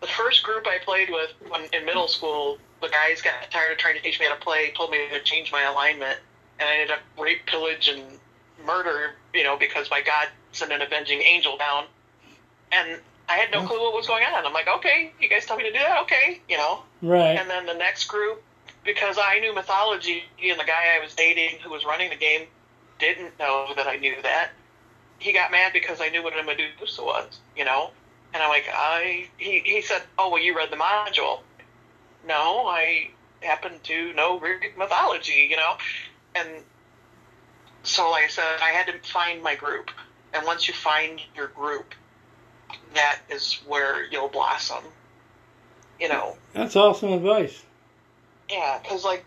[0.00, 3.78] the first group I played with when, in middle school, the guys got tired of
[3.78, 6.18] trying to teach me how to play, told me to change my alignment,
[6.58, 8.02] and I ended up rape, pillage, and
[8.64, 9.12] murder.
[9.34, 11.84] You know, because my God sent an avenging angel down,
[12.72, 13.66] and I had no mm.
[13.66, 14.46] clue what was going on.
[14.46, 16.82] I'm like, okay, you guys tell me to do that, okay, you know.
[17.02, 17.36] Right.
[17.36, 18.42] And then the next group,
[18.84, 22.46] because I knew mythology, and the guy I was dating who was running the game
[22.98, 24.50] didn't know that I knew that.
[25.18, 27.90] He got mad because I knew what a Medusa was, you know.
[28.32, 29.28] And I'm like, I.
[29.38, 31.40] He he said, oh well, you read the module.
[32.26, 33.10] No, I
[33.40, 35.76] happen to know Greek mythology, you know.
[36.34, 36.48] And
[37.86, 39.90] so, like I said, I had to find my group.
[40.34, 41.94] And once you find your group,
[42.94, 44.84] that is where you'll blossom.
[46.00, 46.36] You know.
[46.52, 47.62] That's awesome advice.
[48.50, 49.24] Yeah, because like,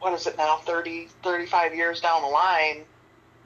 [0.00, 0.56] what is it now?
[0.58, 2.84] 30, 35 years down the line,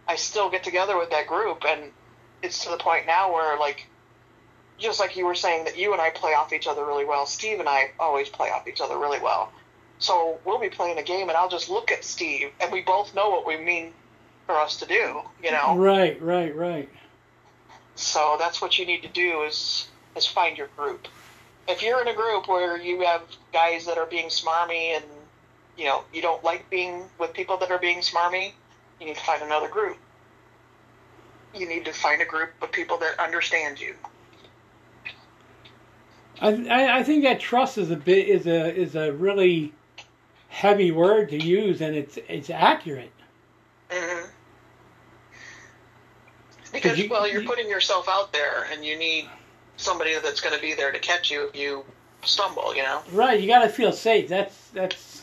[0.09, 1.93] I still get together with that group, and
[2.43, 3.87] it's to the point now where like,
[4.79, 7.27] just like you were saying that you and I play off each other really well.
[7.27, 9.53] Steve and I always play off each other really well.
[9.99, 13.15] So we'll be playing a game, and I'll just look at Steve, and we both
[13.15, 13.93] know what we mean
[14.47, 15.21] for us to do.
[15.43, 15.77] You know.
[15.77, 16.89] Right, right, right.
[17.97, 21.09] So that's what you need to do is is find your group.
[21.69, 25.05] If you're in a group where you have guys that are being smarmy and
[25.77, 28.53] you know you don't like being with people that are being smarmy,
[29.01, 29.99] you need to find another group.
[31.55, 33.95] You need to find a group of people that understand you.
[36.41, 39.73] I, I, think that trust is a bit is a is a really
[40.49, 43.13] heavy word to use, and it's it's accurate.
[43.89, 44.29] Mm-hmm.
[46.77, 49.29] Because you- well, you're you- putting yourself out there, and you need
[49.77, 51.85] somebody that's going to be there to catch you if you
[52.25, 52.75] stumble.
[52.75, 53.03] You know.
[53.13, 54.29] Right, you got to feel safe.
[54.29, 55.23] That's that's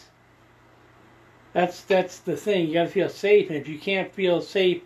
[1.53, 2.67] that's that's the thing.
[2.67, 4.81] You got to feel safe, and if you can't feel safe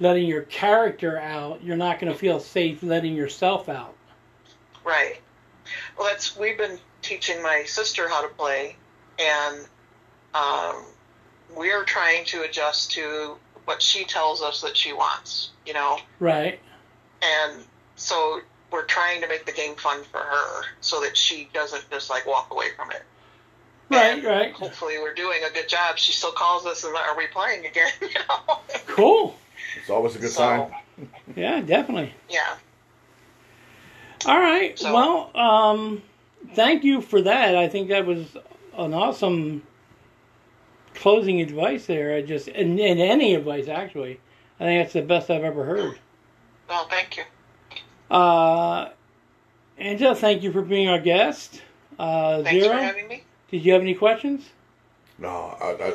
[0.00, 3.94] letting your character out, you're not going to feel safe letting yourself out.
[4.84, 5.20] Right.
[5.96, 8.76] Well, that's we've been teaching my sister how to play,
[9.18, 9.64] and
[10.34, 10.84] um,
[11.54, 15.50] we're trying to adjust to what she tells us that she wants.
[15.66, 16.58] You know, Right.
[17.22, 17.62] and
[17.96, 18.40] so
[18.70, 22.26] we're trying to make the game fun for her, so that she doesn't just like
[22.26, 23.02] walk away from it.
[23.90, 24.52] Right, And right.
[24.54, 25.98] Hopefully, we're doing a good job.
[25.98, 27.90] She still calls us and are we playing again?
[28.00, 28.58] You know.
[28.88, 29.36] Cool.
[29.78, 31.08] It's always a good So, sign.
[31.36, 32.14] Yeah, definitely.
[32.30, 32.56] Yeah.
[34.26, 34.78] All right.
[34.78, 36.02] So- well, um,
[36.54, 37.56] thank you for that.
[37.56, 38.24] I think that was
[38.76, 39.62] an awesome
[41.02, 42.14] closing advice there.
[42.14, 44.20] I just and, and any advice actually.
[44.60, 45.98] I think that's the best I've ever heard.
[46.68, 47.24] Well, thank you.
[48.08, 48.90] Uh,
[49.78, 51.60] Angela, thank you for being our guest.
[51.98, 53.24] Uh, Thanks Zero, for having me.
[53.50, 54.48] did you have any questions?
[55.18, 55.92] No, I, I,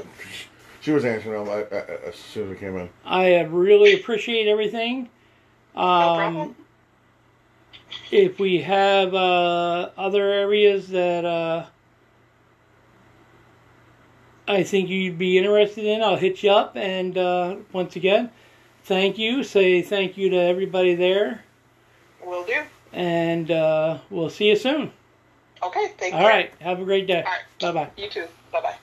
[0.82, 1.80] she was answering them I, I,
[2.10, 2.90] as soon as we came in.
[3.06, 5.10] I uh, really appreciate everything.
[5.76, 6.56] Um, No problem.
[8.12, 11.66] If we have uh, other areas that uh,
[14.48, 16.76] I think you'd be interested in, I'll hit you up.
[16.78, 18.32] And uh, once again,
[18.84, 19.44] thank you.
[19.44, 21.44] Say thank you to everybody there.
[22.26, 22.62] Will do.
[22.94, 24.92] And uh, we'll see you soon.
[25.62, 25.94] Okay.
[25.98, 26.28] Thank All you.
[26.28, 26.54] right.
[26.60, 27.24] Have a great day.
[27.24, 27.42] All right.
[27.60, 27.90] Bye bye.
[27.98, 28.28] You too.
[28.52, 28.76] Bye bye.